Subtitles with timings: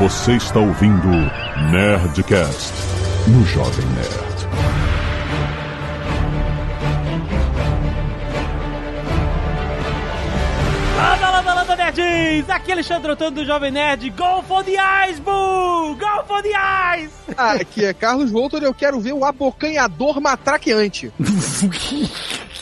[0.00, 1.08] Você está ouvindo
[1.70, 2.72] Nerdcast
[3.28, 4.30] no Jovem Nerd.
[10.96, 12.48] Landa, landa, landa, nerds!
[12.48, 14.08] Aqui é Alexandre Antônio do Jovem Nerd.
[14.08, 14.76] Go for the
[15.10, 15.94] Ice, Boo!
[15.96, 16.54] Go for the
[16.96, 17.12] Ice!
[17.36, 21.12] Ah, aqui é Carlos Voltor e eu quero ver o abocanhador matraqueante.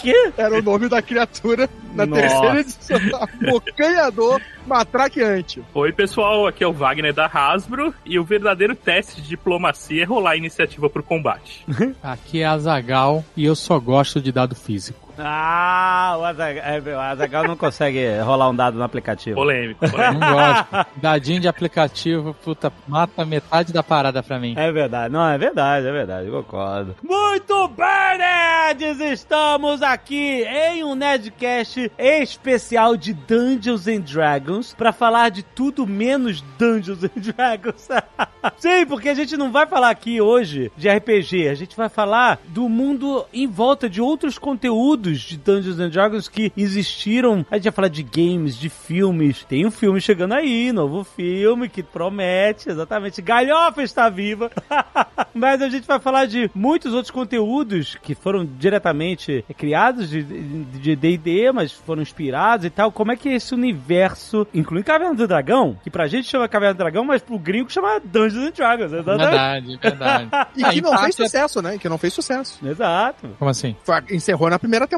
[0.03, 0.33] que?
[0.37, 2.23] Era o nome da criatura na Nossa.
[2.23, 2.99] terceira edição.
[3.21, 5.63] Abocanhador matraqueante.
[5.75, 10.07] Oi, pessoal, aqui é o Wagner da Hasbro e o verdadeiro teste de diplomacia é
[10.07, 11.65] rolar a iniciativa pro combate.
[12.03, 15.08] Aqui é Azagal e eu só gosto de dado físico.
[15.23, 19.35] Ah, o Azaghal, é, o Azaghal não consegue rolar um dado no aplicativo.
[19.37, 20.21] Polêmico, Não polêmico.
[20.21, 20.87] gosto.
[20.97, 24.55] Dadinho de aplicativo, puta, mata metade da parada pra mim.
[24.57, 26.97] É verdade, não, é verdade, é verdade, eu concordo.
[27.03, 29.01] Muito bem, nerds!
[29.01, 36.41] Estamos aqui em um Nerdcast especial de Dungeons and Dragons pra falar de tudo menos
[36.59, 37.89] Dungeons and Dragons.
[38.59, 42.39] Sim, porque a gente não vai falar aqui hoje de RPG, a gente vai falar
[42.49, 47.45] do mundo em volta de outros conteúdos de Dungeons and Dragons que existiram.
[47.51, 49.45] A gente vai falar de games, de filmes.
[49.45, 53.23] Tem um filme chegando aí, novo filme que promete, exatamente.
[53.23, 54.51] Galhofa está viva.
[55.35, 60.97] Mas a gente vai falar de muitos outros conteúdos que foram diretamente criados de de
[60.97, 62.91] D&D, mas foram inspirados e tal.
[62.91, 66.75] Como é que é esse universo, incluindo Caverna do Dragão, que pra gente chama Caverna
[66.75, 69.29] do Dragão, mas pro gringo chama Dungeons and Dragons, exatamente.
[69.29, 70.29] Verdade, verdade.
[70.59, 71.79] E Ah, que em não fez sucesso, né?
[71.79, 72.59] Que não fez sucesso.
[72.67, 73.29] Exato.
[73.39, 73.77] Como assim?
[74.11, 74.98] Encerrou na primeira temporada.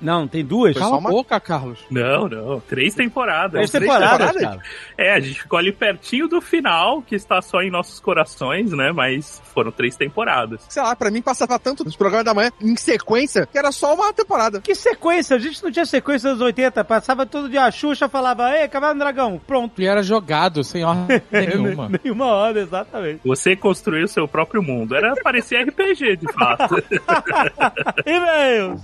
[0.00, 0.72] Não, tem duas.
[0.72, 1.78] Foi Cala uma- boca, Carlos.
[1.90, 2.60] Não, não.
[2.60, 3.52] Três temporadas.
[3.52, 4.42] Três três temporadas, temporadas?
[4.42, 4.62] cara.
[4.98, 8.92] É, a gente ficou ali pertinho do final, que está só em nossos corações, né?
[8.92, 10.62] Mas foram três temporadas.
[10.68, 13.94] Sei lá, pra mim passava tanto nos programas da manhã em sequência que era só
[13.94, 14.60] uma temporada.
[14.60, 15.36] Que sequência?
[15.36, 16.84] A gente não tinha sequência dos 80.
[16.84, 19.80] Passava todo dia a Xuxa falava, ei, Caverna do Dragão, pronto.
[19.80, 21.90] E era jogado sem ordem nenhuma.
[22.02, 23.20] Nenhuma hora, exatamente.
[23.24, 24.94] Você construiu seu próprio mundo.
[24.94, 26.76] Era parecia RPG, de fato.
[28.06, 28.80] E-mails.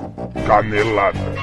[0.56, 1.36] Canelada.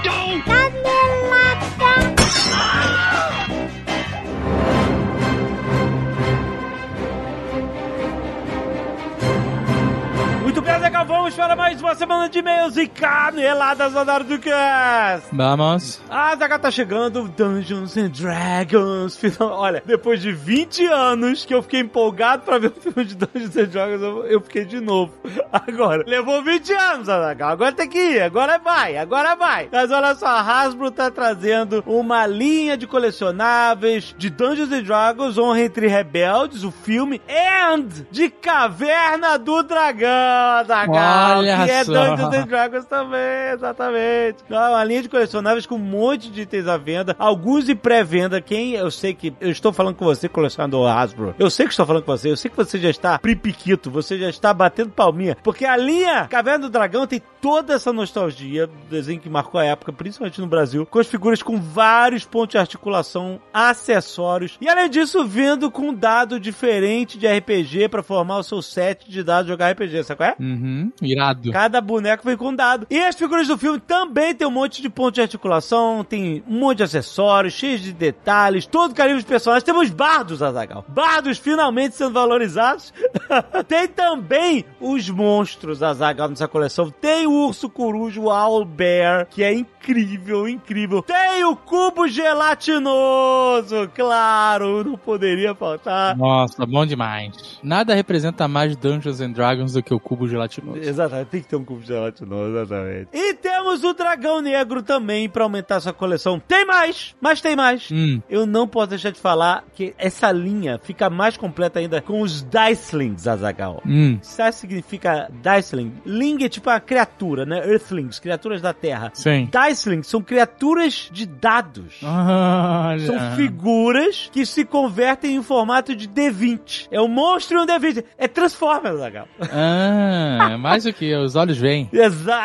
[10.53, 15.27] Muito bem, Zeca, vamos para mais uma semana de e-mails e caneladas na do cast.
[15.31, 15.99] Vamos.
[16.07, 19.17] A Zaga tá chegando, Dungeons and Dragons.
[19.17, 19.49] Final...
[19.49, 23.57] Olha, depois de 20 anos que eu fiquei empolgado pra ver o filme de Dungeons
[23.57, 25.11] and Dragons, eu, fiquei de novo.
[25.51, 27.47] Agora, levou 20 anos, Zaga.
[27.47, 29.69] Agora tem que ir, agora vai, agora vai.
[29.71, 35.35] Mas olha só, a Hasbro tá trazendo uma linha de colecionáveis de Dungeons and Dragons,
[35.39, 41.37] Honra entre Rebeldes, o filme, and de Caverna do Dragão, Zaga.
[41.37, 41.93] Olha que é só.
[41.93, 44.37] Dungeons and Dragons também, exatamente.
[44.45, 48.41] Então, uma linha de colecionáveis com um monte de itens à venda, alguns em pré-venda.
[48.41, 51.35] Quem eu sei que eu estou falando com você, colecionador Hasbro.
[51.37, 54.17] Eu sei que estou falando com você, eu sei que você já está pripiquito, você
[54.17, 58.73] já está batendo palminha, porque a linha Caverna do Dragão tem toda essa nostalgia do
[58.89, 62.57] desenho que marcou a época, principalmente no Brasil, com as figuras com vários pontos de
[62.57, 68.43] articulação, acessórios e além disso, vindo com um dado diferente de RPG para formar o
[68.43, 70.32] seu set de dados de jogar RPG, sabe qual é?
[70.39, 70.91] Uhum.
[71.01, 71.51] Irado.
[71.51, 72.87] Cada boneco vem com um dado.
[72.89, 76.59] E as figuras do filme também tem um monte de pontos de articulação, tem um
[76.59, 79.63] monte de acessórios, cheios de detalhes, todo carinho dos personagens.
[79.63, 80.85] Temos bardos, Azagal.
[80.87, 82.93] Bardos finalmente sendo valorizados.
[83.67, 86.89] tem também os monstros, Azagal, nessa coleção.
[86.89, 91.01] Tem o urso coruja, o Owl Bear, que é incrível, incrível.
[91.01, 96.15] Tem o cubo gelatinoso, claro, não poderia faltar.
[96.17, 97.59] Nossa, bom demais.
[97.61, 100.79] Nada representa mais Dungeons and Dragons do que o cubo gelatinoso.
[100.79, 103.07] Exatamente, tem que ter um cubo gelatinoso, exatamente.
[103.13, 106.39] E temos o dragão negro também pra aumentar sua coleção.
[106.39, 107.89] Tem mais, mas tem mais.
[107.91, 108.21] Hum.
[108.29, 112.41] Eu não posso deixar de falar que essa linha fica mais completa ainda com os
[112.43, 113.81] Dicelings, Azagal.
[113.85, 114.17] Hum.
[114.21, 115.93] Sabe o que significa Diceling?
[116.05, 117.59] Ling é tipo a criatura, né?
[117.69, 119.11] Earthlings, criaturas da Terra.
[119.13, 119.49] Sim.
[119.51, 121.99] Dicelings são criaturas de dados.
[122.03, 122.99] Olha.
[122.99, 126.87] São figuras que se convertem em formato de D20.
[126.91, 128.03] É um monstro e um D20.
[128.17, 129.27] É Transformers, Azagal.
[129.41, 130.12] Ah,
[130.59, 131.13] mais o que?
[131.15, 131.89] Os olhos veem.
[131.93, 132.41] Exa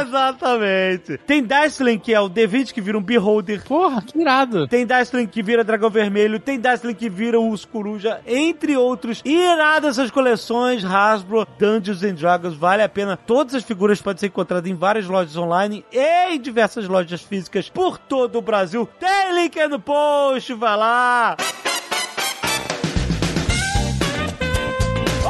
[0.00, 1.18] Exatamente.
[1.18, 3.62] Tem Diceling, que é o D20 que vira um Beholder.
[3.64, 4.66] Porra, que irado.
[4.66, 6.40] Tem Diceling que vira Dragão Vermelho.
[6.40, 9.20] Tem Diceling que vira Urso Coruja, entre outros.
[9.24, 12.54] Iradas essas coleções Hasbro, Dungeons and Dragons.
[12.54, 13.16] Vale a pena.
[13.16, 17.68] Todas as figuras podem ser encontradas em várias lojas online e em diversas lojas físicas
[17.68, 18.88] por todo o Brasil.
[18.98, 21.36] Tem link aí no post, vai lá.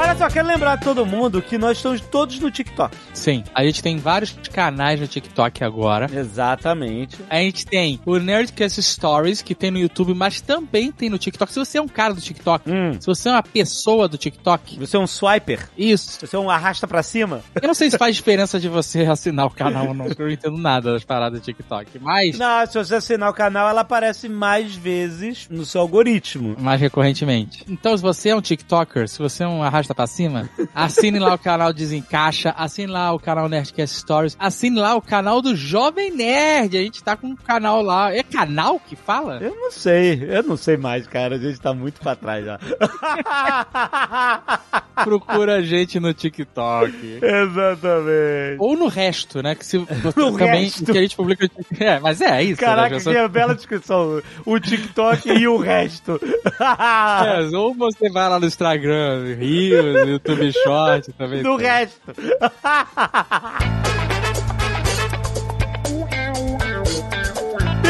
[0.03, 2.97] Olha só, quero lembrar a todo mundo que nós estamos todos no TikTok.
[3.13, 6.07] Sim, a gente tem vários canais no TikTok agora.
[6.11, 7.19] Exatamente.
[7.29, 11.53] A gente tem o Nerdcast Stories, que tem no YouTube, mas também tem no TikTok.
[11.53, 12.93] Se você é um cara do TikTok, Hum.
[12.99, 15.69] se você é uma pessoa do TikTok, Você é um swiper?
[15.77, 16.19] isso.
[16.27, 17.43] Você é um arrasta pra cima?
[17.61, 20.27] Eu não sei se faz diferença de você assinar o canal ou não, porque eu
[20.27, 21.99] não entendo nada das paradas do TikTok.
[22.01, 26.57] Mas, Não, se você assinar o canal, ela aparece mais vezes no seu algoritmo.
[26.59, 27.65] mais recorrentemente.
[27.69, 31.35] Então, se você é um TikToker, se você é um arrasta pra cima, assine lá
[31.35, 36.11] o canal Desencaixa, assine lá o canal Nerdcast Stories, assine lá o canal do Jovem
[36.15, 36.77] Nerd.
[36.77, 38.15] A gente tá com um canal lá.
[38.15, 39.39] É canal que fala?
[39.41, 41.37] Eu não sei, eu não sei mais, cara.
[41.37, 42.59] A gente tá muito pra trás já.
[45.05, 47.21] Procura a gente no TikTok.
[47.23, 48.57] Exatamente.
[48.59, 49.55] Ou no resto, né?
[49.55, 49.79] Que se
[50.17, 50.85] No também resto.
[50.85, 51.49] que a gente publica.
[51.81, 52.61] É, mas é isso.
[52.61, 53.03] Caraca, né?
[53.03, 54.21] que é bela descrição.
[54.45, 56.21] O TikTok e o resto.
[56.61, 59.37] É, ou você vai lá no Instagram,
[59.81, 61.43] Rios, YouTube Short também.
[61.43, 61.67] Do tem.
[61.67, 62.01] resto.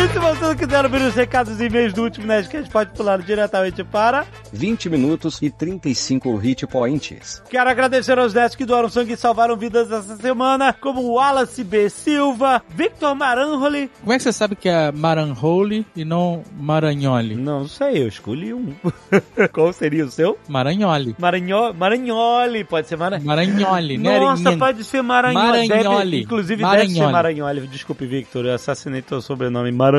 [0.00, 3.18] E se você não quiser ouvir os recados e e-mails do último Nerdcast, pode pular
[3.18, 4.24] diretamente para...
[4.50, 7.42] 20 minutos e 35 hit points.
[7.50, 11.90] Quero agradecer aos nerds que doaram sangue e salvaram vidas essa semana, como Wallace B.
[11.90, 13.90] Silva, Victor Maranholi...
[14.00, 17.36] Como é que você sabe que é Maranhole e não Maranhole?
[17.36, 18.74] Não sei, eu escolhi um.
[19.52, 20.38] Qual seria o seu?
[20.48, 21.14] Maranhole.
[21.18, 21.74] Maranhol...
[21.74, 23.26] Maranholi, pode ser Maranholi.
[23.26, 24.18] Maranhole, né?
[24.18, 25.68] Nossa, pode ser Maranholi.
[25.68, 26.10] Maranholi.
[26.10, 27.40] Deve, inclusive deve ser Maranholi.
[27.42, 27.68] Maranholi.
[27.68, 29.70] Desculpe, Victor, eu assassinei teu sobrenome.
[29.70, 29.89] Maranholi.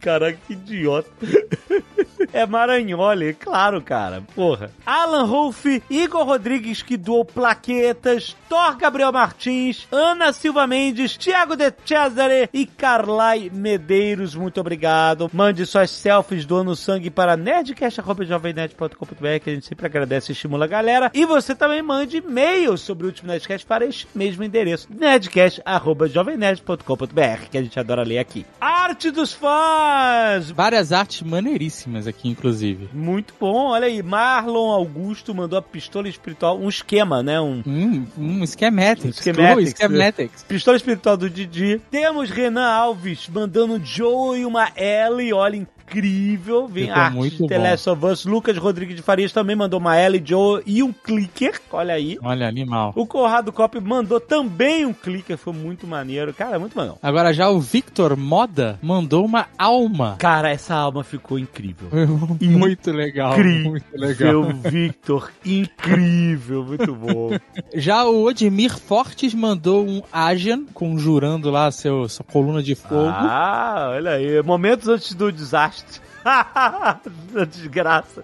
[0.00, 1.10] Caraca, que idiota.
[2.32, 4.22] É Maranholi, claro, cara.
[4.34, 4.70] Porra.
[4.86, 11.70] Alan Rolf, Igor Rodrigues, que doou plaquetas, Thor Gabriel Martins, Ana Silva Mendes, Thiago de
[11.84, 14.34] Cesare e Carlai Medeiros.
[14.34, 15.30] Muito obrigado.
[15.32, 20.68] Mande suas selfies doando sangue para nerdcast.jovemnerd.com.br que a gente sempre agradece e estimula a
[20.68, 21.10] galera.
[21.12, 27.58] E você também mande e-mail sobre o último Nerdcast para este mesmo endereço, nerdcast.jovemnerd.com.br que
[27.58, 28.46] a gente adora ler aqui.
[28.58, 30.50] Arte dos fãs!
[30.50, 32.88] Várias artes maneiríssimas aqui, inclusive.
[32.92, 34.02] Muito bom, olha aí.
[34.02, 37.40] Marlon Augusto mandou a pistola espiritual, um esquema, né?
[37.40, 39.16] Um Hum, um schematics.
[39.22, 39.72] Schematics.
[39.74, 40.42] Oh, schematics.
[40.44, 41.80] pistola espiritual do Didi.
[41.90, 46.66] Temos Renan Alves mandando um Joe e uma L, olha, incrível.
[46.66, 47.58] Vem Ficou arte muito The.
[47.58, 48.24] Last of Us.
[48.24, 52.18] Lucas Rodrigues de Farias também mandou uma L, Joe e um clicker, olha aí.
[52.22, 52.92] Olha, animal.
[52.96, 56.32] O Conrado Cop mandou também um clicker, foi muito maneiro.
[56.32, 56.98] Cara, muito maneiro.
[57.02, 60.16] Agora já o Victor Moda mandou uma alma.
[60.18, 61.88] Cara, essa alma ficou incrível.
[62.40, 63.36] muito legal.
[63.38, 64.50] Muito legal.
[64.50, 65.30] Incrível, Victor.
[65.44, 67.30] Incrível, muito bom.
[67.74, 73.08] Já o Odmir Fortes mandou um Asian, conjurando lá seu, sua coluna de fogo.
[73.08, 74.42] Ah, olha aí.
[74.42, 75.81] Momentos antes do desastre.
[76.24, 78.22] Da desgraça.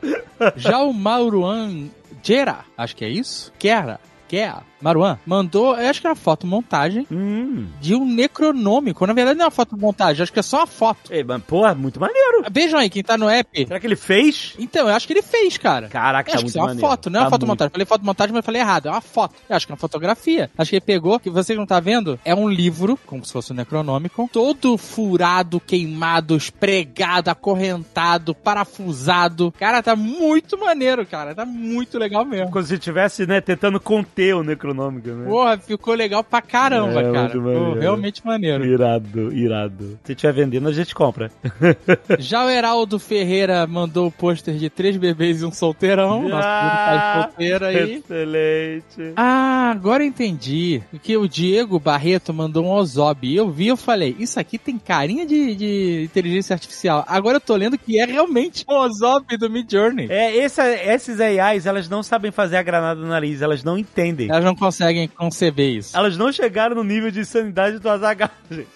[0.56, 1.88] Já o Mauruan
[2.22, 3.52] Gera, acho que é isso?
[3.58, 4.00] Quera.
[4.28, 7.66] Quer, Maruan, mandou, eu acho que é uma fotomontagem Hum.
[7.80, 9.06] de um necronômico.
[9.06, 11.12] Na verdade, não é uma fotomontagem, acho que é só uma foto.
[11.12, 12.44] Ei, mas, porra, muito maneiro.
[12.50, 13.66] Vejam aí, quem tá no app.
[13.66, 14.54] Será que ele fez?
[14.58, 15.88] Então, eu acho que ele fez, cara.
[15.88, 16.88] Caraca, Eu tá acho que muito isso é uma maneiro.
[16.88, 17.68] foto, não é uma Tá fotomontagem.
[17.68, 18.86] Eu falei fotomontagem, mas eu falei errado.
[18.86, 19.34] É uma foto.
[19.48, 20.50] Eu acho que é uma fotografia.
[20.56, 23.52] Acho que ele pegou, que você não tá vendo, é um livro, como se fosse
[23.52, 29.52] um Necronômico, todo furado, queimado, espregado, acorrentado, parafusado.
[29.58, 31.34] Cara, tá muito maneiro, cara.
[31.34, 32.50] Tá muito legal mesmo.
[32.50, 35.26] Como se estivesse, né, tentando conter o Necronômico, né?
[35.28, 37.28] Porra, ficou legal pra caramba, É, cara.
[37.30, 38.64] Ficou realmente maneiro.
[38.64, 39.98] Irado, irado.
[40.04, 41.30] Se tiver vendendo, a gente compra.
[42.18, 46.28] Já o Heraldo Ferreira mandou o pôster de três bebês e um solteirão.
[46.28, 47.94] Nosso querido pai solteiro aí.
[47.96, 49.12] Excelente.
[49.16, 50.82] Ah, agora eu entendi.
[51.02, 53.34] Que o Diego Barreto mandou um Ozob.
[53.34, 57.04] Eu vi, eu falei, isso aqui tem carinha de, de inteligência artificial.
[57.06, 60.06] Agora eu tô lendo que é realmente o Ozob do Mid Journey.
[60.10, 64.28] É, essa, esses AIs, elas não sabem fazer a granada no nariz, elas não entendem.
[64.30, 65.96] Elas não conseguem conceber isso.
[65.96, 68.68] Elas não chegaram no nível de insanidade do Azaghal, gente.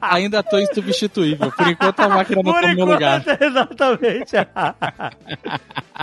[0.00, 1.50] Ainda tô insubstituível.
[1.50, 3.24] Por enquanto a máquina não tá no meu lugar.
[3.40, 4.32] exatamente.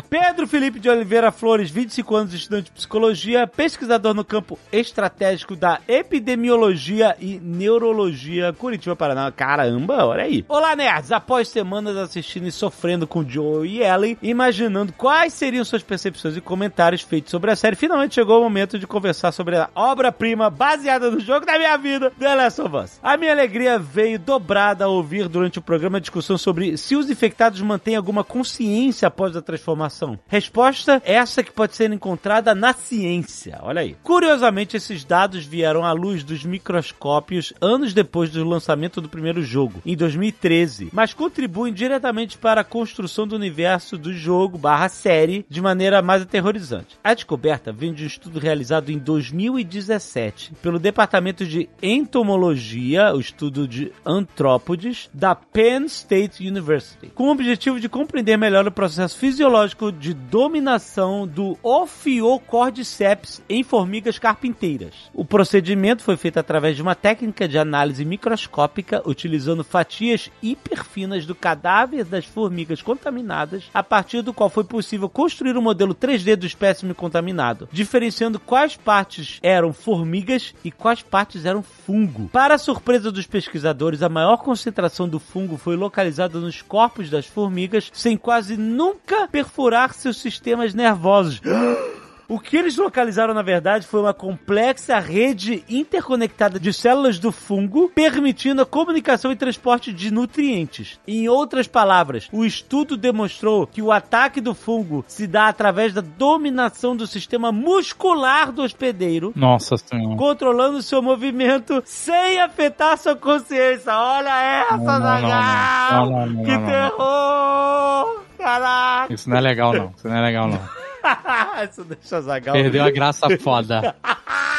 [0.10, 5.80] Pedro Felipe de Oliveira Flores, 25 anos, estudante de psicologia, pesquisador no campo estratégico da
[5.88, 9.32] epidemiologia e neurologia, Curitiba, Paraná.
[9.32, 10.46] Caramba, olha aí.
[10.48, 11.12] Olá, nerds!
[11.12, 16.42] Após semanas assistindo e sofrendo com Joe e Ellie, imaginando quais seriam suas percepções e
[16.42, 21.12] comentários feitos sobre a série, finalmente chegou o momento de conversar sobre a obra-prima baseada
[21.12, 23.00] no jogo da minha vida, The Last of Us.
[23.04, 27.10] A minha alegria veio dobrada ao ouvir durante o programa a discussão sobre se os
[27.10, 30.18] infectados mantêm alguma consciência após a transformação?
[30.28, 33.60] Resposta essa que pode ser encontrada na ciência.
[33.62, 33.98] Olha aí.
[34.04, 39.82] Curiosamente, esses dados vieram à luz dos microscópios anos depois do lançamento do primeiro jogo,
[39.86, 45.62] em 2013, mas contribuem diretamente para a construção do universo do jogo barra série de
[45.62, 46.98] maneira mais aterrorizante.
[47.04, 53.68] A descoberta vem de um estudo realizado em 2017 pelo Departamento de Entomologia, o estudo
[53.68, 59.92] de antrópodes, da Penn State University, com o objetivo de compreender melhor o processo fisiológico
[59.92, 64.94] de dominação do Ophiocordyceps em formigas carpinteiras.
[65.14, 71.36] O procedimento foi feito através de uma técnica de análise microscópica utilizando fatias hiperfinas do
[71.36, 76.46] cadáver das formigas contaminadas, a partir do qual foi possível construir um modelo 3D do
[76.46, 79.01] espécime contaminado, diferenciando quais partes
[79.42, 82.30] eram formigas e quais partes eram fungo.
[82.30, 87.90] Para surpresa dos pesquisadores, a maior concentração do fungo foi localizada nos corpos das formigas,
[87.94, 91.42] sem quase nunca perfurar seus sistemas nervosos.
[92.32, 97.92] O que eles localizaram, na verdade, foi uma complexa rede interconectada de células do fungo,
[97.94, 100.98] permitindo a comunicação e transporte de nutrientes.
[101.06, 106.00] Em outras palavras, o estudo demonstrou que o ataque do fungo se dá através da
[106.00, 110.16] dominação do sistema muscular do hospedeiro, Nossa senhora.
[110.16, 113.94] controlando seu movimento sem afetar sua consciência.
[113.94, 116.08] Olha essa, Zagal!
[116.46, 118.22] Que terror!
[118.38, 119.14] Caraca!
[119.14, 119.94] Isso não é legal, não.
[119.98, 120.82] Isso não é legal, não.
[121.70, 122.54] Isso deixa Zagal.
[122.54, 123.96] Perdeu a graça foda.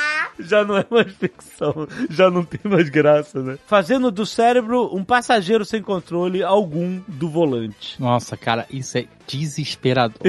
[0.43, 3.59] Já não é mais ficção, já não tem mais graça, né?
[3.67, 8.01] Fazendo do cérebro um passageiro sem controle algum do volante.
[8.01, 10.21] Nossa, cara, isso é desesperador.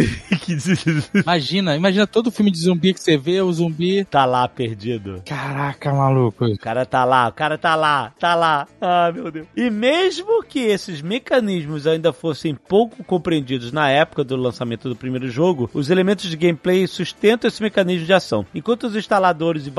[1.13, 4.05] Imagina, imagina todo filme de zumbi que você vê, o zumbi.
[4.05, 5.21] tá lá perdido.
[5.25, 6.45] Caraca, maluco.
[6.45, 8.67] O cara tá lá, o cara tá lá, tá lá.
[8.79, 9.47] Ah, meu Deus.
[9.55, 15.29] E mesmo que esses mecanismos ainda fossem pouco compreendidos na época do lançamento do primeiro
[15.29, 18.45] jogo, os elementos de gameplay sustentam esse mecanismo de ação.
[18.53, 19.71] Enquanto os instaladores e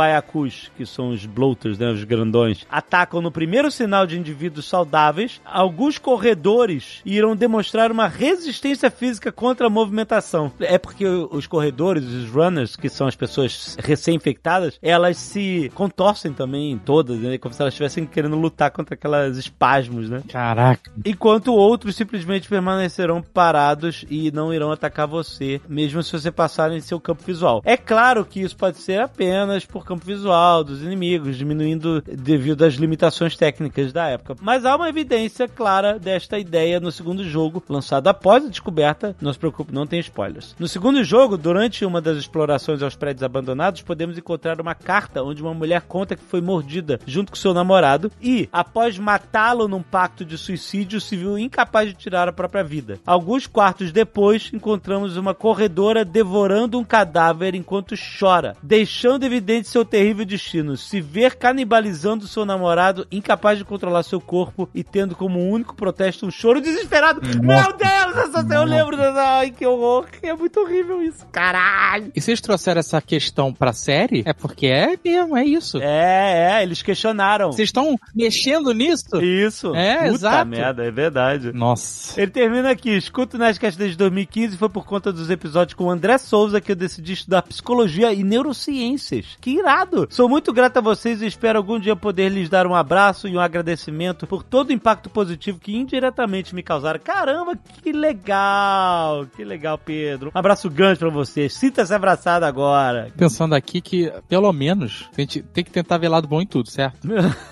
[0.76, 5.98] que são os bloaters, né, os grandões, atacam no primeiro sinal de indivíduos saudáveis, alguns
[5.98, 10.50] corredores irão demonstrar uma resistência física contra a movimentação.
[10.60, 16.78] É porque os corredores, os runners, que são as pessoas recém-infectadas, elas se contorcem também
[16.78, 17.38] todas, né?
[17.38, 20.22] Como se elas estivessem querendo lutar contra aquelas espasmos, né?
[20.28, 20.90] Caraca.
[21.04, 26.80] Enquanto outros simplesmente permanecerão parados e não irão atacar você, mesmo se você passar em
[26.80, 27.62] seu campo visual.
[27.64, 32.74] É claro que isso pode ser apenas por campo visual dos inimigos, diminuindo devido às
[32.74, 34.36] limitações técnicas da época.
[34.40, 39.16] Mas há uma evidência clara desta ideia no segundo jogo, lançado após a descoberta.
[39.20, 40.54] Não se preocupe, não tem spoilers.
[40.58, 45.42] No segundo jogo, durante uma das explorações aos prédios abandonados, podemos encontrar uma carta onde
[45.42, 50.24] uma mulher conta que foi mordida junto com seu namorado e, após matá-lo num pacto
[50.24, 52.98] de suicídio, se viu incapaz de tirar a própria vida.
[53.06, 60.24] Alguns quartos depois, encontramos uma corredora devorando um cadáver enquanto chora, deixando evidente seu terrível
[60.24, 65.76] destino: se ver canibalizando seu namorado, incapaz de controlar seu corpo e tendo como único
[65.76, 67.20] protesto um choro desesperado.
[67.22, 69.22] Meu Deus, essa, eu lembro dessa.
[69.22, 70.06] Ai, que horror!
[70.20, 71.24] É muito horrível isso.
[71.30, 72.10] Caralho!
[72.12, 74.24] E vocês trouxeram essa questão pra série?
[74.26, 75.78] É porque é mesmo, é isso.
[75.80, 77.52] É, é, eles questionaram.
[77.52, 79.22] Vocês estão mexendo nisso?
[79.22, 79.76] Isso.
[79.76, 80.50] É, Puta exato.
[80.50, 81.52] merda, é verdade.
[81.52, 82.20] Nossa.
[82.20, 85.84] Ele termina aqui, escuta o Nerdcast desde 2015 e foi por conta dos episódios com
[85.84, 89.36] o André Souza que eu decidi estudar psicologia e neurociências.
[89.40, 89.83] Que irado!
[90.10, 93.36] Sou muito grato a vocês e espero algum dia poder lhes dar um abraço e
[93.36, 97.00] um agradecimento por todo o impacto positivo que indiretamente me causaram.
[97.00, 99.26] Caramba, que legal!
[99.36, 100.30] Que legal, Pedro.
[100.34, 101.54] Um abraço grande pra vocês.
[101.54, 103.12] Sinta-se abraçado agora.
[103.16, 106.70] Pensando aqui que, pelo menos, a gente tem que tentar ver lado bom em tudo,
[106.70, 107.06] certo?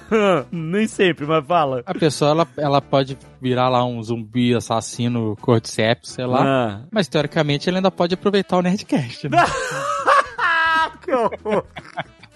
[0.51, 1.83] Nem sempre, mas fala.
[1.87, 6.45] A pessoa, ela, ela pode virar lá um zumbi assassino cordyceps, sei lá.
[6.45, 6.81] Ah.
[6.91, 9.39] Mas, teoricamente, ele ainda pode aproveitar o Nerdcast, né?
[11.03, 11.65] que horror!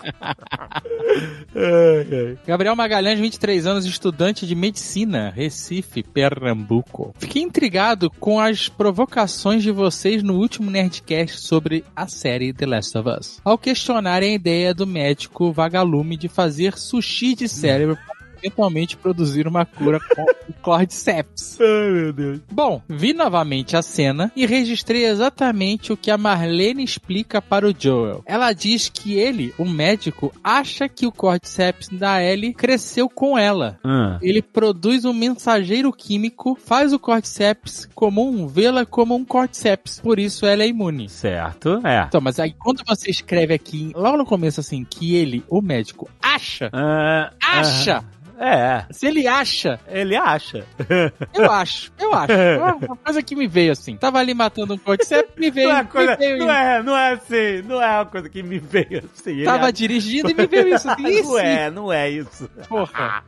[2.46, 7.14] Gabriel Magalhães, 23 anos, estudante de medicina, Recife, Pernambuco.
[7.18, 12.98] Fiquei intrigado com as provocações de vocês no último Nerdcast sobre a série The Last
[12.98, 13.40] of Us.
[13.44, 17.98] Ao questionarem a ideia do médico vagalume de fazer sushi de cérebro
[18.36, 21.58] eventualmente produzir uma cura com o Cordyceps.
[21.60, 22.40] Ai, meu Deus.
[22.50, 27.74] Bom, vi novamente a cena e registrei exatamente o que a Marlene explica para o
[27.76, 28.22] Joel.
[28.26, 33.78] Ela diz que ele, o médico, acha que o Cordyceps da Ellie cresceu com ela.
[33.84, 34.18] Ah.
[34.22, 40.00] Ele produz um mensageiro químico, faz o Cordyceps comum, vê-la como um Cordyceps.
[40.00, 41.08] Por isso ela é imune.
[41.08, 42.04] Certo, é.
[42.08, 46.08] Então, mas aí quando você escreve aqui, logo no começo assim, que ele, o médico,
[46.22, 48.04] acha, Ah, acha,
[48.38, 50.64] É, Se ele acha, ele acha.
[51.34, 52.32] eu acho, eu acho.
[52.32, 53.96] É Uma coisa que me veio assim.
[53.96, 56.96] Tava ali matando um cordyceps, me veio, Não é, coisa, me veio não, é, não
[56.96, 59.44] é assim, não é uma coisa que me veio assim.
[59.44, 60.86] Tava dirigindo e me veio isso.
[60.96, 62.48] Não é, não é isso.
[62.68, 63.22] Porra.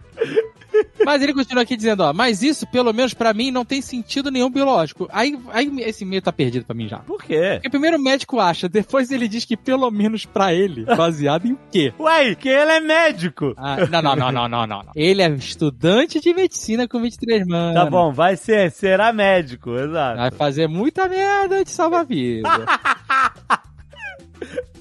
[1.05, 4.31] Mas ele continua aqui dizendo, ó, mas isso, pelo menos pra mim, não tem sentido
[4.31, 5.09] nenhum biológico.
[5.11, 6.99] Aí, aí esse meio tá perdido pra mim já.
[6.99, 7.53] Por quê?
[7.55, 11.59] Porque primeiro o médico acha, depois ele diz que pelo menos pra ele, baseado em
[11.71, 11.93] quê?
[11.99, 13.55] Uai, que ele é médico.
[13.57, 14.93] Ah, não, não, não, não, não, não.
[14.95, 17.75] Ele é estudante de medicina com 23 anos.
[17.75, 20.19] Tá bom, vai ser, será médico, exato.
[20.19, 22.49] Vai fazer muita merda de salvar vida.
[23.49, 23.59] Ai,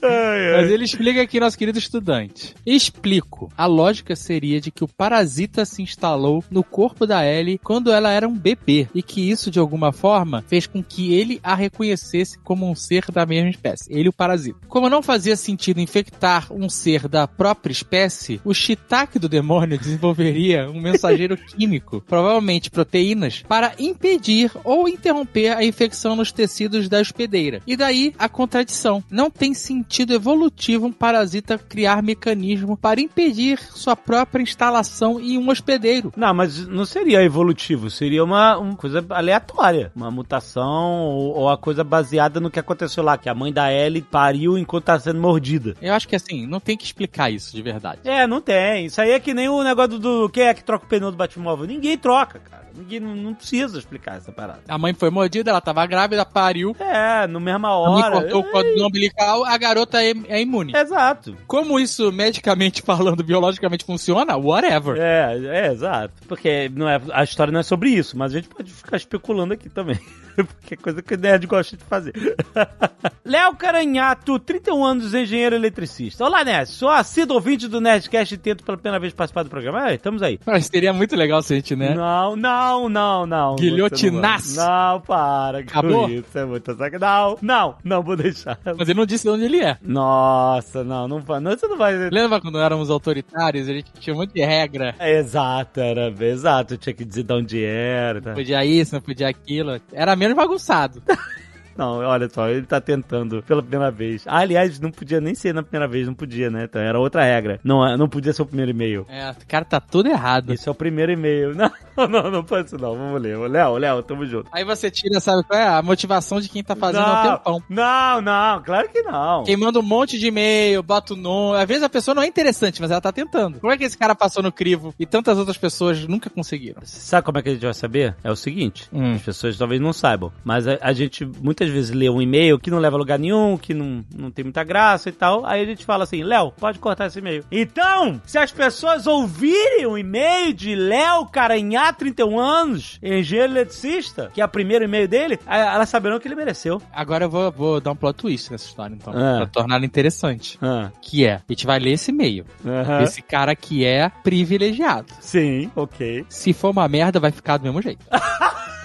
[0.02, 2.54] Mas ele explica aqui, nosso querido estudante.
[2.66, 3.52] Explico.
[3.58, 8.12] A lógica seria de que o parasita se instalou no corpo da Ellie quando ela
[8.12, 8.88] era um bebê.
[8.94, 13.06] E que isso, de alguma forma, fez com que ele a reconhecesse como um ser
[13.12, 13.92] da mesma espécie.
[13.92, 14.60] Ele, o parasita.
[14.68, 20.70] Como não fazia sentido infectar um ser da própria espécie, o shiitake do demônio desenvolveria
[20.70, 27.62] um mensageiro químico, provavelmente proteínas, para impedir ou interromper a infecção nos tecidos da hospedeira.
[27.66, 29.04] E daí a contradição.
[29.10, 35.50] Não tem sentido evolutivo um parasita criar mecanismo para impedir sua própria instalação em um
[35.50, 36.14] hospedeiro.
[36.16, 39.92] Não, mas não seria evolutivo, seria uma, uma coisa aleatória.
[39.96, 43.72] Uma mutação ou, ou a coisa baseada no que aconteceu lá, que a mãe da
[43.72, 45.76] Ellie pariu enquanto tá sendo mordida.
[45.82, 48.02] Eu acho que assim, não tem que explicar isso de verdade.
[48.04, 48.86] É, não tem.
[48.86, 50.30] Isso aí é que nem o negócio do.
[50.30, 51.68] Quem é que troca o pneu do Batmóvel?
[51.68, 52.67] Ninguém troca, cara.
[52.78, 54.62] Ninguém não, precisa explicar essa parada.
[54.68, 56.76] A mãe foi mordida, ela tava grávida, pariu.
[56.80, 58.22] É, no mesma A hora.
[58.22, 60.74] cortou o cordão umbilical, a garota é, é imune.
[60.76, 61.36] É, Exato.
[61.48, 64.98] Como isso, medicamente falando, biologicamente funciona, whatever.
[64.98, 66.14] É, é, exato.
[66.28, 69.54] Porque não é, a história não é sobre isso, mas a gente pode ficar especulando
[69.54, 70.00] aqui também.
[70.60, 72.14] Porque é coisa que o nerd gosta de fazer.
[73.26, 76.24] Léo Caranhato, 31 anos, engenheiro eletricista.
[76.24, 76.70] Olá, Nerd.
[76.70, 79.90] Sou assíduo ouvinte do Nerdcast e tento pela primeira vez participar do programa.
[79.90, 80.40] É, estamos aí.
[80.46, 81.94] Mas seria muito legal se a gente, né?
[81.94, 83.56] Não, não, não, não.
[83.56, 84.56] Guilhotinaço.
[84.56, 85.60] Não, não, para.
[85.60, 86.10] Acabou?
[86.10, 87.38] Isso é muito sacanagem.
[87.42, 88.58] Não, não, não vou deixar.
[88.64, 89.78] Mas ele não disse de onde ele é.
[89.82, 91.40] Nossa, não, não vai.
[91.40, 92.10] Não, você não vai.
[92.10, 93.68] Lembra quando éramos autoritários?
[93.68, 94.96] A gente tinha um monte de regra.
[95.00, 96.78] É, exato, era exato.
[96.78, 98.22] Tinha que dizer de onde era.
[98.22, 98.30] tá?
[98.30, 99.80] Não podia isso, não podia aquilo.
[99.92, 101.02] Era menos bagunçado.
[101.78, 104.24] Não, olha só, ele tá tentando pela primeira vez.
[104.26, 106.64] Ah, aliás, não podia nem ser na primeira vez, não podia, né?
[106.64, 107.60] Então era outra regra.
[107.64, 109.06] Não, não podia ser o primeiro e-mail.
[109.10, 110.54] É, o cara tá tudo errado.
[110.54, 111.56] Esse é o primeiro e-mail.
[111.98, 112.96] Não, não, não pode ser não.
[112.96, 113.36] Vamos ler.
[113.50, 114.48] Léo, Léo, tamo junto.
[114.54, 115.68] Aí você tira, sabe qual é?
[115.68, 117.64] A motivação de quem tá fazendo há um não, tempão.
[117.68, 119.44] não, não, claro que não.
[119.44, 121.58] Quem manda um monte de e-mail, bota o nome.
[121.60, 123.60] Às vezes a pessoa não é interessante, mas ela tá tentando.
[123.60, 126.82] Como é que esse cara passou no crivo e tantas outras pessoas nunca conseguiram?
[126.84, 128.16] Sabe como é que a gente vai saber?
[128.24, 129.16] É o seguinte: Hum.
[129.16, 132.70] as pessoas talvez não saibam, mas a, a gente muitas vezes lê um e-mail que
[132.72, 135.46] não leva a lugar nenhum, que não, não tem muita graça e tal.
[135.46, 137.44] Aí a gente fala assim: Léo, pode cortar esse e-mail.
[137.52, 144.42] Então, se as pessoas ouvirem o e-mail de Léo Caranhá, 31 anos, engenheiro eletricista, que
[144.42, 146.82] é o primeiro e-mail dele, elas saberão que ele mereceu.
[146.94, 149.38] Agora eu vou, vou dar um plot twist nessa história, então, Ah.
[149.38, 150.58] pra torná-la interessante.
[150.62, 152.46] Ah, Que é, a gente vai ler esse e-mail.
[152.66, 153.02] aham.
[153.04, 155.08] Esse cara que é privilegiado.
[155.20, 156.26] Sim, ok.
[156.30, 158.06] Se for uma merda, vai ficar do mesmo jeito.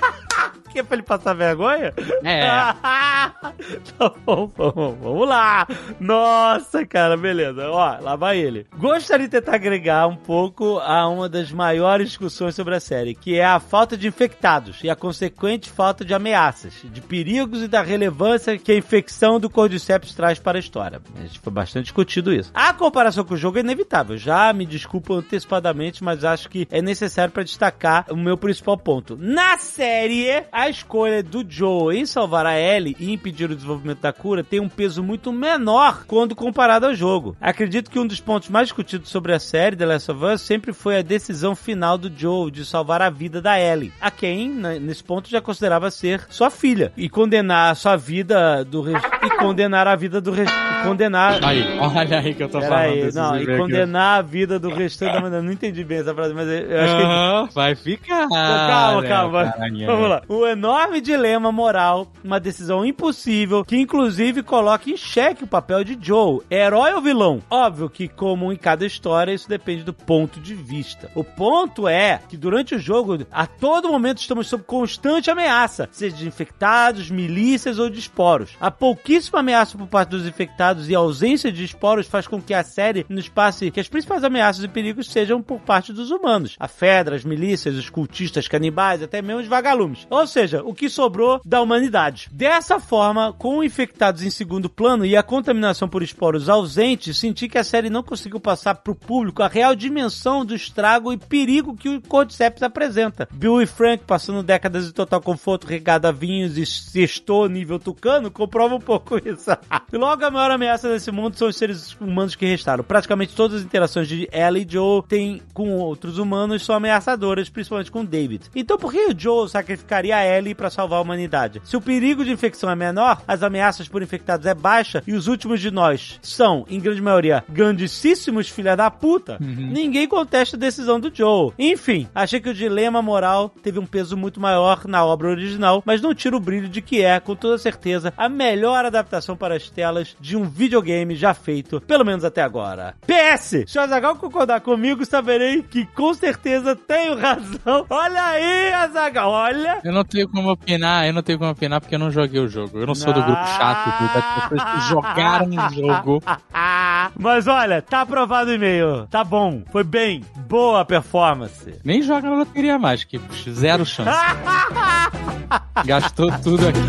[0.72, 1.92] Que é pra ele passar vergonha?
[2.24, 2.46] É.
[3.98, 5.66] tá bom, vamos, vamos lá.
[6.00, 7.68] Nossa, cara, beleza.
[7.68, 8.66] Ó, lá vai ele.
[8.76, 13.38] Gostaria de tentar agregar um pouco a uma das maiores discussões sobre a série, que
[13.38, 17.82] é a falta de infectados e a consequente falta de ameaças, de perigos e da
[17.82, 21.00] relevância que a infecção do Cordyceps traz para a história.
[21.16, 22.50] A gente foi bastante discutido isso.
[22.54, 24.16] A comparação com o jogo é inevitável.
[24.16, 29.16] Já me desculpo antecipadamente, mas acho que é necessário para destacar o meu principal ponto.
[29.20, 34.12] Na série, a escolha do Joe em salvar a Ellie e impedir o desenvolvimento da
[34.12, 37.36] cura tem um peso muito menor quando comparado ao jogo.
[37.40, 40.72] Acredito que um dos pontos mais discutidos sobre a série The Last of Us sempre
[40.72, 44.78] foi a decisão final do Joe de salvar a vida da Ellie, a quem, né,
[44.78, 49.86] nesse ponto, já considerava ser sua filha, e condenar a sua vida do e condenar
[49.86, 52.70] a vida do res- e condenar Aí, olha aí que eu tô falando.
[52.70, 55.44] Peraí, desses não, e condenar a vida do restante da humanidade.
[55.44, 58.28] Não entendi bem essa frase, mas eu acho que vai ficar.
[58.28, 59.52] calma, né, calma.
[59.52, 59.86] carinha?
[59.86, 60.22] Vamos lá.
[60.28, 65.98] O enorme dilema moral, uma decisão impossível, que inclusive coloca em xeque o papel de
[66.00, 66.40] Joe.
[66.50, 67.40] Herói ou vilão?
[67.50, 71.10] Óbvio que, como em cada história, isso depende do ponto de vista.
[71.14, 76.16] O ponto é que durante o jogo, a todo momento estamos sob constante ameaça, seja
[76.16, 78.50] de infectados, milícias ou de esporos.
[78.60, 82.54] Há pouquíssima ameaça por parte dos infectados e a ausência de esporos faz com que
[82.54, 86.56] a série nos passe que as principais ameaças e perigos sejam por parte dos humanos.
[86.58, 90.06] A Fedra, as milícias, os cultistas canibais, até mesmo os vagalumes.
[90.10, 92.28] Ou seja, o que sobrou da humanidade.
[92.32, 97.58] Dessa forma, com infectados em segundo plano e a contaminação por esporos ausentes, senti que
[97.58, 101.76] a série não conseguiu passar para o público a real dimensão do estrago e perigo
[101.76, 103.28] que o Cordyceps apresenta.
[103.32, 108.30] Bill e Frank, passando décadas de total conforto, regado a vinhos e sextou nível tucano,
[108.30, 109.50] comprova um pouco isso.
[109.92, 112.84] e logo a maior ameaça desse mundo são os seres humanos que restaram.
[112.84, 117.90] Praticamente todas as interações de Ellie e Joe têm com outros humanos são ameaçadoras, principalmente
[117.90, 118.44] com David.
[118.54, 121.60] Então por que o Joe sacrificaria a Ellie para salvar a humanidade?
[121.64, 125.26] Se o perigo de infecção é menor, as ameaças por infectados é baixa e os
[125.26, 131.00] últimos de nós são, em grande maioria, grandíssimos filha da puta, ninguém contesta a decisão
[131.00, 131.52] do Joe.
[131.58, 136.00] Enfim, achei que o dilema moral teve um peso muito maior na obra original, mas
[136.00, 139.68] não tira o brilho de que é, com toda certeza, a melhor adaptação para as
[139.68, 142.94] telas de um videogame já feito, pelo menos até agora.
[143.06, 143.64] PS!
[143.66, 147.86] Se o Azagal concordar comigo, saberei que com certeza tenho razão.
[147.90, 149.80] Olha aí, Azagal, olha!
[149.84, 152.48] Eu não tenho como opinar, eu não tenho como opinar porque eu não joguei o
[152.48, 152.78] jogo.
[152.78, 156.22] Eu não sou do grupo chato das pessoas que jogaram o jogo.
[157.18, 159.06] Mas olha, tá aprovado o e-mail.
[159.10, 159.62] Tá bom.
[159.70, 160.24] Foi bem.
[160.48, 161.74] Boa performance.
[161.84, 164.10] Nem joga na loteria mais, que zero chance.
[165.84, 166.80] Gastou tudo aqui.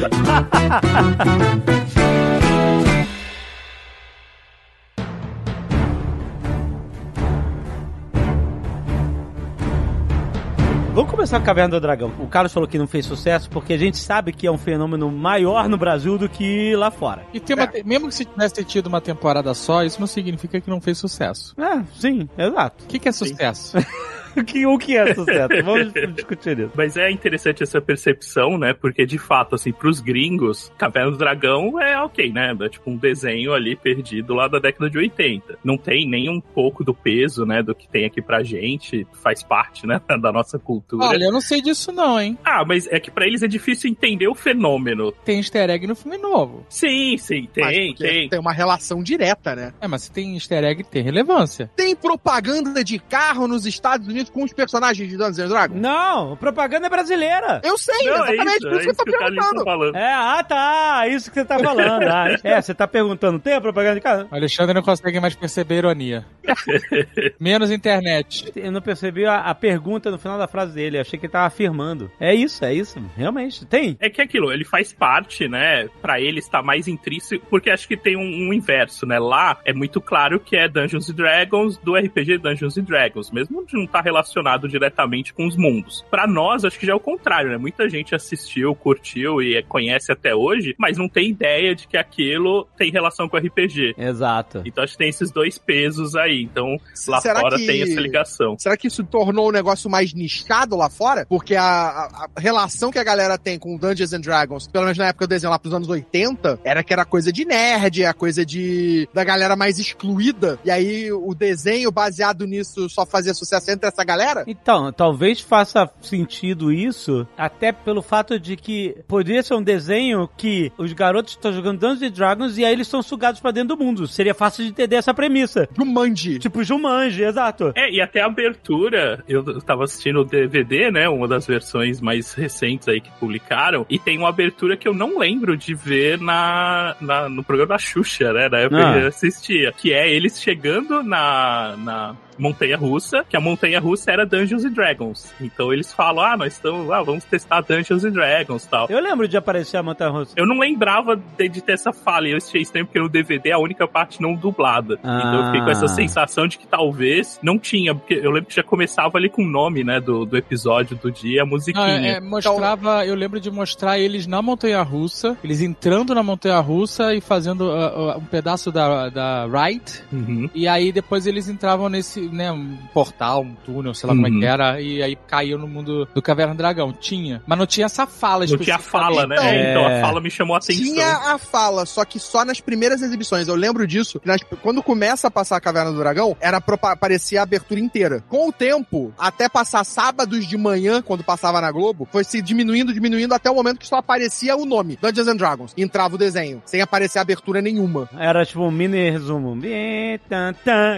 [11.23, 12.11] Começar com Caverna do Dragão.
[12.19, 15.09] O Carlos falou que não fez sucesso porque a gente sabe que é um fenômeno
[15.09, 17.25] maior no Brasil do que lá fora.
[17.33, 20.69] E uma te- mesmo que se tivesse tido uma temporada só, isso não significa que
[20.69, 21.55] não fez sucesso.
[21.57, 22.83] É, sim, exato.
[22.83, 23.77] O que, que é sucesso?
[24.43, 25.47] O que, o que é sucesso?
[25.63, 26.71] Vamos discutir isso.
[26.75, 28.73] Mas é interessante essa percepção, né?
[28.73, 32.55] Porque de fato, assim, pros gringos, Caverna do Dragão é ok, né?
[32.59, 35.59] É tipo um desenho ali perdido lá da década de 80.
[35.63, 37.61] Não tem nem um pouco do peso, né?
[37.61, 39.07] Do que tem aqui pra gente.
[39.21, 40.01] Faz parte, né?
[40.23, 41.05] Da nossa cultura.
[41.05, 42.37] Olha, eu não sei disso não, hein?
[42.45, 45.11] Ah, mas é que pra eles é difícil entender o fenômeno.
[45.25, 46.65] Tem easter egg no filme novo.
[46.69, 48.29] Sim, sim, tem, tem.
[48.29, 49.73] tem uma relação direta, né?
[49.81, 51.69] É, mas se tem easter egg, tem relevância.
[51.75, 55.81] Tem propaganda de carro nos Estados Unidos com os personagens de Dungeons and Dragons?
[55.81, 57.61] Não, propaganda é brasileira.
[57.63, 59.63] Eu sei, Não, é exatamente, isso, por é isso que eu tô tá perguntando.
[59.63, 59.95] falando.
[59.95, 62.03] É, ah tá, isso que você tá falando.
[62.03, 64.27] Ah, é, você tá perguntando, tem a propaganda de casa?
[64.31, 66.25] O Alexandre não consegue mais perceber a ironia.
[67.39, 68.51] Menos internet.
[68.55, 71.47] Eu não percebi a, a pergunta no final da frase dele, achei que ele tava
[71.47, 72.11] afirmando.
[72.19, 73.97] É isso, é isso, realmente, tem.
[73.99, 75.87] É que é aquilo, ele faz parte, né?
[76.01, 79.19] Pra ele estar mais intrínseco, porque acho que tem um, um inverso, né?
[79.19, 83.65] Lá é muito claro que é Dungeons and Dragons do RPG Dungeons and Dragons, mesmo
[83.65, 86.05] de não estar relacionado diretamente com os mundos.
[86.09, 87.57] Pra nós, acho que já é o contrário, né?
[87.57, 92.67] Muita gente assistiu, curtiu e conhece até hoje, mas não tem ideia de que aquilo
[92.77, 93.95] tem relação com RPG.
[93.97, 94.61] Exato.
[94.65, 96.43] Então acho que tem esses dois pesos aí.
[96.43, 98.55] Então lá Será fora que- tem essa ligação.
[98.59, 101.25] Será que isso tornou o negócio mais nichado lá fora?
[101.27, 104.97] Porque a, a- a relação que a galera tem com Dungeons and Dragons, pelo menos
[104.97, 108.13] na época do desenho lá pros anos 80, era que era coisa de nerd, a
[108.13, 110.59] coisa de da galera mais excluída.
[110.63, 114.43] E aí o desenho baseado nisso só fazia sucesso entre essa galera?
[114.47, 120.71] Então, talvez faça sentido isso, até pelo fato de que poderia ser um desenho que
[120.77, 123.83] os garotos estão jogando Dungeons and Dragons e aí eles são sugados pra dentro do
[123.83, 124.07] mundo.
[124.07, 125.67] Seria fácil de entender essa premissa.
[125.77, 126.39] Jumanji.
[126.39, 127.71] Tipo Jumanji, exato.
[127.75, 131.07] É, e até a abertura, eu tava assistindo o DVD, né?
[131.09, 135.17] Uma das versões mais recentes aí que publicaram, e tem uma abertura que eu não
[135.19, 138.49] lembro de ver na, na- no programa da Xuxa, né?
[138.49, 138.93] Na época Ah.
[138.93, 139.71] que eu assistia.
[139.75, 144.71] Que é eles chegando na, na montanha russa, que a montanha russa era Dungeons and
[144.71, 145.33] Dragons.
[145.39, 148.87] Então eles falam, ah, nós estamos lá, vamos testar Dungeons and Dragons e tal.
[148.89, 150.33] Eu lembro de aparecer a Montanha Russa.
[150.35, 152.29] Eu não lembrava de, de ter essa falha.
[152.29, 154.95] Eu achei estranho porque no DVD é a única parte não dublada.
[154.99, 155.89] Então eu fiquei com essa Ah.
[155.89, 157.93] sensação de que talvez não tinha.
[157.95, 161.11] Porque eu lembro que já começava ali com o nome, né, do, do episódio do
[161.11, 161.85] dia, a musiquinha.
[161.87, 166.59] é, é, mostrava, eu lembro de mostrar eles na montanha russa, eles entrando na montanha
[166.59, 170.49] russa e fazendo ah, ah, um pedaço da, da ride, Uhum.
[170.53, 174.29] e aí depois eles entravam nesse, né, um portal, um túnel, sei lá como é
[174.29, 174.39] Uhum.
[174.39, 176.93] que era, e aí caíam no mundo do Caverna do Dragão.
[176.93, 179.35] Tinha, mas não tinha essa fala Não tinha fala, né?
[179.35, 180.83] Então, É, então a fala me chamou a atenção.
[180.83, 183.47] Tinha a fala, só que só nas primeiras exibições.
[183.47, 184.19] Eu lembro disso.
[184.19, 188.23] que nas- quando começa a passar a Caverna do Dragão, era aparecia a abertura inteira.
[188.29, 192.93] Com o tempo, até passar sábados de manhã, quando passava na Globo, foi se diminuindo,
[192.93, 195.73] diminuindo, até o momento que só aparecia o nome, Dungeons and Dragons.
[195.75, 198.09] E entrava o desenho, sem aparecer abertura nenhuma.
[198.17, 199.55] Era tipo um mini resumo.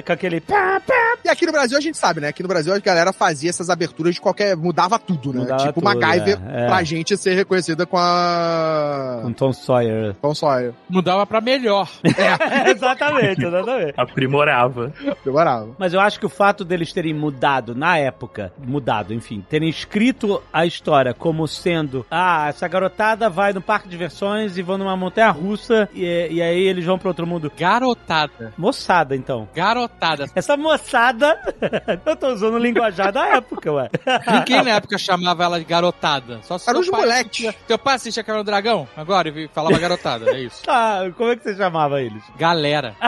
[0.06, 2.28] Com aquele pá, pá, E aqui no Brasil a gente sabe, né?
[2.28, 4.56] Aqui no Brasil a galera fazia essas aberturas de qualquer.
[4.56, 5.42] mudava tudo, né?
[5.42, 6.68] Mudava tipo tudo, MacGyver é, é.
[6.68, 9.20] pra gente ser reconhecida com a.
[9.24, 10.16] Com Tom Sawyer.
[10.22, 10.74] Tom Sawyer.
[10.90, 11.90] Mudava pra melhor.
[12.68, 13.94] exatamente, exatamente.
[13.98, 14.94] Aprimorava.
[15.24, 15.70] Demorava.
[15.78, 20.42] Mas eu acho que o fato deles terem mudado na época, mudado, enfim, terem escrito
[20.52, 24.96] a história como sendo: ah, essa garotada vai no parque de diversões e vão numa
[24.96, 27.52] montanha russa e, e aí eles vão pra outro mundo.
[27.58, 28.54] Garotada.
[28.58, 29.48] Moçada, então.
[29.54, 30.26] Garotada.
[30.36, 31.05] Essa moçada,
[32.06, 33.90] eu tô usando o linguajar da época, ué.
[34.32, 36.40] Ninguém na época chamava ela de garotada.
[36.44, 37.46] Só se teu os pai moleques.
[37.46, 40.64] assistia- Teu pai assistia Caverna do Dragão agora e falava garotada, é isso.
[40.64, 42.24] Tá, como é que você chamava eles?
[42.38, 42.96] Galera.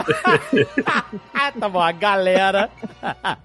[1.34, 2.68] Ah, tá bom, a galera.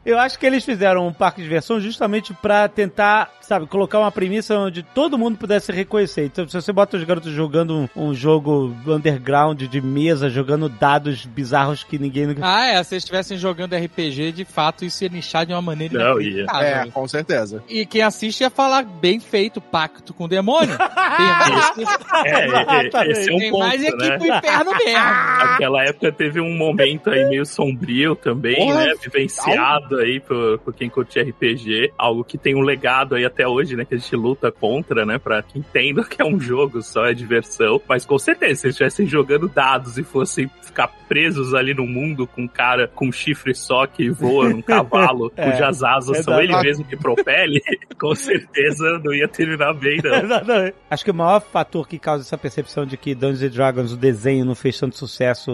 [0.05, 4.11] Eu acho que eles fizeram um parque de diversão justamente pra tentar, sabe, colocar uma
[4.11, 6.25] premissa onde todo mundo pudesse reconhecer.
[6.25, 11.25] Então, se você bota os garotos jogando um, um jogo underground de mesa, jogando dados
[11.25, 12.41] bizarros que ninguém nunca.
[12.43, 15.97] Ah, é, se eles estivessem jogando RPG, de fato, isso ia nichar de uma maneira
[15.97, 16.45] Não, ia.
[16.53, 17.63] É, com certeza.
[17.67, 20.77] E quem assiste ia falar bem feito, pacto com o demônio.
[20.77, 21.77] Tem mais,
[22.25, 24.17] É, é, esse é um tem ponto, mais é que né?
[24.17, 24.97] pro inferno mesmo.
[24.97, 28.93] Aquela época teve um momento aí meio sombrio também, Porra, né?
[29.01, 31.93] Vivenciado aí por, por quem curte RPG.
[31.97, 33.85] Algo que tem um legado aí até hoje, né?
[33.85, 35.17] Que a gente luta contra, né?
[35.17, 37.81] Pra que entenda que é um jogo só, é diversão.
[37.87, 42.25] Mas com certeza, se eles estivessem jogando dados e fossem ficar presos ali no mundo
[42.25, 46.41] com um cara com um chifre só que voa num cavalo, É, cujas asas são
[46.41, 46.41] exato.
[46.41, 47.61] ele mesmo que propele,
[47.99, 50.15] com certeza não ia terminar bem, não.
[50.15, 50.75] Exatamente.
[50.89, 53.97] Acho que o maior fator que causa essa percepção de que Dungeons and Dragons, o
[53.97, 55.51] desenho, não fez tanto sucesso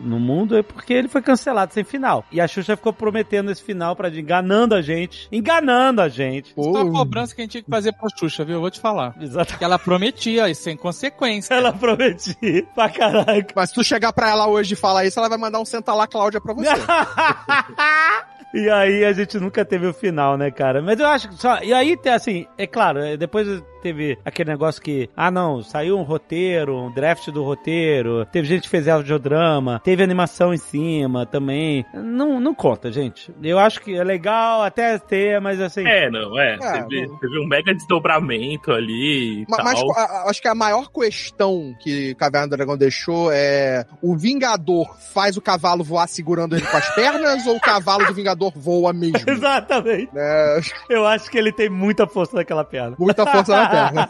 [0.00, 2.24] no mundo é porque ele foi cancelado sem final.
[2.32, 5.28] E a Xuxa ficou prometendo esse final pra enganando a gente.
[5.30, 6.50] Enganando a gente.
[6.56, 8.54] Isso é uma cobrança que a gente tinha que fazer pra Xuxa, viu?
[8.56, 9.14] Eu vou te falar.
[9.20, 9.58] Exatamente.
[9.58, 11.52] Que ela prometia, e sem consequência.
[11.54, 13.52] Ela prometia pra caraca.
[13.54, 15.92] Mas se tu chegar pra ela hoje e falar isso, ela vai mandar um senta
[15.92, 16.68] lá, Cláudia, pra você.
[18.54, 20.80] E aí a gente nunca teve o final, né, cara?
[20.80, 21.60] Mas eu acho que só.
[21.62, 25.10] E aí, tem, assim, é claro, é, depois teve aquele negócio que.
[25.16, 28.24] Ah, não, saiu um roteiro, um draft do roteiro.
[28.26, 29.80] Teve gente que fez audiodrama.
[29.84, 31.84] Teve animação em cima também.
[31.92, 33.32] Não, não conta, gente.
[33.42, 35.86] Eu acho que é legal até ter, mas assim.
[35.86, 36.54] É, não, é.
[36.54, 39.90] É, teve, não- teve um mega desdobramento ali e Ma- Mas, tal.
[39.92, 44.96] a- a- acho que a maior questão que Caverna do Dragão deixou é: o Vingador
[45.12, 48.92] faz o cavalo voar segurando ele com as pernas ou o cavalo do Vingador voa
[48.92, 49.18] mesmo?
[49.26, 50.10] Exatamente.
[50.16, 52.96] É, Eu acho que ele tem muita força naquela perna.
[52.98, 54.08] muita força na perna.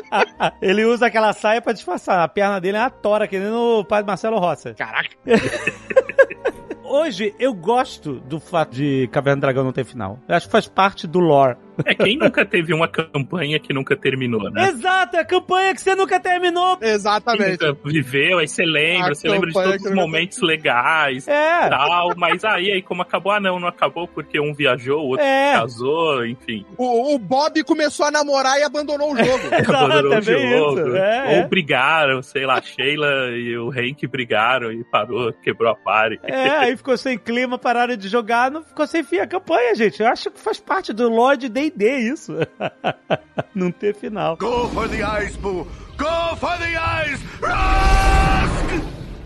[0.62, 2.22] ele usa aquela saia pra disfarçar.
[2.22, 4.74] A perna dele é uma tora, que nem no pai do Marcelo Rossi.
[4.74, 5.10] Caraca.
[6.82, 10.18] Hoje, eu gosto do fato de Caverna do Dragão não ter final.
[10.28, 11.56] Eu acho que faz parte do lore.
[11.84, 14.68] É, quem nunca teve uma campanha que nunca terminou, né?
[14.68, 16.76] Exato, é a campanha que você nunca terminou.
[16.76, 17.50] Quem Exatamente.
[17.64, 21.30] nunca viveu, aí você lembra, A você lembra de todos os nunca- momentos legais e
[21.30, 21.68] É.
[21.68, 23.32] tal, mas aí, aí como acabou?
[23.32, 25.52] Ah, não, não acabou porque um viajou, o outro É.
[25.54, 26.64] casou, enfim.
[26.76, 29.30] O, o Bob começou a namorar e abandonou o jogo.
[29.68, 30.80] Abandonou é o bem jogo.
[30.80, 31.48] isso, é, Ou é.
[31.48, 36.18] brigaram, sei lá, Sheila e o Hank brigaram e parou, quebrou a pare.
[36.24, 40.00] É, aí ficou sem clima, pararam de jogar, não ficou sem fim a campanha, gente.
[40.02, 42.32] Eu acho que faz parte do lore de D&D isso.
[43.54, 44.36] não ter final.
[44.36, 45.66] Go for the eyes, Boo!
[45.96, 47.20] Go for the eyes!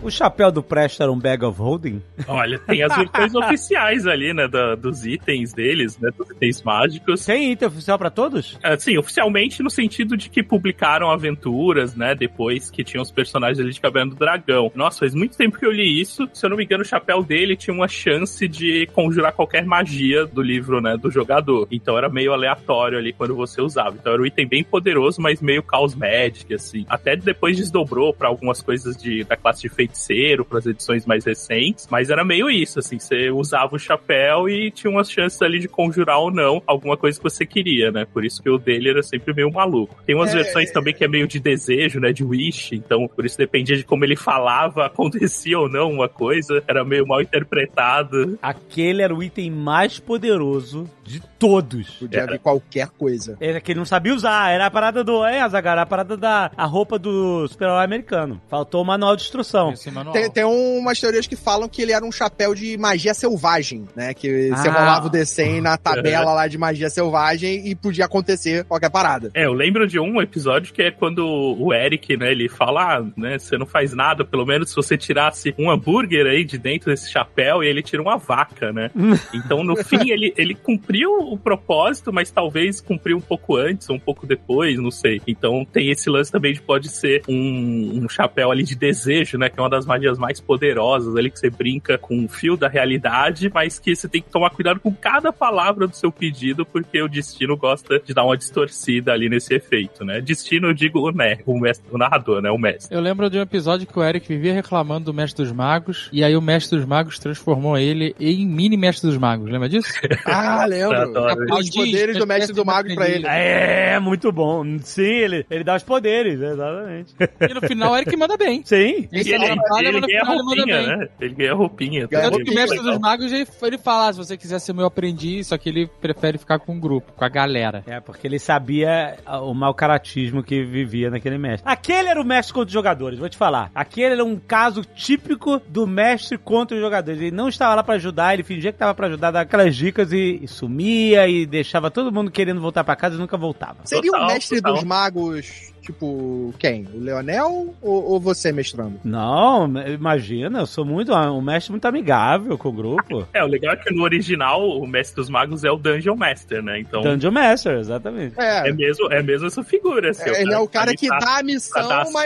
[0.05, 1.99] O chapéu do Presto era um bag of holding?
[2.27, 7.25] Olha, tem as versões oficiais ali, né, da- dos itens deles, né, dos itens mágicos.
[7.25, 8.57] Tem item oficial pra todos?
[8.63, 13.71] Assim, oficialmente no sentido de que publicaram aventuras, né, depois que tinham os personagens ali
[13.71, 14.71] de Caverna do Dragão.
[14.75, 16.29] Nossa, faz muito tempo que eu li isso.
[16.33, 20.25] Se eu não me engano, o chapéu dele tinha uma chance de conjurar qualquer magia
[20.27, 21.67] do livro, né, do jogador.
[21.71, 23.95] Então era meio aleatório ali quando você usava.
[23.99, 26.85] Então era um item bem poderoso, mas meio Chaos Magic, assim.
[26.87, 31.87] Até depois desdobrou pra algumas coisas de, da classe de feiticeiro, pras edições mais recentes.
[31.89, 32.99] Mas era meio isso, assim.
[32.99, 37.17] Você usava o chapéu e tinha umas chances ali de conjurar ou não alguma coisa
[37.17, 38.05] que você queria, né?
[38.05, 39.95] Por isso que o dele era sempre meio maluco.
[40.05, 42.11] Tem umas É, versões também que é meio de desejo, né?
[42.11, 42.75] De wish.
[42.75, 46.61] Então, por isso dependia de como ele falava, acontecia ou não uma coisa.
[46.67, 48.37] Era meio mal interpretado.
[48.41, 51.89] Aquele era o item mais poderoso de todos.
[51.95, 52.39] Podia Era.
[52.39, 53.37] qualquer coisa.
[53.39, 55.23] Era que ele não sabia usar, era a parada do.
[55.23, 58.41] É, Azaghar, era a parada da a roupa do super-herói americano.
[58.49, 59.73] Faltou o manual de instrução.
[59.91, 60.13] Manual.
[60.13, 64.13] Tem, tem umas teorias que falam que ele era um chapéu de magia selvagem, né?
[64.13, 64.71] Que você Ah.
[64.71, 69.31] rolava o D100 na tabela lá de magia selvagem e podia acontecer qualquer parada.
[69.33, 73.05] É, eu lembro de um episódio que é quando o Eric, né, ele fala, ah,
[73.17, 76.89] né, você não faz nada, pelo menos se você tirasse um hambúrguer aí de dentro
[76.91, 78.89] desse chapéu e ele tira uma vaca, né?
[79.33, 83.95] Então, no fim, ele, ele cumpriu o propósito, mas talvez cumpriu um pouco antes ou
[83.95, 85.21] um pouco depois, não sei.
[85.27, 89.49] Então, tem esse lance também de pode ser um, um chapéu ali de desejo, né,
[89.49, 92.67] que é uma das magias mais poderosas ali, que você brinca com o fio da
[92.67, 97.01] realidade, mas que você tem que tomar cuidado com cada palavra do seu pedido, porque
[97.01, 100.21] o destino gosta de dar uma distorcida ali nesse efeito, né?
[100.21, 102.49] Destino, eu digo o, né, o, mestre, o narrador, né?
[102.49, 102.95] O mestre.
[102.95, 106.23] Eu lembro de um episódio que o Eric vivia reclamando do Mestre dos Magos, e
[106.23, 109.49] aí o Mestre dos Magos transformou ele em mini Mestre dos Magos.
[109.49, 109.91] Lembra disso?
[110.25, 111.13] Ah, lembro.
[111.59, 113.25] Os poderes do mestre do mago pra ele.
[113.27, 114.63] É, muito bom.
[114.79, 117.15] Sim, ele, ele dá os poderes, exatamente.
[117.49, 118.61] E no final o Eric manda bem.
[118.65, 119.07] Sim.
[119.11, 121.07] E Esse ele, ele trabalha, ele ganha roupinha, né?
[121.19, 122.07] Ele ganha roupinha.
[122.07, 124.73] Ganha Tanto que o Mestre dos Magos, ele, ele fala, "Ah, se você quiser ser
[124.73, 127.83] meu aprendiz, só que ele prefere ficar com o grupo, com a galera.
[127.87, 131.69] É, porque ele sabia ah, o mau caratismo que vivia naquele mestre.
[131.69, 133.71] Aquele era o mestre contra os jogadores, vou te falar.
[133.73, 137.19] Aquele era um caso típico do mestre contra os jogadores.
[137.19, 140.11] Ele não estava lá pra ajudar, ele fingia que estava pra ajudar, dava aquelas dicas
[140.11, 143.77] e, e sumia e deixava todo mundo querendo voltar pra casa e nunca voltava.
[143.85, 144.73] Seria o mestre total.
[144.75, 146.87] dos magos, tipo, quem?
[146.93, 148.99] O Leonel ou, ou você mestrando?
[149.03, 153.27] Não, imagina, eu sou muito um mestre muito amigável com o grupo.
[153.33, 156.63] É, o legal é que no original o Mestre dos Magos é o Dungeon Master,
[156.63, 156.79] né?
[156.79, 158.39] Então Dungeon Master, exatamente.
[158.39, 160.09] É, é mesmo, é mesmo essa figura.
[160.09, 162.25] Assim, ele é o cara que tá dá a missão, dar as mas.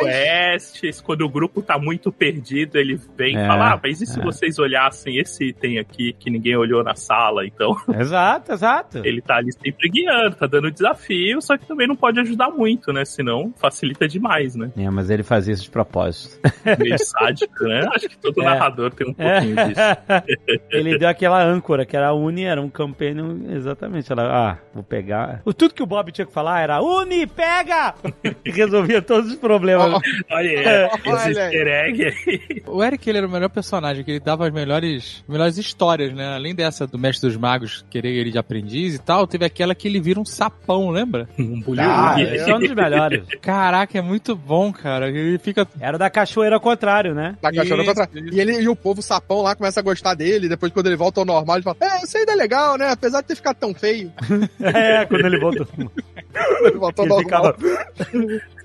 [0.71, 4.05] quests, quando o grupo tá muito perdido, ele vem É, e fala, ah, mas e
[4.05, 4.23] se é.
[4.23, 7.45] vocês olhassem esse item aqui que ninguém olhou na sala?
[7.45, 9.01] Então, Exato, exato.
[9.03, 12.93] ele tá ali sempre guiando, tá dando desafio, só que também não pode ajudar muito,
[12.93, 13.03] né?
[13.03, 14.71] Senão facilita demais, né?
[14.77, 16.39] É, mas ele fazia isso de propósito.
[16.79, 17.87] Meio sádico, né?
[17.93, 18.45] Acho que todo É.
[18.45, 19.81] narrador tem um pouquinho disso.
[20.71, 24.11] ele deu aquela âncora, que era a Uni, era um campaign, exatamente.
[24.11, 25.41] Ela, ah, vou pegar.
[25.45, 27.93] O tudo que o Bob tinha que falar era Uni, pega!
[28.45, 30.01] E resolvia todos os problemas.
[30.31, 32.63] Olha, é, esse easter egg aí.
[32.67, 36.33] O Eric, ele era o melhor personagem, que ele dava as melhores, melhores histórias, né?
[36.35, 39.87] Além dessa do Mestre dos Magos querer ele de aprendiz e tal, teve aquela que
[39.87, 41.27] ele vira um sapão, lembra?
[41.37, 42.33] Um Ah, bullying.
[42.35, 43.23] Esse é um dos melhores.
[43.41, 45.09] Caraca, é muito bom, cara.
[45.09, 45.67] Ele fica...
[45.79, 47.35] Era da cachoeira ao contrário, né?
[47.41, 48.09] Da cachorra Isso, contra...
[48.19, 48.33] isso.
[48.35, 50.49] E, ele, e o povo sapão lá começa a gostar dele.
[50.49, 52.89] Depois, quando ele volta ao normal, ele fala: É, isso ainda é legal, né?
[52.91, 54.11] Apesar de ter ficado tão feio.
[54.61, 55.67] É, quando ele voltou.
[56.61, 57.53] Ele voltou ao normal.
[57.55, 57.57] ficava...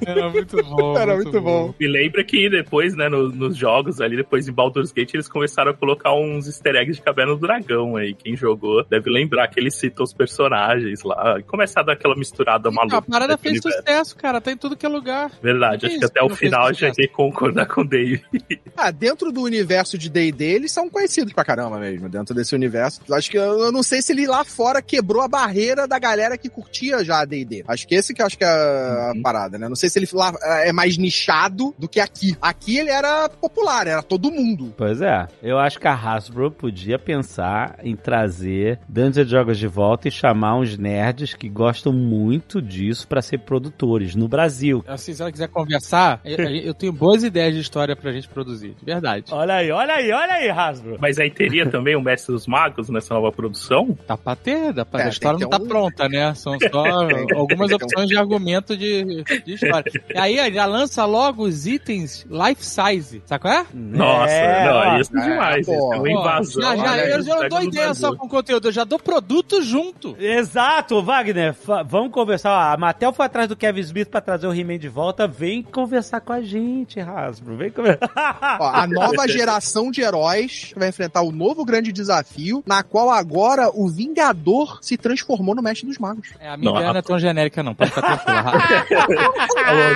[0.06, 0.98] Era muito bom.
[0.98, 1.74] Era muito bom.
[1.78, 5.70] Me lembra que depois, né, no- nos jogos ali, depois em Baldur's Gate, eles começaram
[5.70, 8.14] a colocar uns easter eggs de Caverna do Dragão aí.
[8.14, 11.36] Quem jogou deve lembrar que ele cita os personagens lá.
[11.38, 12.98] E começa a dar aquela misturada maluca.
[12.98, 13.78] A parada fez universo.
[13.78, 14.40] sucesso, cara.
[14.40, 15.30] Tá em tudo que é lugar.
[15.42, 18.22] Verdade, acho que até o final eu cheguei a concordar com o Dave.
[18.76, 22.08] Ah, dentro do universo de D&D, eles são conhecidos pra caramba mesmo.
[22.08, 23.00] Dentro desse universo.
[23.12, 26.36] Acho que eu, eu não sei se ele lá fora quebrou a barreira da galera
[26.36, 27.64] que curtia já a D&D.
[27.68, 29.22] Acho que esse que eu acho que é a Uhum.
[29.22, 29.68] parada, né?
[29.68, 30.32] Não sei se ele lá
[30.64, 32.36] é mais nichado do que aqui.
[32.42, 34.74] Aqui ele era popular, era todo mundo.
[34.76, 40.08] Pois é, eu acho que a Hasbro podia pensar em trazer Dungeons Jogos de volta
[40.08, 44.53] e chamar uns nerds que gostam muito disso pra ser produtores no Brasil.
[44.86, 48.74] Assim, se ela quiser conversar, eu, eu tenho boas ideias de história pra gente produzir.
[48.78, 49.24] De verdade.
[49.30, 50.96] Olha aí, olha aí, olha aí, Hasbro.
[51.00, 53.96] Mas aí teria também o Mestre dos Magos nessa nova produção?
[54.06, 55.00] Dá pra ter, dá pra...
[55.02, 56.34] É, a história não tá um- pronta, né?
[56.34, 56.84] São só
[57.36, 59.90] algumas um- opções de argumento de, de história.
[60.14, 63.66] E aí, já lança logo os itens life size, sabe qual é?
[63.72, 64.98] Nossa, É, não, ó.
[64.98, 65.60] isso é demais.
[65.68, 66.62] isso é uma invasão.
[66.62, 68.08] Já, já, olha eu já não dou ideia Brasil.
[68.08, 70.16] só com conteúdo, eu já dou produto junto.
[70.18, 71.54] Exato, Wagner.
[71.86, 72.72] vamos conversar.
[72.72, 75.26] A Mattel foi atrás do Kevin Smith pra trazer o He-Man de volta.
[75.26, 77.56] Vem conversar com a gente, Hasbro.
[77.56, 78.08] Vem conversar.
[78.60, 83.70] Ó, a nova geração de heróis vai enfrentar o novo grande desafio, na qual agora
[83.74, 86.32] o Vingador se transformou no Mestre dos Magos.
[86.38, 87.74] É, a minha Não, ideia não é tão genérica, não.
[87.74, 89.34] Pode ficar tranquilo.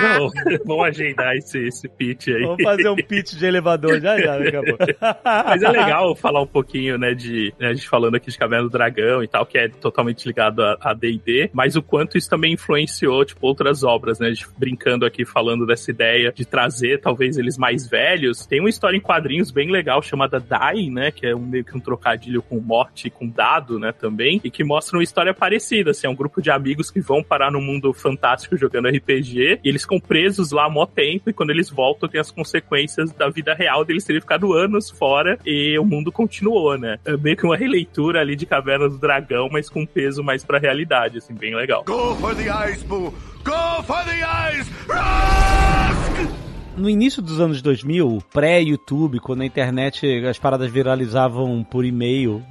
[0.01, 2.43] Não, vamos agendar esse, esse pitch aí.
[2.43, 4.85] Vamos fazer um pitch de elevador já já, daqui a pouco.
[5.23, 8.63] Mas é legal falar um pouquinho, né, de né, a gente falando aqui de Caverna
[8.63, 12.29] do Dragão e tal, que é totalmente ligado a a D&D, mas o quanto isso
[12.29, 16.99] também influenciou, tipo, outras obras, né, a gente brincando aqui, falando dessa ideia de trazer,
[16.99, 18.45] talvez, eles mais velhos.
[18.45, 21.75] Tem uma história em quadrinhos bem legal, chamada Die, né, que é um, meio que
[21.75, 25.91] um trocadilho com morte e com dado, né, também, e que mostra uma história parecida,
[25.91, 29.69] assim, é um grupo de amigos que vão parar no mundo fantástico jogando RPG, e
[29.69, 33.29] eles ficam presos lá há mó tempo, e quando eles voltam tem as consequências da
[33.29, 36.97] vida real deles terem ficado anos fora, e o mundo continuou, né.
[37.05, 40.59] É meio que uma releitura ali de Caverna do Dragão, mas com peso mais pra
[40.59, 41.83] realidade, assim, bem legal.
[41.85, 43.13] Go for the eyes, Boo!
[43.43, 44.67] Go for the eyes!
[44.87, 46.29] Rusk!
[46.77, 52.41] No início dos anos 2000, pré-YouTube, quando a internet, as paradas viralizavam por e-mail,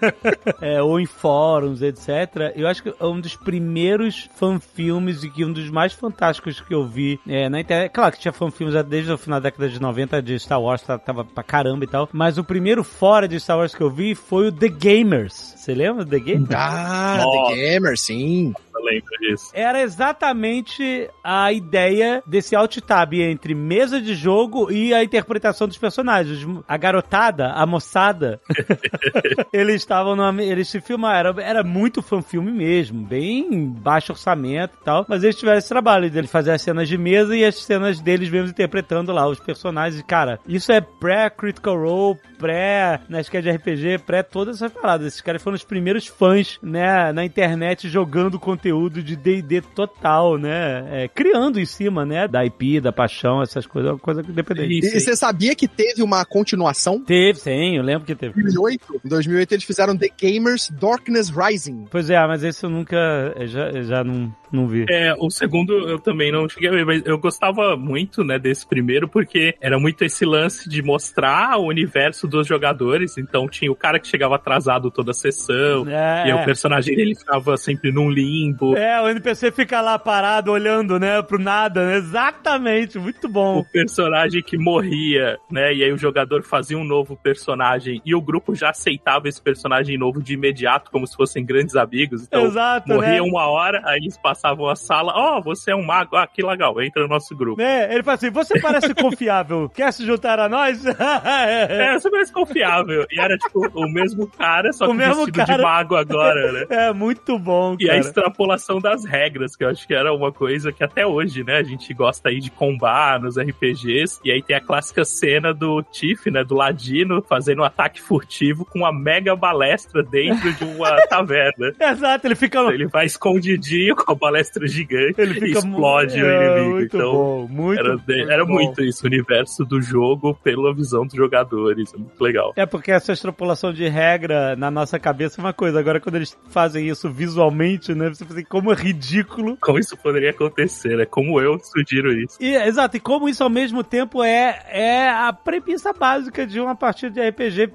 [0.62, 5.44] é, ou em fóruns, etc., eu acho que é um dos primeiros fanfilmes e que
[5.44, 7.90] um dos mais fantásticos que eu vi é, na internet.
[7.92, 10.98] Claro que tinha fanfilmes desde o final da década de 90 de Star Wars, tá-
[10.98, 14.14] tava pra caramba e tal, mas o primeiro fora de Star Wars que eu vi
[14.14, 15.34] foi o The Gamers.
[15.54, 16.50] Você lembra do The Gamers?
[16.54, 17.50] Ah, Nossa.
[17.54, 18.54] The Gamer, sim.
[18.82, 19.50] Lembro disso.
[19.54, 25.78] Era exatamente a ideia desse alt tab entre mesa de jogo e a interpretação dos
[25.78, 26.46] personagens.
[26.68, 28.40] A garotada, a moçada,
[29.52, 34.84] eles estavam numa, eles se filmaram, era, era muito fã-filme mesmo, bem baixo orçamento e
[34.84, 38.00] tal, mas eles tiveram esse trabalho de fazer as cenas de mesa e as cenas
[38.00, 40.02] deles mesmos interpretando lá os personagens.
[40.06, 45.06] Cara, isso é pré-Critical Role, pré Nerdcast de RPG, pré todas essas paradas.
[45.06, 48.65] Esses caras foram os primeiros fãs, né, na internet jogando conteúdo
[49.02, 53.92] de D&D total, né, é, criando em cima, né, da IP, da paixão, essas coisas,
[53.92, 54.86] uma coisa independente.
[54.86, 57.02] E, e você sabia que teve uma continuação?
[57.02, 58.38] Teve, sim, eu lembro que teve.
[58.38, 61.86] Em 2008, em 2008 eles fizeram The Gamers Darkness Rising.
[61.90, 62.96] Pois é, mas esse eu nunca,
[63.36, 64.86] eu já, eu já não, não vi.
[64.88, 68.66] É, o segundo eu também não cheguei a ver, mas eu gostava muito, né, desse
[68.66, 73.16] primeiro, porque era muito esse lance de mostrar o universo dos jogadores.
[73.18, 76.34] Então tinha o cara que chegava atrasado toda a sessão, É, e aí é.
[76.34, 78.55] o personagem dele ficava sempre num limbo.
[78.76, 81.96] É, o NPC fica lá parado, olhando, né, pro nada, né?
[81.96, 83.58] Exatamente, muito bom.
[83.58, 85.72] O personagem que morria, né?
[85.74, 89.98] E aí o jogador fazia um novo personagem e o grupo já aceitava esse personagem
[89.98, 92.24] novo de imediato, como se fossem grandes amigos.
[92.24, 93.20] Então, Exato, morria né?
[93.22, 95.12] uma hora, aí eles passavam a sala.
[95.14, 96.16] Ó, você é um mago.
[96.16, 97.60] Ah, que legal, entra no nosso grupo.
[97.60, 100.84] É, ele fala assim, você parece confiável, quer se juntar a nós?
[100.84, 103.06] É, você parece confiável.
[103.10, 105.56] E era tipo o mesmo cara, só O que mesmo vestido cara.
[105.56, 106.66] de mago agora, né?
[106.86, 108.00] É muito bom, E a cara.
[108.46, 111.62] Extrapolação das regras, que eu acho que era uma coisa que até hoje, né, a
[111.62, 114.20] gente gosta aí de combar nos RPGs.
[114.24, 118.64] E aí tem a clássica cena do Tiff, né, do Ladino, fazendo um ataque furtivo
[118.64, 121.72] com uma mega balestra dentro de uma taverna.
[121.78, 122.60] Exato, ele fica...
[122.72, 126.76] Ele vai escondidinho com a balestra gigante Ele e fica explode o é, inimigo.
[126.76, 128.54] Muito então, bom, muito era, era bom.
[128.54, 131.92] muito isso, o universo do jogo pela visão dos jogadores.
[131.92, 132.52] É muito legal.
[132.56, 135.78] É porque essa extrapolação de regra na nossa cabeça é uma coisa.
[135.78, 138.08] Agora, quando eles fazem isso visualmente, né?
[138.10, 139.56] Você assim, como é ridículo.
[139.60, 141.04] Como isso poderia acontecer, né?
[141.04, 142.36] Como eu sugiro isso.
[142.40, 146.74] E, exato, e como isso ao mesmo tempo é, é a premissa básica de uma
[146.74, 147.72] partida de RPG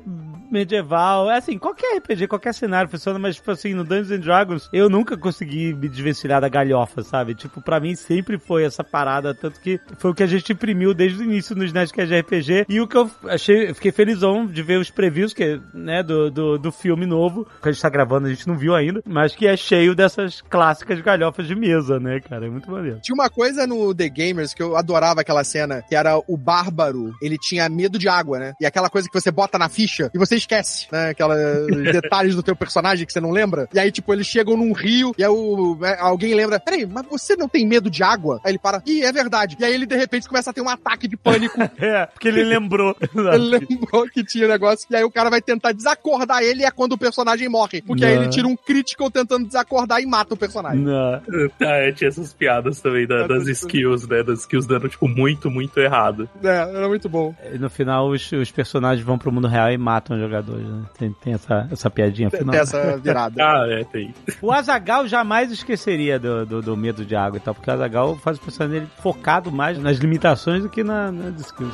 [0.51, 1.31] medieval.
[1.31, 4.89] É assim, qualquer RPG, qualquer cenário funciona, mas, tipo assim, no Dungeons and Dragons, eu
[4.89, 7.33] nunca consegui me desvencilhar da galhofa, sabe?
[7.33, 10.93] Tipo, pra mim sempre foi essa parada, tanto que foi o que a gente imprimiu
[10.93, 12.65] desde o início nos Nerdcast de RPG.
[12.67, 16.29] E o que eu achei, eu fiquei felizão de ver os previews, que, né, do,
[16.29, 19.33] do, do filme novo, que a gente tá gravando, a gente não viu ainda, mas
[19.33, 22.45] que é cheio dessas clássicas galhofas de mesa, né, cara?
[22.45, 22.99] É muito maneiro.
[23.01, 27.13] Tinha uma coisa no The Gamers que eu adorava aquela cena, que era o bárbaro,
[27.21, 28.53] ele tinha medo de água, né?
[28.59, 31.09] E aquela coisa que você bota na ficha e você esquece, né?
[31.09, 31.35] Aquela
[31.91, 33.69] detalhes do teu personagem que você não lembra.
[33.73, 37.05] E aí, tipo, eles chegam num rio e aí o, é, alguém lembra, peraí, mas
[37.05, 38.41] você não tem medo de água?
[38.43, 39.55] Aí ele para, ih, é verdade.
[39.57, 41.57] E aí ele, de repente, começa a ter um ataque de pânico.
[41.81, 42.95] É, porque ele lembrou.
[43.33, 44.85] ele lembrou que tinha negócio.
[44.89, 47.81] E aí o cara vai tentar desacordar ele e é quando o personagem morre.
[47.81, 48.23] Porque aí Não.
[48.23, 50.81] ele tira um critical tentando desacordar e mata o personagem.
[50.81, 51.21] Não.
[51.61, 54.23] Ah, é, tinha essas piadas também da- das skills, né?
[54.23, 56.27] Das skills dando, tipo, muito, muito errado.
[56.43, 57.33] É, era muito bom.
[57.53, 60.83] E no final, os, os personagens vão pro mundo real e matam os jogadores, né?
[60.97, 62.51] Tem, tem essa, essa piadinha final.
[62.51, 63.35] Tem essa virada.
[63.41, 64.13] Ah, é, tem.
[64.41, 68.15] O Azagal jamais esqueceria do, do, do medo de água e tal, porque o Azagal
[68.17, 71.73] faz o personagem dele focado mais nas limitações do que na, nas skills.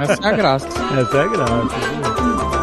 [0.00, 0.66] Essa é a graça.
[0.68, 2.57] Essa é a graça.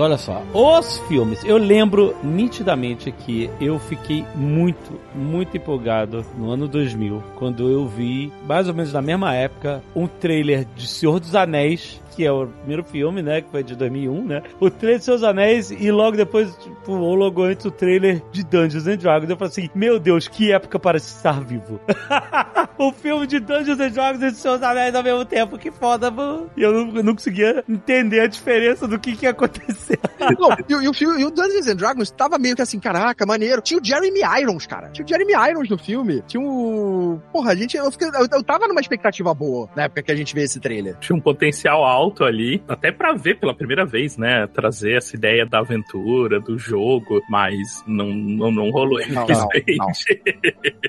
[0.00, 0.42] Olha só.
[0.52, 1.44] Os filmes.
[1.44, 8.32] Eu lembro nitidamente que eu fiquei muito, muito empolgado no ano 2000, quando eu vi,
[8.46, 12.48] mais ou menos na mesma época, um trailer de Senhor dos Anéis, que é o
[12.48, 14.42] primeiro filme, né, que foi de 2001, né?
[14.58, 18.42] O trailer de Seus Anéis e logo depois, tipo, ou logo antes o trailer de
[18.44, 19.30] Dungeons and Dragons.
[19.30, 21.78] Eu falei assim, meu Deus, que época para estar vivo.
[22.76, 26.10] o filme de Dungeons and Dragons e de Seus Anéis ao mesmo tempo, que foda,
[26.10, 26.50] mano.
[26.56, 29.98] E eu não, eu não conseguia entender a diferença do que que ia acontecer.
[30.38, 32.80] Não, e, o- e o filme, e o Dungeons and Dragons tava meio que assim,
[32.80, 33.62] caraca, maneiro.
[33.62, 34.88] Tinha o Jeremy Irons, cara.
[34.90, 36.22] Tinha o Jeremy Irons no filme.
[36.26, 37.20] Tinha o.
[37.32, 37.76] Porra, a gente.
[37.76, 40.58] Eu, fiquei- eu, eu tava numa expectativa boa na época que a gente vê esse
[40.58, 40.96] trailer.
[40.98, 44.46] Tinha um potencial alto ali, até pra ver pela primeira vez, né?
[44.46, 50.22] Trazer essa ideia da aventura, do jogo, mas não, não, não rolou, Não, infelizmente.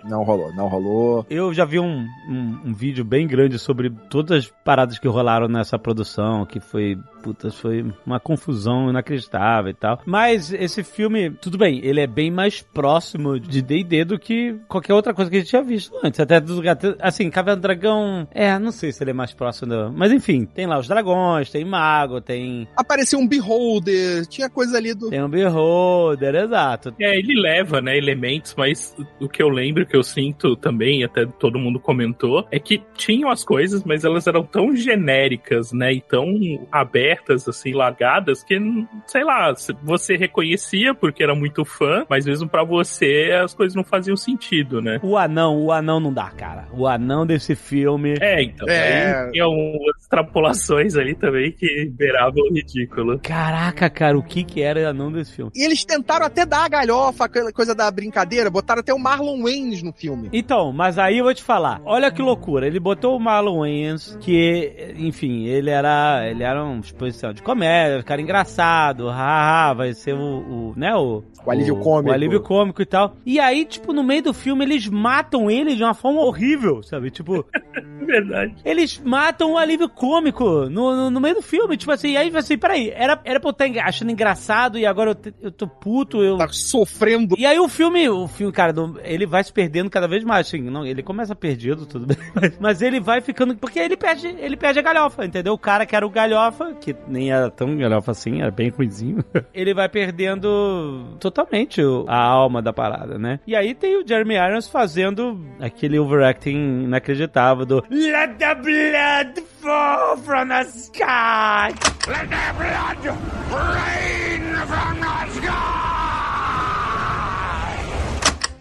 [0.04, 1.26] Não rolou, não rolou.
[1.30, 5.48] Eu já vi um, um, um vídeo bem grande sobre todas as paradas que rolaram
[5.48, 10.02] nessa produção, que foi, putas, foi uma confusão inacreditável e tal.
[10.06, 14.94] Mas esse filme, tudo bem, ele é bem mais próximo de D&D do que qualquer
[14.94, 16.20] outra coisa que a gente tinha visto antes.
[16.20, 19.70] Até do gato, assim, Caverna do Dragão, é, não sei se ele é mais próximo
[19.70, 19.92] do...
[19.94, 24.78] Mas enfim, tem lá os dragões, dragões, tem mago, tem, Apareceu um beholder, tinha coisa
[24.78, 25.10] ali do.
[25.10, 26.94] tem um beholder, exato.
[27.00, 31.26] É, ele leva, né, elementos, mas o que eu lembro, que eu sinto também, até
[31.26, 36.02] todo mundo comentou, é que tinham as coisas, mas elas eram tão genéricas, né, e
[36.02, 36.28] tão
[36.72, 38.60] abertas, assim, largadas, que,
[39.08, 39.54] sei lá,
[39.84, 44.82] você reconhecia porque era muito fã, mas mesmo pra você as coisas não faziam sentido,
[44.82, 45.00] né?
[45.02, 46.68] O anão, o anão não dá, cara.
[46.74, 48.16] O anão desse filme.
[48.22, 49.30] É, então, É.
[49.34, 53.20] aí umas extrapolações ali também que beiravam o ridículo.
[53.20, 55.52] Caraca, cara, o que que era o anão desse filme?
[55.56, 59.44] E eles tentaram até dar a galhofa, aquela coisa da brincadeira, botaram até o Marlon
[59.44, 60.30] Waynes no filme.
[60.32, 61.82] Então, mas aí eu vou te falar.
[61.86, 62.68] Olha que loucura.
[62.68, 68.04] Ele botou o Marlon Wayans, que, enfim, ele era, ele era uma exposição de comédia,
[68.04, 72.10] cara engraçado, haha, vai ser o, o né, o, O alívio cômico.
[72.10, 73.16] O alívio cômico e tal.
[73.26, 77.10] E aí, tipo, no meio do filme, eles matam ele de uma forma horrível, sabe?
[77.10, 77.46] Tipo,
[78.06, 78.56] Verdade.
[78.66, 81.78] eles matam o alívio cômico no, no, no meio do filme.
[81.78, 85.12] Tipo assim, e aí assim, peraí, era, era pra eu estar achando engraçado e agora
[85.12, 86.38] eu, te- eu tô puto, eu.
[86.38, 87.36] Tá sofrendo.
[87.38, 88.74] E aí o filme, o filme, cara,
[89.04, 92.58] ele vai se perdendo cada vez mais, assim, não, ele começa perdido, tudo bem, mas,
[92.60, 95.54] mas ele vai ficando, porque ele perde, ele perde a galhofa, entendeu?
[95.54, 99.24] O cara que era o galhofa, que nem era tão galhofa assim, era bem ruimzinho,
[99.54, 103.40] ele vai perdendo totalmente o- a alma da parada, né?
[103.46, 110.18] E aí tem o Jeremy Irons fazendo aquele overacting inacreditável do Let the blood fall
[110.18, 111.74] from the sky!
[112.08, 113.18] Let the blood
[113.52, 116.09] rain from the sky!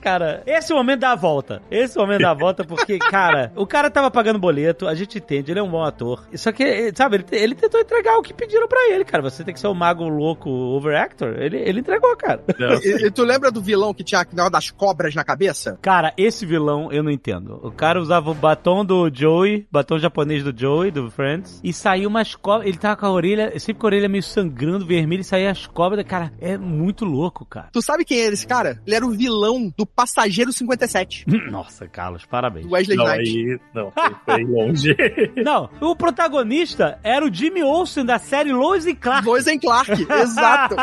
[0.01, 1.62] Cara, esse é o momento da volta.
[1.70, 5.18] Esse é o momento da volta porque, cara, o cara tava pagando boleto, a gente
[5.18, 6.26] entende, ele é um bom ator.
[6.34, 9.22] Só que, sabe, ele, ele tentou entregar o que pediram pra ele, cara.
[9.22, 11.34] Você tem que ser o mago louco overactor.
[11.38, 12.42] Ele, ele entregou, cara.
[12.59, 15.78] Não, E, e tu lembra do vilão que tinha negócio das cobras na cabeça?
[15.82, 17.61] Cara, esse vilão eu não entendo.
[17.62, 22.09] O cara usava o batom do Joey, batom japonês do Joey, do Friends, e saiu
[22.09, 22.68] umas cobras.
[22.68, 25.66] Ele tava com a orelha, sempre com a orelha meio sangrando, vermelha, e saía as
[25.66, 26.05] cobras.
[26.07, 27.68] Cara, é muito louco, cara.
[27.72, 28.80] Tu sabe quem era esse cara?
[28.86, 32.66] Ele era o vilão do Passageiro 57, Nossa, Carlos, parabéns.
[32.66, 33.28] do Wesley não, Snipes.
[33.34, 33.93] aí, não,
[34.24, 34.97] foi, longe.
[35.45, 39.26] Não, o protagonista era o Jimmy Olsen da série Lois e Clark.
[39.26, 39.91] Lois and Clark,
[40.22, 40.74] exato.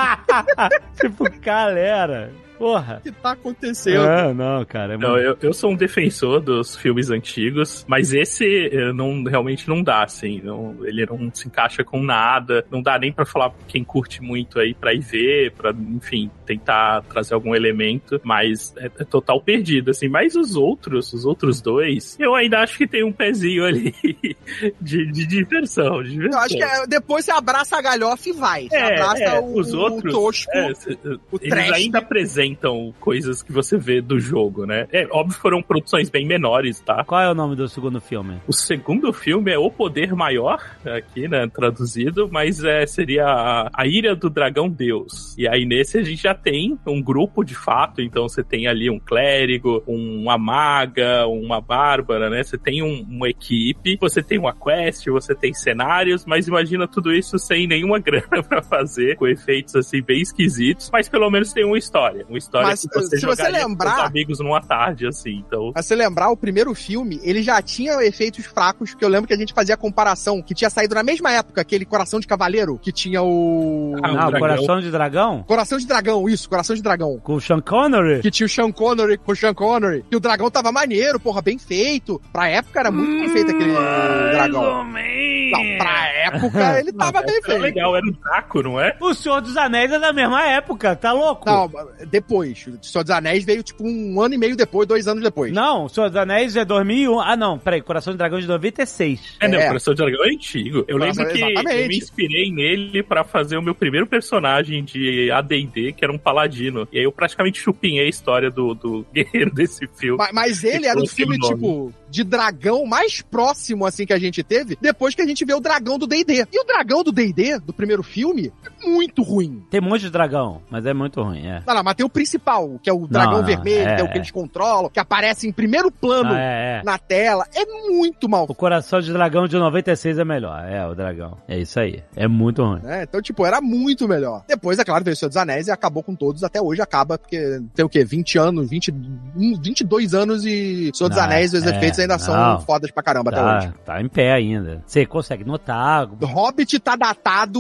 [0.99, 2.32] tipo, galera.
[2.58, 2.99] Porra.
[2.99, 3.99] O que tá acontecendo?
[4.08, 4.93] Ah, não, cara.
[4.93, 5.24] É Não, muito...
[5.26, 10.03] eu, eu sou um defensor dos filmes antigos, mas esse eh, não, realmente não dá,
[10.03, 10.39] assim.
[10.41, 12.66] Não, ele não se encaixa com nada.
[12.72, 16.32] Não dá nem pra falar pra quem curte muito aí pra ir ver, pra, enfim,
[16.46, 20.08] tentar trazer algum elemento, mas é, é total perdido, assim.
[20.08, 23.93] Mas os outros, os outros dois, eu ainda acho que tem um pezinho ali
[24.82, 26.39] de, de diversão, de Eu diversão.
[26.41, 28.68] acho que é- depois você abraça a galhofa e vai.
[28.70, 30.52] Você É, abraça é, o, os outros, o tosco.
[30.54, 30.98] É, cê-
[31.32, 31.72] o eles trash.
[31.72, 34.88] ainda apresentam coisas que você vê do jogo, né?
[34.91, 37.04] É, óbvio que foram produções bem menores, tá?
[37.04, 38.38] Qual é o nome do segundo filme?
[38.48, 43.88] O segundo filme é O Poder Maior, aqui, né, traduzido, mas é, seria a, a
[43.88, 45.36] Ira do Dragão Deus.
[45.38, 48.89] E aí nesse a gente já tem um grupo de fato, então você tem ali
[48.89, 52.43] um clérigo, uma maga, uma bárbara, né?
[52.43, 57.13] Você tem um- uma equipe, você tem uma quest, você tem cenários, mas imagina tudo
[57.13, 61.65] isso sem nenhuma grana pra fazer, com efeitos assim bem esquisitos, mas pelo menos tem
[61.65, 64.61] uma história, uma história Mas, que você se você jogaria com lembrar- seus amigos numa
[64.61, 65.71] tarde, assim, então...
[65.73, 69.33] Mas se lembrar, o primeiro filme, ele já tinha efeitos fracos, que eu lembro que
[69.33, 72.77] a gente fazia a comparação, que tinha saído na mesma época, aquele Coração de Cavaleiro,
[72.81, 73.95] que tinha o...
[74.03, 74.39] Ah, o o.
[74.39, 75.43] Coração de Dragão?
[75.43, 77.19] Coração de Dragão, isso, Coração de Dragão.
[77.19, 78.21] Com o Sean Connery?
[78.21, 80.03] Que tinha o Sean Connery com o Sean Connery.
[80.11, 82.21] E o dragão tava maneiro, porra, bem feito.
[82.32, 84.84] Pra época era muito bem feito aquele dragão.
[84.86, 87.61] Não, pra época ele tava bem Era feito.
[87.61, 88.95] legal, era o Draco, não é?
[88.99, 91.45] O Senhor dos Anéis é da mesma época, tá louco?
[91.45, 91.69] Não,
[92.09, 92.65] depois.
[92.67, 95.51] O Senhor dos Anéis veio tipo um ano e meio depois, dois anos depois.
[95.53, 97.19] Não, o Senhor dos Anéis é 2001.
[97.19, 99.38] Ah, não, peraí, Coração de Dragão de 96.
[99.39, 99.65] É, não, É.
[99.65, 100.80] o Coração de Dragão é antigo.
[100.88, 101.88] Eu Coração- lembro que eu exatamente.
[101.89, 106.88] me inspirei nele pra fazer o meu primeiro personagem de AD&D, que era um paladino.
[106.91, 110.18] E aí eu praticamente chupinhei a história do, do guerreiro desse filme.
[110.18, 111.53] Ma- Mas ele era o Coloquei filme, nome.
[111.55, 115.53] tipo, de dragão mais próximo, assim, que a gente teve, depois que a gente vê
[115.53, 116.45] o dragão do D&D.
[116.51, 119.63] E o dragão do D&D, do primeiro filme, é muito ruim.
[119.70, 121.61] Tem um monte de dragão, mas é muito ruim, é.
[121.66, 124.01] Não, não, mas tem o principal, que é o dragão Não, não, vermelho, é, que
[124.01, 124.18] é o que é.
[124.18, 126.84] eles controlam, que aparece em primeiro plano Ah, é, é.
[126.84, 127.45] na tela.
[127.53, 130.63] É muito mal O Coração de Dragão de 96 é melhor.
[130.70, 131.38] É, o dragão.
[131.47, 132.03] É isso aí.
[132.16, 132.80] É muito ruim.
[132.82, 133.03] né?
[133.03, 134.43] Então, tipo, era muito melhor.
[134.47, 136.43] Depois, é claro, veio o Senhor dos Anéis e acabou com todos.
[136.43, 138.03] Até hoje acaba, porque tem o quê?
[138.06, 141.99] 20 anos, 20, um, 22 anos e Senhor dos Não, Anéis e os é, efeitos
[141.99, 142.20] ainda não.
[142.20, 143.68] são fodas pra caramba até hoje.
[143.86, 144.84] Tá, tá em pé ainda.
[144.86, 146.08] Você consegue notar.
[146.22, 147.60] Hobbit tá datado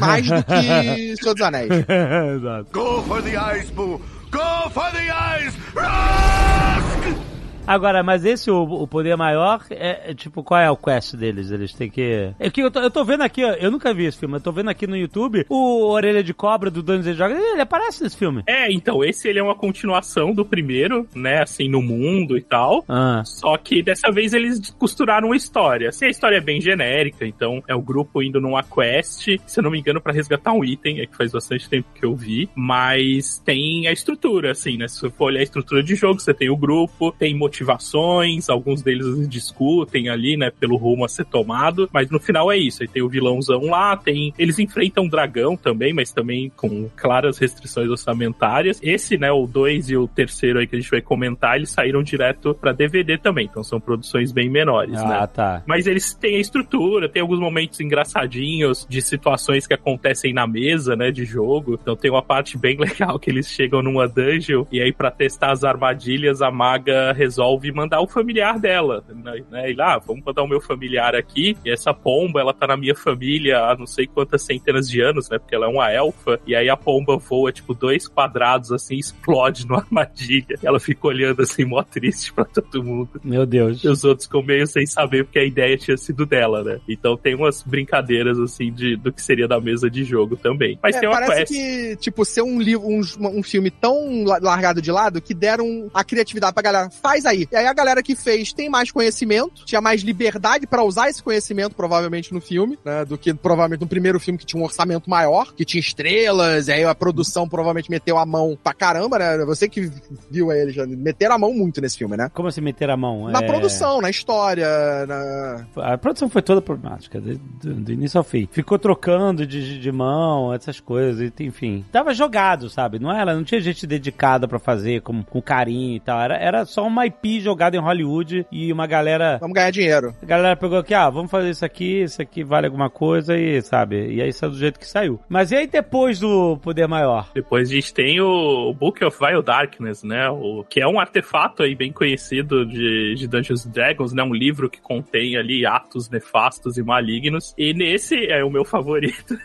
[0.00, 1.70] mais do que Senhor dos Anéis.
[1.70, 2.70] Exato.
[2.72, 4.00] Go for the eyes, Boo!
[4.30, 5.54] Go for the eyes!
[5.74, 7.33] Rusk!
[7.66, 11.50] Agora, mas esse, o, o poder maior, é, é, tipo, qual é o quest deles?
[11.50, 12.32] Eles têm que.
[12.38, 14.40] É que eu tô, eu tô vendo aqui, ó, eu nunca vi esse filme, eu
[14.40, 18.02] tô vendo aqui no YouTube o Orelha de Cobra do Dungeons and Dragons, ele aparece
[18.02, 18.42] nesse filme.
[18.46, 22.84] É, então, esse ele é uma continuação do primeiro, né, assim, no mundo e tal.
[22.88, 23.22] Ah.
[23.24, 25.88] Só que dessa vez eles costuraram a história.
[25.88, 29.62] Assim, a história é bem genérica, então é o grupo indo numa quest, se eu
[29.62, 32.48] não me engano, pra resgatar um item, é que faz bastante tempo que eu vi,
[32.54, 34.86] mas tem a estrutura, assim, né?
[34.86, 38.82] Se você for olhar a estrutura de jogo, você tem o grupo, tem motivações, alguns
[38.82, 42.82] deles discutem ali, né, pelo rumo a ser tomado, mas no final é isso.
[42.82, 44.32] Aí tem o vilãozão lá, tem.
[44.38, 48.80] Eles enfrentam um dragão também, mas também com claras restrições orçamentárias.
[48.82, 52.02] Esse, né, o 2 e o terceiro aí que a gente vai comentar, eles saíram
[52.02, 55.26] direto pra DVD também, então são produções bem menores, Ah, né?
[55.26, 55.62] tá.
[55.66, 60.96] Mas eles têm a estrutura, tem alguns momentos engraçadinhos de situações que acontecem na mesa,
[60.96, 61.78] né, de jogo.
[61.80, 65.52] Então tem uma parte bem legal que eles chegam numa dungeon e aí pra testar
[65.52, 67.43] as armadilhas a maga resolve
[67.74, 69.42] mandar o familiar dela, né?
[69.50, 69.70] né?
[69.70, 71.56] E lá, ah, vamos mandar o meu familiar aqui.
[71.64, 75.28] E essa pomba, ela tá na minha família há não sei quantas centenas de anos,
[75.28, 75.38] né?
[75.38, 76.40] Porque ela é uma elfa.
[76.46, 80.56] E aí a pomba voa tipo dois quadrados assim, explode numa armadilha.
[80.62, 83.20] Ela fica olhando assim, mó triste pra todo mundo.
[83.22, 83.82] Meu Deus.
[83.84, 86.80] E os outros ficam meio sem saber porque a ideia tinha sido dela, né?
[86.88, 90.78] Então tem umas brincadeiras, assim, de, do que seria da mesa de jogo também.
[90.82, 91.52] Mas É, tem uma parece quest.
[91.52, 93.00] que, tipo, ser um livro, um,
[93.38, 96.90] um filme tão la- largado de lado que deram a criatividade pra galera.
[96.90, 101.08] Faz E aí a galera que fez tem mais conhecimento, tinha mais liberdade pra usar
[101.08, 103.04] esse conhecimento, provavelmente, no filme, né?
[103.04, 106.72] Do que provavelmente no primeiro filme que tinha um orçamento maior, que tinha estrelas, e
[106.72, 109.44] aí a produção provavelmente meteu a mão pra caramba, né?
[109.44, 109.90] Você que
[110.30, 112.30] viu ele já, meteram a mão muito nesse filme, né?
[112.32, 113.28] Como assim meter a mão?
[113.28, 114.66] Na É, produção, na história,
[115.06, 115.66] na...
[115.76, 118.48] A produção foi toda problemática, do, do- início ao fim.
[118.50, 121.84] Ficou trocando de, de mão, essas coisas, enfim.
[121.92, 122.98] Tava jogado, sabe?
[122.98, 126.20] Não era, não tinha gente dedicada pra fazer com, com carinho e tal.
[126.20, 129.38] Era, era só uma IP jogada em Hollywood e uma galera.
[129.38, 130.14] Vamos ganhar dinheiro.
[130.22, 133.60] A galera pegou aqui, ah, vamos fazer isso aqui, isso aqui vale alguma coisa e,
[133.62, 134.14] sabe?
[134.14, 135.20] E aí saiu do jeito que saiu.
[135.28, 137.30] Mas e aí depois do Poder Maior?
[137.34, 140.28] Depois a gente tem o Book of Vile Darkness, né?
[140.28, 144.22] O, que é um artefato aí bem conhecido de, de Dungeons and Dragons, né?
[144.22, 147.54] Um livro que contém ali atos nefastos e malignos.
[147.56, 149.36] E nesse é o meu favorito.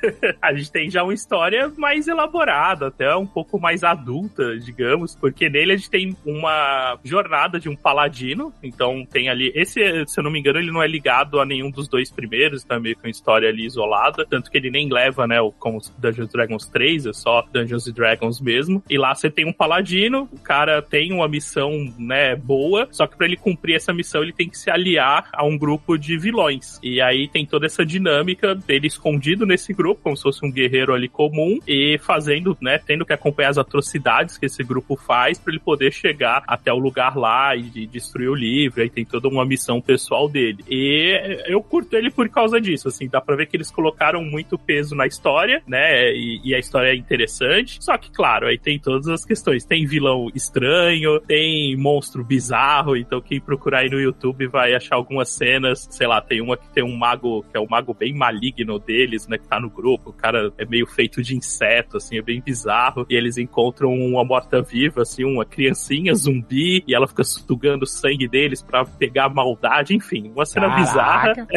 [0.41, 5.49] a gente tem já uma história mais elaborada, até um pouco mais adulta, digamos, porque
[5.49, 8.53] nele a gente tem uma jornada de um paladino.
[8.63, 9.51] Então tem ali.
[9.55, 12.63] Esse, se eu não me engano, ele não é ligado a nenhum dos dois primeiros,
[12.63, 14.25] tá meio com história ali isolada.
[14.29, 18.41] Tanto que ele nem leva, né, o, como Dungeons Dragons 3, é só Dungeons Dragons
[18.41, 18.83] mesmo.
[18.89, 23.17] E lá você tem um paladino, o cara tem uma missão, né, boa, só que
[23.17, 26.79] pra ele cumprir essa missão ele tem que se aliar a um grupo de vilões.
[26.83, 30.93] E aí tem toda essa dinâmica dele escondido nesse grupo, como se fosse um guerreiro
[30.93, 35.51] ali comum, e fazendo, né, tendo que acompanhar as atrocidades que esse grupo faz pra
[35.51, 38.81] ele poder chegar até o lugar lá e de destruir o livro.
[38.81, 40.63] Aí tem toda uma missão pessoal dele.
[40.69, 44.57] E eu curto ele por causa disso, assim, dá pra ver que eles colocaram muito
[44.57, 47.83] peso na história, né, e, e a história é interessante.
[47.83, 49.65] Só que, claro, aí tem todas as questões.
[49.65, 55.29] Tem vilão estranho, tem monstro bizarro, então quem procurar aí no YouTube vai achar algumas
[55.29, 58.79] cenas, sei lá, tem uma que tem um mago, que é o mago bem maligno
[58.79, 62.21] deles, né, que tá no grupo, o cara é meio feito de inseto, assim, é
[62.21, 67.83] bem bizarro, e eles encontram uma morta-viva, assim, uma criancinha zumbi, e ela fica sugando
[67.83, 71.33] o sangue deles pra pegar a maldade, enfim, uma cena bizarra.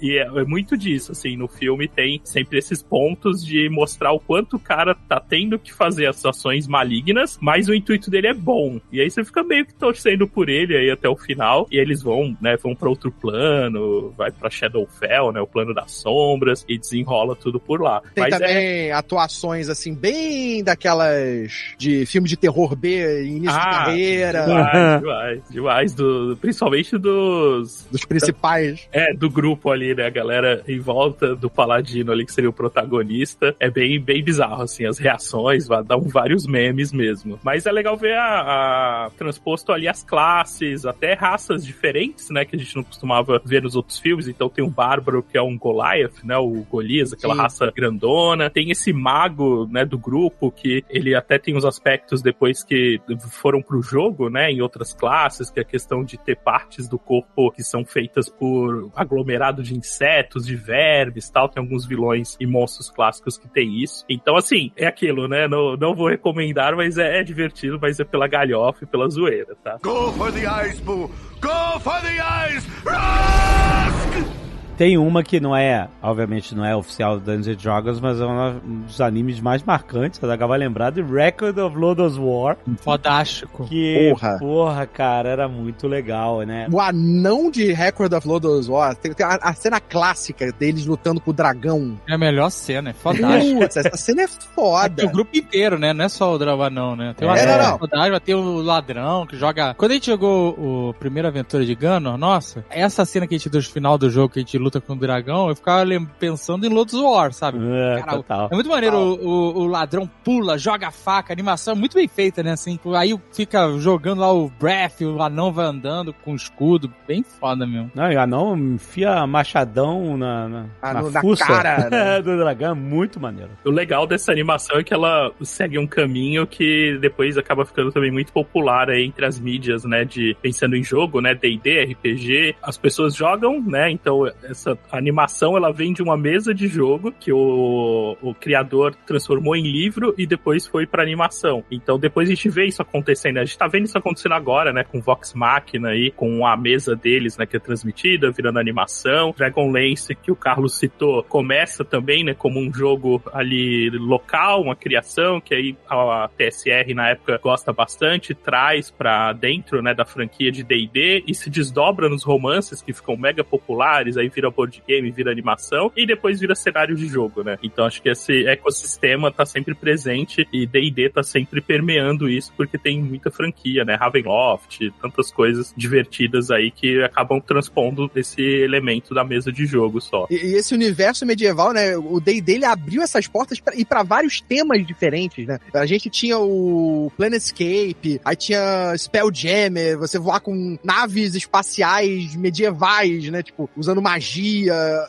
[0.00, 4.18] E é, é muito disso, assim, no filme tem sempre esses pontos de mostrar o
[4.18, 8.34] quanto o cara tá tendo que fazer as ações malignas, mas o intuito dele é
[8.34, 8.80] bom.
[8.90, 12.02] E aí você fica meio que torcendo por ele aí até o final, e eles
[12.02, 16.76] vão, né, vão pra outro plano, vai pra Shadowfell, né, o plano das sombras, e
[16.76, 18.02] desenrola tudo por lá.
[18.14, 23.66] Tem mas é, também atuações, assim, bem daquelas de filme de terror B, início de
[23.66, 28.88] Ah, carreira, demais, demais, demais, do, principalmente dos, dos principais.
[28.92, 30.06] É, do grupo ali, né?
[30.06, 33.54] A galera em volta do Paladino ali, que seria o protagonista.
[33.58, 37.38] É bem, bem bizarro, assim, as reações, vai dar um- vários memes mesmo.
[37.42, 42.44] Mas é legal ver a, a- transposto ali as classes, até raças diferentes, né?
[42.44, 44.28] Que a gente não costumava ver nos outros filmes.
[44.28, 46.36] Então tem o Bárbaro, que é um Goliath, né?
[46.38, 47.40] O Golias, aquela Sim.
[47.40, 48.50] raça grandona.
[48.50, 49.84] Tem esse mago, né?
[49.84, 53.00] Do grupo, que ele até tem uns aspectos depois que
[53.30, 54.50] foram pro jogo, né?
[54.50, 58.28] Em outras classes, que é a questão de ter partes do corpo que são feitas
[58.28, 61.48] por aglomerado de insetos, de vermes tal.
[61.48, 64.04] Tem alguns vilões e monstros clássicos que tem isso.
[64.08, 65.48] Então, assim, é aquilo, né?
[65.48, 69.54] Não, não vou recomendar, mas é, é divertido, mas é pela galhofa e pela zoeira,
[69.62, 69.78] tá?
[69.82, 71.10] Go for the eyes, Boo!
[71.40, 72.64] Go for the eyes!
[72.84, 74.41] Rusk!
[74.76, 78.82] Tem uma que não é, obviamente não é oficial do Dungeons Dragons, mas é um
[78.86, 82.56] dos animes mais marcantes, a Zaga vai lembrar, de Record of Lodoss War.
[82.78, 83.66] Fodástico.
[83.66, 84.38] Que, Porra.
[84.38, 86.66] porra, cara, era muito legal, né?
[86.72, 91.20] O anão de Record of Lodoss War, tem, tem a, a cena clássica deles lutando
[91.20, 91.98] com o dragão.
[92.08, 93.60] É a melhor cena, é fodástico.
[93.60, 94.96] Putz, essa cena é foda.
[94.96, 95.92] Tem o grupo inteiro, né?
[95.92, 97.14] Não é só o Dravanão, né?
[97.16, 97.78] Tem uma É, não, não.
[97.78, 99.74] fodástico, tem o ladrão que joga.
[99.74, 103.48] Quando a gente jogou o primeira aventura de Ganon, nossa, essa cena que a gente
[103.48, 105.84] do final do jogo que a gente luta com o dragão, eu ficava
[106.18, 107.58] pensando em Lotus War, sabe?
[107.62, 108.48] É, Cara, total.
[108.50, 111.94] É muito maneiro, o, o- o ladrão pula, joga a faca, a animação é muito
[111.94, 112.52] bem feita, né?
[112.52, 117.22] Assim, aí fica jogando lá o breath, o anão vai andando com o escudo, bem
[117.22, 117.90] foda mesmo.
[117.94, 122.22] Não, e o anão enfia machadão na, na, Ah, na no- na cara, né?
[122.22, 123.50] do dragão, é muito maneiro.
[123.64, 128.10] O legal dessa animação é que ela segue um caminho que depois acaba ficando também
[128.10, 130.04] muito popular aí entre as mídias, né?
[130.04, 131.34] De pensando em jogo, né?
[131.34, 133.90] D&D, RPG, as pessoas jogam, né?
[133.90, 139.56] Então essa animação ela vem de uma mesa de jogo que o, o criador transformou
[139.56, 141.64] em livro e depois foi pra animação.
[141.70, 143.38] Então depois a gente vê isso acontecendo.
[143.38, 144.84] A gente tá vendo isso acontecendo agora, né?
[144.84, 147.46] Com Vox Machina aí, com a mesa deles, né?
[147.46, 149.34] Que é transmitida, virando animação.
[149.36, 152.34] Dragonlance, que o Carlos citou, começa também, né?
[152.34, 158.34] Como um jogo ali local, uma criação, que aí a TSR na época gosta bastante,
[158.34, 159.94] traz pra dentro, né?
[159.94, 164.41] Da franquia de D&D e se desdobra nos romances que ficam mega populares, aí vira
[164.50, 167.58] board game, vira animação e depois vira cenário de jogo, né?
[167.62, 172.78] Então acho que esse ecossistema tá sempre presente e D&D tá sempre permeando isso porque
[172.78, 173.94] tem muita franquia, né?
[173.94, 180.26] Ravenloft, tantas coisas divertidas aí que acabam transpondo esse elemento da mesa de jogo só.
[180.30, 181.96] E, e esse universo medieval, né?
[181.96, 185.58] O D&D ele abriu essas portas pra, e para vários temas diferentes, né?
[185.74, 193.42] A gente tinha o Planescape, aí tinha Spelljammer, você voar com naves espaciais medievais, né?
[193.42, 194.31] Tipo, usando magia.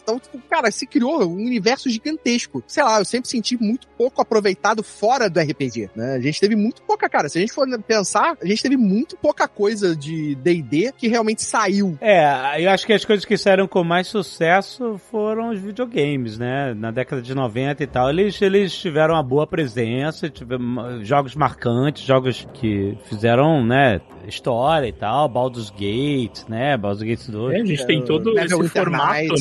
[0.02, 2.64] Então, tipo, cara, se criou um universo gigantesco.
[2.68, 6.16] Sei lá, eu sempre senti muito pouco aproveitado fora do RPG, né?
[6.16, 7.30] A gente teve muito pouca, cara.
[7.30, 11.44] Se a gente for pensar, a gente teve muito pouca coisa de D&D que realmente
[11.44, 11.98] saiu.
[12.02, 16.74] É, eu acho que as coisas que saíram com mais sucesso foram os videogames, né?
[16.74, 22.04] Na década de 90 e tal, eles, eles tiveram uma boa presença, tiveram jogos marcantes,
[22.04, 27.54] jogos que fizeram, né, história e tal, Baldur's Gate, né, Baldur's Gate 2.
[27.54, 28.90] É, a gente tem todo esse Neverwinter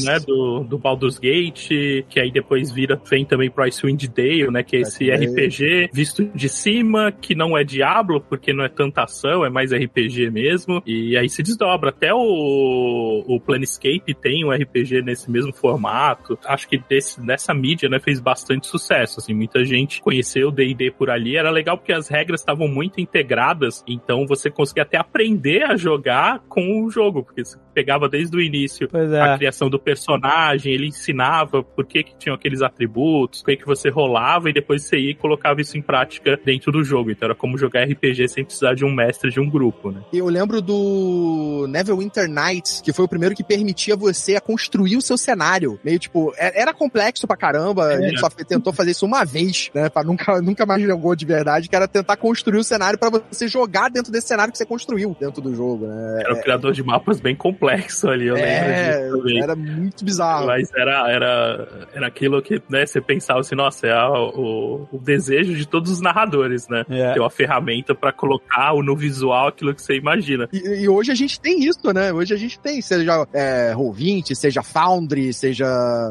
[0.05, 1.68] né, do, do Baldur's Gate,
[2.09, 5.27] que aí depois vira, vem também pro Icewind Dale, né, que é esse Dale.
[5.27, 9.73] RPG visto de cima, que não é Diablo, porque não é tanta ação, é mais
[9.73, 11.91] RPG mesmo, e aí se desdobra.
[11.91, 16.39] Até o, o Planescape tem um RPG nesse mesmo formato.
[16.45, 20.91] Acho que desse, dessa mídia, né, fez bastante sucesso, assim, muita gente conheceu o D&D
[20.93, 25.64] por ali, era legal porque as regras estavam muito integradas, então você conseguia até aprender
[25.64, 29.37] a jogar com o jogo, porque você pegava desde o início Pois a é.
[29.62, 33.88] Criação do personagem, ele ensinava por que, que tinham aqueles atributos, o que, que você
[33.88, 37.10] rolava e depois você ia e colocava isso em prática dentro do jogo.
[37.10, 40.00] Então era como jogar RPG sem precisar de um mestre de um grupo, né?
[40.12, 45.02] Eu lembro do Neverwinter Nights, que foi o primeiro que permitia você a construir o
[45.02, 45.78] seu cenário.
[45.84, 49.24] Meio tipo, é- era complexo pra caramba, a gente só fe- tentou fazer isso uma
[49.24, 49.88] vez, né?
[49.88, 53.46] Pra nunca, nunca mais jogou de verdade, que era tentar construir o cenário pra você
[53.46, 56.22] jogar dentro desse cenário que você construiu dentro do jogo, né?
[56.24, 59.42] Era um criador de mapas bem complexo ali, eu É, lembro disso também.
[59.42, 60.46] era muito bizarro.
[60.46, 64.98] Mas era, era, era aquilo que, né, você pensava assim, nossa, é a- o, o
[64.98, 66.84] desejo de todos os narradores, né?
[66.88, 67.12] É.
[67.14, 70.48] Ter uma ferramenta pra colocar no visual aquilo que você imagina.
[70.53, 72.12] E, e hoje a gente tem isso, né?
[72.12, 75.66] Hoje a gente tem, seja é, Roll20, seja Foundry, seja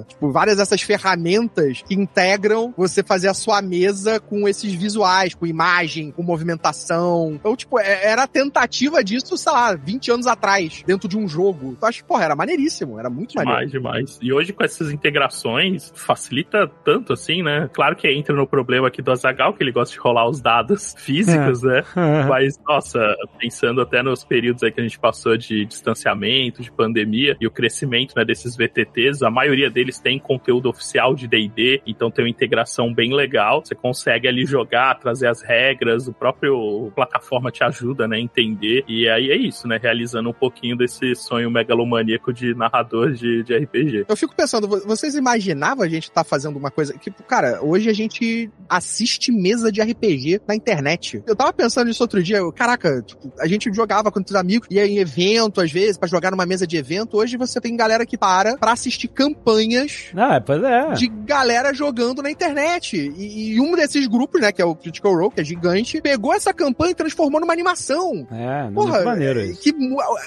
[0.07, 5.45] tipo, várias dessas ferramentas que integram você fazer a sua mesa com esses visuais, com
[5.45, 7.33] imagem, com movimentação.
[7.35, 11.27] Então, tipo, é- era a tentativa disso, sei lá, 20 anos atrás, dentro de um
[11.27, 11.71] jogo.
[11.77, 13.69] Então, acho que, porra, era maneiríssimo, era muito maneiro.
[13.69, 14.19] Demais, demais.
[14.21, 17.69] E hoje com essas integrações, facilita tanto assim, né?
[17.73, 20.95] Claro que entra no problema aqui do Azagal, que ele gosta de rolar os dados
[20.99, 21.83] físicos, né?
[22.27, 27.35] Mas, nossa, pensando até nos períodos aí que a gente passou de distanciamento, de pandemia
[27.39, 32.11] e o crescimento né, desses VTTs, a maioria deles tem conteúdo oficial de D&D, então
[32.11, 33.63] tem uma integração bem legal.
[33.63, 38.83] Você consegue ali jogar, trazer as regras, o próprio plataforma te ajuda, né, entender.
[38.87, 43.55] E aí é isso, né, realizando um pouquinho desse sonho megalomaníaco de narrador de, de
[43.57, 44.05] RPG.
[44.07, 47.89] Eu fico pensando, vo- vocês imaginavam a gente estar fazendo uma coisa que, cara, hoje
[47.89, 51.23] a gente assiste mesa de RPG na internet.
[51.27, 54.67] Eu tava pensando nisso outro dia, eu, caraca, tipo, a gente jogava com os amigos,
[54.71, 57.17] ia em evento às vezes, pra jogar numa mesa de evento.
[57.17, 60.93] Hoje você tem galera que para pra assistir campanhas Ah, pois é.
[60.93, 62.97] de galera jogando na internet.
[63.17, 66.33] E, e um desses grupos, né, que é o Critical Role, que é gigante, pegou
[66.33, 68.27] essa campanha e transformou numa animação.
[68.31, 69.61] É, Porra, muito maneiro é, isso.
[69.61, 69.73] que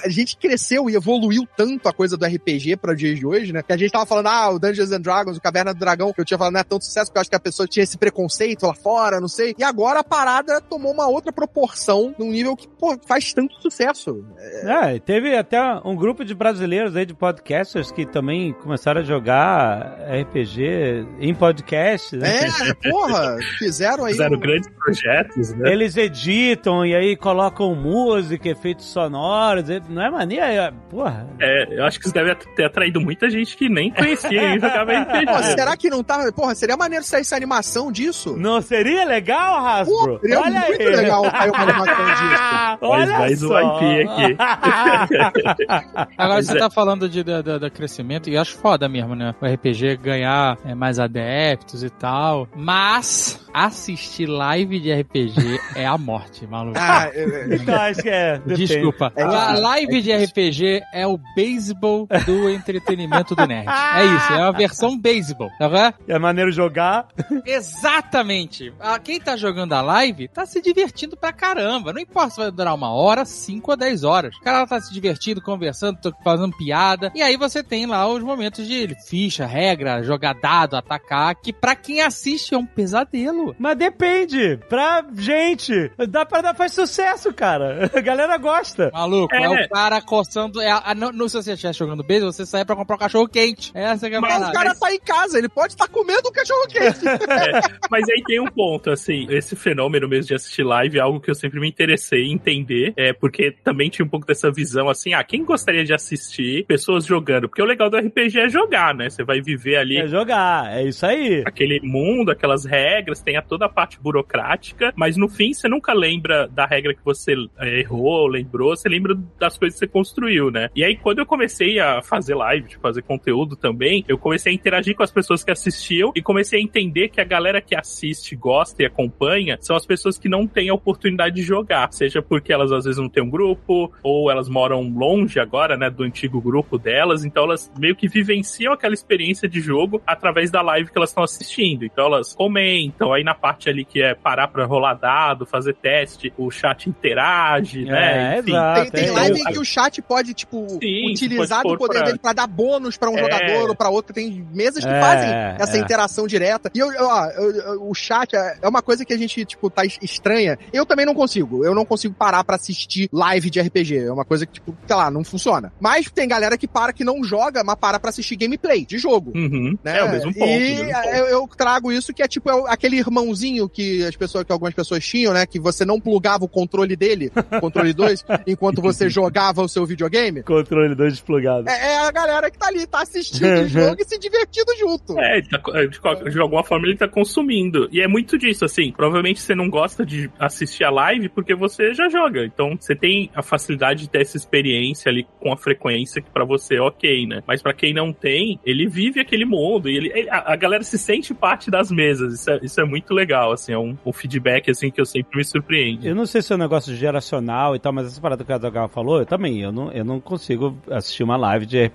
[0.03, 3.51] a gente cresceu e evoluiu tanto a coisa do RPG RPG para dias de hoje,
[3.53, 3.61] né?
[3.63, 6.21] Que a gente tava falando, ah, o Dungeons and Dragons, o Caverna do Dragão, que
[6.21, 7.97] eu tinha falado não é tanto sucesso, porque eu acho que a pessoa tinha esse
[7.97, 9.55] preconceito lá fora, não sei.
[9.57, 14.25] E agora a parada tomou uma outra proporção, num nível que, pô, faz tanto sucesso.
[14.63, 19.97] É, teve até um grupo de brasileiros aí, de podcasters, que também começaram a jogar
[20.21, 22.45] RPG em podcast, né?
[22.45, 24.11] É, porra, fizeram aí.
[24.13, 25.71] Fizeram um- grandes projetos, né?
[25.71, 30.73] Eles editam e aí colocam música, efeitos sonoros, não é mania?
[30.89, 31.27] Porra.
[31.39, 32.31] É, eu acho que isso deve
[32.65, 35.25] ter atraído muita gente que nem conhecia e jogava RPG.
[35.25, 36.31] Pô, será que não tá.
[36.35, 38.35] Porra, seria maneiro sair essa animação disso?
[38.37, 39.95] Não seria legal, Hasbro?
[40.15, 40.95] Pô, seria Olha muito aí.
[40.95, 42.77] legal sair uma animação disso.
[42.81, 43.59] Olha mais um só.
[43.61, 44.37] IP aqui.
[46.17, 46.59] Agora você é.
[46.59, 49.33] tá falando de, de, de- de crescimento e acho foda mesmo, né?
[49.41, 52.47] O RPG ganhar é, mais adeptos e tal.
[52.55, 56.77] Mas assistir live de RPG é a morte, maluco.
[56.79, 58.37] Ah, é, é, Então, acho que é.
[58.45, 58.67] depende.
[58.67, 59.11] Desculpa.
[59.15, 63.67] É live de RPG é o beisebol do entretenimento do nerd.
[63.67, 65.93] É isso, é a versão beisebol, tá vendo?
[66.07, 67.07] É maneiro jogar.
[67.45, 68.73] Exatamente.
[68.79, 71.91] Ah, Quem tá jogando a live tá se divertindo pra caramba.
[71.93, 74.35] Não importa se vai durar uma hora, cinco ou dez horas.
[74.37, 77.11] O cara tá se divertindo, conversando, fazendo piada.
[77.15, 81.75] E aí você tem lá os momentos de ficha, regra, jogar dado, atacar, que pra
[81.75, 83.55] quem assiste é um pesadelo.
[83.59, 84.57] Mas depende.
[84.69, 85.91] Pra gente.
[86.09, 87.89] Dá pra dar faz sucesso, cara.
[87.95, 88.89] A galera gosta.
[88.93, 89.65] Maluco, é, É.
[89.65, 90.61] o cara coçando.
[90.61, 93.27] É, a- no, no- se você estiver jogando beisebol, você sai pra comprar um cachorro
[93.27, 93.71] quente.
[93.73, 96.31] Essa que é a Mas o cara tá em casa, ele pode estar comendo um
[96.31, 97.05] cachorro quente.
[97.89, 101.29] Mas aí tem um ponto, assim, esse fenômeno mesmo de assistir live é algo que
[101.29, 105.13] eu sempre me interessei em entender, é porque também tinha um pouco dessa visão assim,
[105.13, 107.47] ah, quem gostaria de assistir pessoas jogando?
[107.47, 109.09] Porque o legal do RPG é jogar, né?
[109.09, 110.71] Você vai viver ali É jogar.
[110.71, 111.43] É isso aí.
[111.45, 115.93] aquele mundo, aquelas regras, tem a toda a parte burocrática, mas no fim você nunca
[115.93, 120.51] lembra da regra que você eh, errou, lembrou, você lembra das coisas que você construiu,
[120.51, 120.69] né?
[120.75, 124.55] E aí quando eu comecei a fazer live, de fazer conteúdo também, eu comecei a
[124.55, 128.35] interagir com as pessoas que assistiam e comecei a entender que a galera que assiste,
[128.35, 132.53] gosta e acompanha são as pessoas que não têm a oportunidade de jogar, seja porque
[132.53, 136.41] elas às vezes não têm um grupo, ou elas moram longe agora, né, do antigo
[136.41, 140.97] grupo delas, então elas meio que vivenciam aquela experiência de jogo através da live que
[140.97, 141.85] elas estão assistindo.
[141.85, 146.33] Então elas comentam, aí na parte ali que é parar pra rolar dado, fazer teste,
[146.37, 148.35] o chat interage, né?
[148.35, 148.51] É, Enfim.
[148.51, 148.91] exato.
[148.91, 149.11] Tem, tem é.
[149.11, 152.33] live em que o chat pode, tipo, Sim, utilizar pode do poder pra- dele pra
[152.33, 153.19] dar bônus pra um É.
[153.21, 154.11] jogador ou pra outro.
[154.13, 155.79] Tem mesas que É, fazem essa é.
[155.79, 156.71] interação direta.
[156.73, 159.69] E eu, ó, eu- eu- o chat é é uma coisa que a gente, tipo,
[159.69, 160.57] tá es- estranha.
[160.73, 161.63] Eu também não consigo.
[161.63, 163.97] Eu não consigo parar pra assistir live de RPG.
[164.05, 165.71] É uma coisa que, tipo, sei lá, não funciona.
[165.79, 169.31] Mas tem galera que para que não joga, mas para pra assistir gameplay de jogo.
[169.35, 169.77] Uhum.
[169.83, 169.99] Né?
[169.99, 170.45] É o mesmo ponto.
[170.49, 171.07] E mesmo ponto.
[171.09, 174.73] eu, eu trago isso que é tipo é aquele irmãozinho que as pessoas, que algumas
[174.73, 175.45] pessoas tinham, né?
[175.45, 180.41] Que você não plugava o controle dele, controle 2, enquanto você jogava o seu videogame.
[180.43, 181.69] Controle 2 desplugado.
[181.69, 185.19] É, é galera que tá ali, tá assistindo o jogo e se divertindo junto.
[185.19, 187.87] É, tá- de, de alguma forma ele tá consumindo.
[187.91, 188.91] E é muito disso, assim.
[188.91, 192.45] Provavelmente você não gosta de assistir a live porque você já joga.
[192.45, 196.45] Então você tem a facilidade de ter essa experiência ali com a frequência que pra
[196.45, 197.43] você é ok, né?
[197.47, 200.83] Mas pra quem não tem, ele vive aquele mundo e ele, ele- a, a galera
[200.83, 202.33] se sente parte das mesas.
[202.33, 203.73] Isso é, isso é muito legal, assim.
[203.73, 206.07] É um, um feedback, assim, que eu sempre me surpreende.
[206.07, 208.55] Eu não sei se é um negócio geracional e tal, mas essa parada que o
[208.55, 211.94] Azaghal falou, eu também, eu não, eu não consigo assistir uma live de RPG,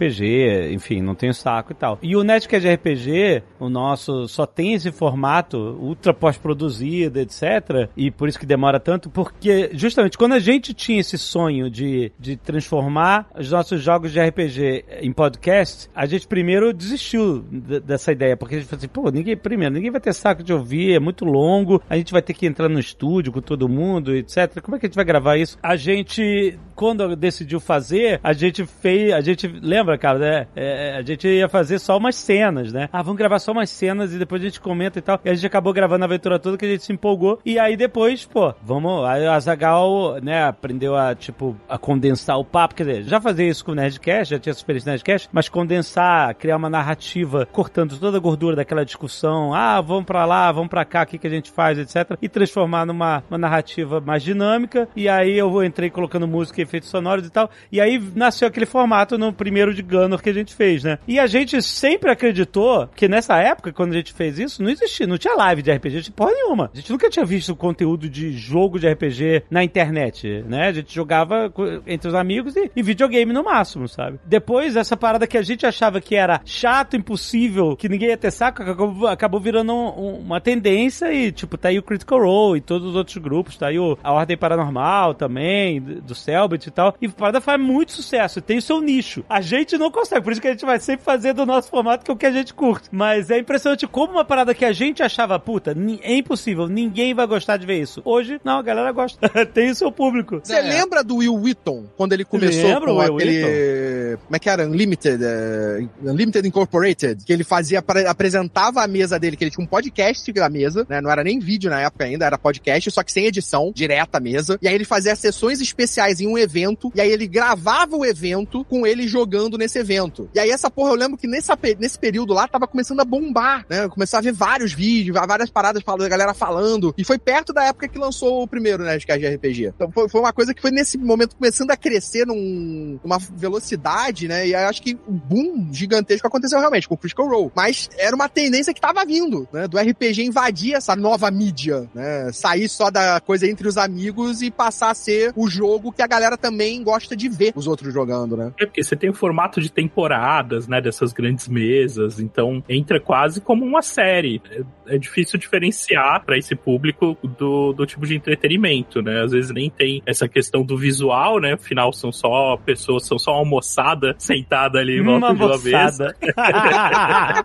[0.72, 1.98] enfim, não tenho saco e tal.
[2.03, 7.88] E o Nerdcast de RPG, o nosso, só tem esse formato ultra pós-produzido, etc.
[7.96, 12.12] E por isso que demora tanto, porque justamente quando a gente tinha esse sonho de,
[12.18, 18.36] de transformar os nossos jogos de RPG em podcast, a gente primeiro desistiu dessa ideia,
[18.36, 21.01] porque a gente falou assim, pô, ninguém, primeiro, ninguém vai ter saco de ouvir, é
[21.01, 24.61] muito longo, a gente vai ter que entrar no estúdio com todo mundo, etc.
[24.62, 25.59] Como é que a gente vai gravar isso?
[25.62, 30.47] A gente, quando decidiu fazer, a gente fez, a gente, lembra, cara, né?
[30.55, 32.88] É, a gente ia fazer só umas cenas, né?
[32.93, 35.20] Ah, vamos gravar só umas cenas e depois a gente comenta e tal.
[35.24, 37.38] E a gente acabou gravando a aventura toda que a gente se empolgou.
[37.45, 42.74] E aí depois, pô, vamos, a Zagal, né, aprendeu a, tipo, a condensar o papo,
[42.74, 45.49] quer dizer, já fazia isso com o Nerdcast, já tinha essa experiência no Nerdcast, mas
[45.49, 50.68] condensar, criar uma narrativa cortando toda a gordura daquela discussão, ah, vamos pra lá, vamos
[50.68, 52.16] pra cá, o que, que a gente faz, etc.
[52.20, 54.88] E transformar numa uma narrativa mais dinâmica.
[54.95, 57.51] E aí eu entrei colocando música efeitos sonoros e tal.
[57.70, 60.98] E aí nasceu aquele formato no primeiro de Gunner que a gente fez, né?
[61.06, 65.06] E a gente sempre acreditou que nessa época, quando a gente fez isso, não existia,
[65.06, 66.70] não tinha live de RPG de porra nenhuma.
[66.72, 70.68] A gente nunca tinha visto conteúdo de jogo de RPG na internet, né?
[70.68, 71.52] A gente jogava
[71.86, 74.18] entre os amigos e, e videogame no máximo, sabe?
[74.24, 78.30] Depois, essa parada que a gente achava que era chato, impossível, que ninguém ia ter
[78.30, 82.58] saco, acabou, acabou virando um- um- uma tendência e, tipo, tá aí o Critical Role
[82.58, 86.66] e todos os outros grupos, tá aí o, a Ordem Paranormal também, do, do Selbit
[86.66, 86.94] e tal.
[87.00, 89.24] E a parada faz muito sucesso, tem o seu nicho.
[89.28, 90.22] A gente gente não consegue.
[90.22, 92.26] Por isso que a gente vai sempre fazer do nosso formato, que é o que
[92.26, 92.88] a gente curte.
[92.90, 97.26] Mas é impressionante como uma parada que a gente achava puta, é impossível, ninguém vai
[97.26, 98.02] gostar de ver isso.
[98.04, 99.28] Hoje, não, a galera gosta.
[99.46, 100.40] Tem o seu público.
[100.42, 104.16] Você lembra do Will Wheaton, quando ele começou Lembro, com Will aquele...
[104.24, 104.66] Como é que era?
[104.66, 109.64] Unlimited, eh, Unlimited Incorporated, que ele fazia, apre- apresentava a mesa dele, que ele tinha
[109.64, 111.00] um podcast da mesa, né?
[111.00, 114.20] Não era nem vídeo na época ainda, era podcast, só que sem edição, direto à
[114.20, 114.58] mesa.
[114.60, 118.64] E aí ele fazia sessões especiais em um evento, e aí ele gravava o evento
[118.64, 120.28] com ele jogando nesse evento.
[120.34, 123.64] E aí essa porra, eu lembro que nessa, nesse período lá, tava começando a bombar,
[123.68, 123.88] né?
[123.88, 126.94] Começar a ver vários vídeos, várias paradas falando, a galera falando.
[126.96, 129.72] E foi perto da época que lançou o primeiro, né, de RPG.
[129.74, 134.28] Então foi, foi uma coisa que foi nesse momento começando a crescer num, numa velocidade,
[134.28, 134.48] né?
[134.48, 137.52] E acho que o boom gigantesco aconteceu realmente com o Critical Role.
[137.54, 139.68] Mas era uma tendência que tava vindo, né?
[139.68, 142.30] Do RPG invadir essa nova mídia, né?
[142.32, 146.06] Sair só da coisa entre os amigos e passar a ser o jogo que a
[146.06, 148.52] galera também gosta de ver os outros jogando, né?
[148.58, 153.40] É porque você tem o formato de temporadas, né, dessas grandes mesas, então entra quase
[153.40, 154.42] como uma série.
[154.86, 159.22] É, é difícil diferenciar para esse público do, do tipo de entretenimento, né?
[159.22, 161.55] Às vezes nem tem essa questão do visual, né?
[161.55, 165.48] Afinal, são só pessoas, são só uma moçada sentada ali em volta Uma de uma
[165.59, 165.70] mesa.
[165.72, 166.16] moçada.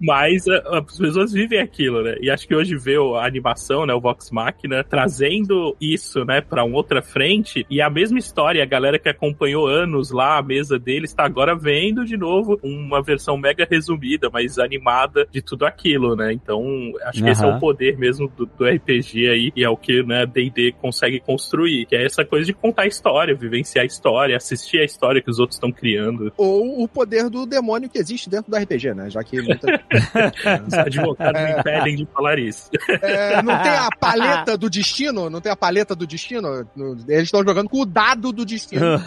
[0.00, 2.16] Mas a- as pessoas vivem aquilo, né?
[2.20, 6.64] E acho que hoje o- a animação, né, o Vox Machina, trazendo isso, né, pra
[6.64, 10.78] uma outra frente, e a mesma história, a galera que acompanhou anos lá, a mesa
[11.04, 16.16] deles, tá agora vendo de novo uma versão mega resumida, mas animada de tudo aquilo,
[16.16, 16.32] né?
[16.32, 16.62] Então,
[17.04, 20.02] acho que esse é o poder mesmo do, do RPG aí, e é o que,
[20.02, 24.36] né, D&D consegue construir, que é essa coisa de contar a história, vivenciar a história,
[24.36, 26.32] assistir a história que os outros estão criando.
[26.36, 29.10] Ou o poder do demônio que existe dentro do RPG, né?
[29.10, 29.66] Já que muita-
[30.66, 32.70] Os advogados me impedem de falar isso.
[33.02, 35.28] É, não tem a paleta do destino?
[35.28, 36.66] Não tem a paleta do destino?
[36.74, 38.84] No- Eles estão jogando com o dado do destino.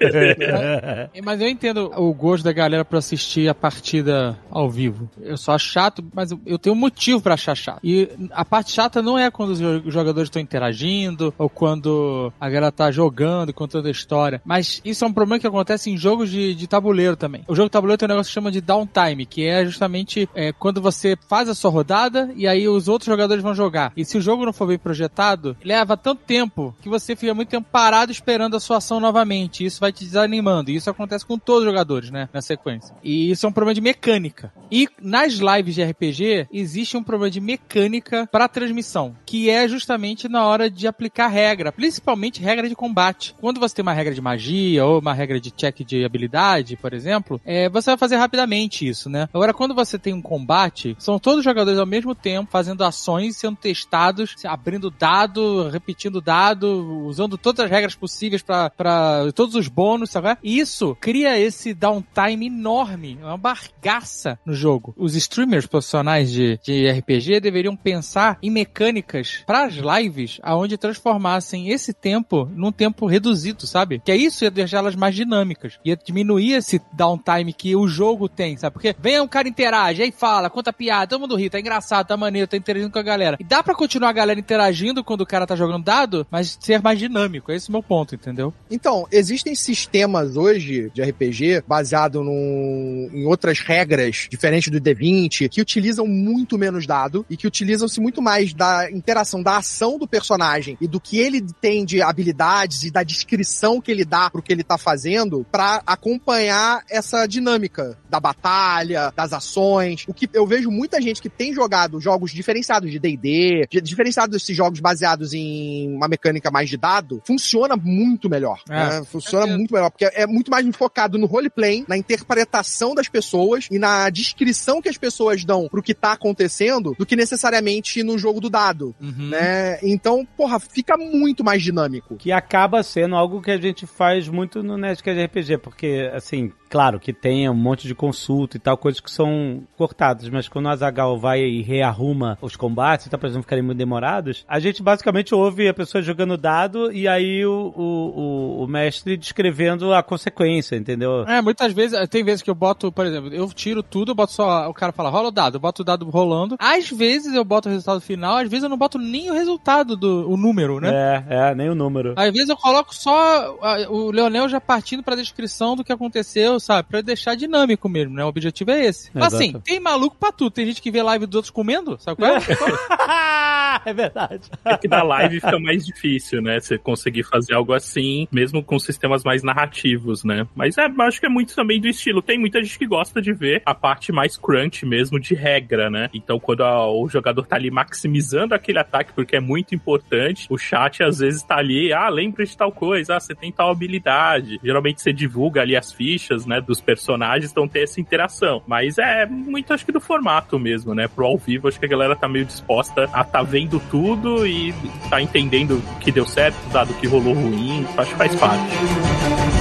[0.10, 5.08] É, Mas eu entendo o gosto da galera pra assistir a partida ao vivo.
[5.20, 7.78] Eu só acho chato, mas eu- tenho um motivo pra achar chato.
[7.84, 12.48] E a parte chata não é quando os jo- jogadores estão interagindo ou quando a
[12.48, 14.42] galera tá jogando contando a história.
[14.44, 17.44] Mas isso é um problema que acontece em jogos de, de tabuleiro também.
[17.46, 20.50] O jogo de tabuleiro tem um negócio que chama de downtime, que é justamente é,
[20.52, 23.92] quando você faz a sua rodada e aí os outros jogadores vão jogar.
[23.96, 27.50] E se o jogo não for bem projetado, leva tanto tempo que você fica muito
[27.50, 29.64] tempo parado esperando a sua ação novamente.
[29.64, 30.72] Isso vai te desanimando.
[30.72, 32.28] E isso acontece com todos os jogadores, né?
[32.32, 32.94] Na sequência.
[33.02, 34.52] E isso é um problema de mecânica.
[34.70, 40.28] E nas lives de RPG, existe um problema de mecânica para transmissão, que é justamente
[40.28, 43.34] na hora de aplicar regra, principalmente regra de combate.
[43.40, 46.94] Quando você tem uma regra de magia ou uma regra de check de habilidade, por
[46.94, 49.28] exemplo, é, você vai fazer rapidamente isso, né?
[49.34, 53.36] Agora, quando você tem um combate, são todos os jogadores ao mesmo tempo fazendo ações,
[53.36, 60.10] sendo testados, abrindo dado, repetindo dado, usando todas as regras possíveis para todos os bônus,
[60.10, 60.36] sabe?
[60.44, 64.94] Isso cria esse downtime enorme, é uma bargaça no jogo.
[64.96, 71.70] Os streamers profissionais de, de RPG deveriam pensar em mecânicas para as lives, aonde transformassem
[71.70, 74.00] esse tempo num tempo reduzido, sabe?
[74.04, 78.28] Que é isso ia deixar elas mais dinâmicas, ia diminuir esse downtime que o jogo
[78.28, 78.74] tem, sabe?
[78.74, 82.16] Porque vem um cara interage, aí fala, conta piada, todo mundo ri, tá engraçado, tá
[82.16, 83.36] maneiro, tá interagindo com a galera.
[83.40, 86.82] E dá pra continuar a galera interagindo quando o cara tá jogando dado, mas ser
[86.82, 87.50] mais dinâmico.
[87.50, 88.52] Esse é o meu ponto, entendeu?
[88.70, 95.60] Então, existem sistemas hoje de RPG baseado num, em outras regras diferentes do D20 que
[95.60, 100.76] utilizam muito menos dado e que utilizam-se muito mais da interação da ação do personagem
[100.80, 104.52] e do que ele tem de habilidades e da descrição que ele dá pro que
[104.52, 110.04] ele tá fazendo pra acompanhar essa dinâmica da batalha, das ações.
[110.08, 114.56] O que eu vejo muita gente que tem jogado jogos diferenciados de D&D, diferenciados desses
[114.56, 118.60] jogos baseados em uma mecânica mais de dado, funciona muito melhor.
[118.68, 119.04] É, né?
[119.04, 119.58] Funciona certeza.
[119.58, 124.08] muito melhor, porque é muito mais focado no roleplay, na interpretação das pessoas e na
[124.10, 124.39] descrição
[124.82, 128.94] que as pessoas dão pro que tá acontecendo do que necessariamente no jogo do dado.
[129.00, 129.28] Uhum.
[129.28, 129.78] Né?
[129.82, 132.16] Então, porra, fica muito mais dinâmico.
[132.16, 137.00] Que acaba sendo algo que a gente faz muito no Nerdcast RPG, porque, assim, claro
[137.00, 140.68] que tem um monte de consulta e tal, coisas que são cortadas, mas quando o
[140.68, 144.82] Azagal vai e rearruma os combates tal, pra eles não ficarem muito demorados, a gente
[144.82, 150.76] basicamente ouve a pessoa jogando dado e aí o, o, o, mestre descrevendo a consequência,
[150.76, 151.24] entendeu?
[151.24, 154.32] É, muitas vezes, tem vezes que eu boto, por exemplo, eu tiro tudo, eu boto
[154.32, 156.56] só, o cara fala, rola o dado, eu boto o dado rolando.
[156.58, 159.96] Às vezes eu boto o resultado final, às vezes eu não boto nem o resultado
[159.96, 161.24] do o número, né?
[161.28, 162.14] É, é, nem o número.
[162.16, 163.56] Às vezes eu coloco só
[163.88, 166.88] o Leonel já partindo pra descrição do que aconteceu, sabe?
[166.88, 168.24] Pra deixar dinâmico mesmo, né?
[168.24, 169.10] O objetivo é esse.
[169.14, 169.42] Mas, Exato.
[169.42, 170.50] Assim, tem maluco pra tudo.
[170.50, 172.40] Tem gente que vê live dos outros comendo, sabe qual é?
[173.86, 174.50] é verdade.
[174.64, 176.60] É que na live fica mais difícil, né?
[176.60, 180.46] Você conseguir fazer algo assim, mesmo com sistemas mais narrativos, né?
[180.54, 182.22] Mas é, acho que é muito também do estilo.
[182.22, 186.08] Tem muita gente que gosta de ver a parte mais crunch mesmo de regra, né?
[186.12, 190.58] Então, quando a, o jogador tá ali maximizando aquele ataque, porque é muito importante, o
[190.58, 194.58] chat às vezes tá ali, ah, lembra de tal coisa, ah, você tem tal habilidade.
[194.62, 198.62] Geralmente você divulga ali as fichas, né, dos personagens, então tem essa interação.
[198.66, 201.06] Mas é muito, acho que do formato mesmo, né?
[201.06, 204.74] Pro ao vivo, acho que a galera tá meio disposta a tá vendo tudo e
[205.10, 209.59] tá entendendo o que deu certo, dado que rolou ruim, acho que faz parte.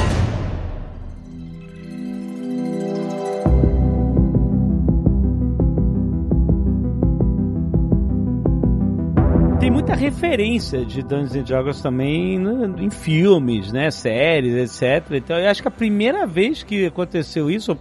[9.99, 12.39] Referência de Dungeons and Dragons também
[12.77, 15.11] em filmes, né, séries, etc.
[15.11, 17.75] Então eu acho que a primeira vez que aconteceu isso,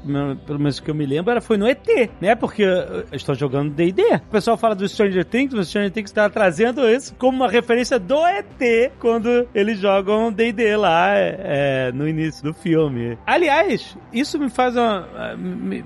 [0.45, 1.87] pelo menos que eu me lembro, era foi no ET,
[2.21, 2.35] né?
[2.35, 4.03] Porque eu estou jogando D&D.
[4.03, 8.01] O pessoal fala do Stranger Things, o Stranger Things está trazendo isso como uma referência
[8.01, 13.17] do ET quando eles jogam D&D lá é, no início do filme.
[13.25, 15.09] Aliás, isso me faz uma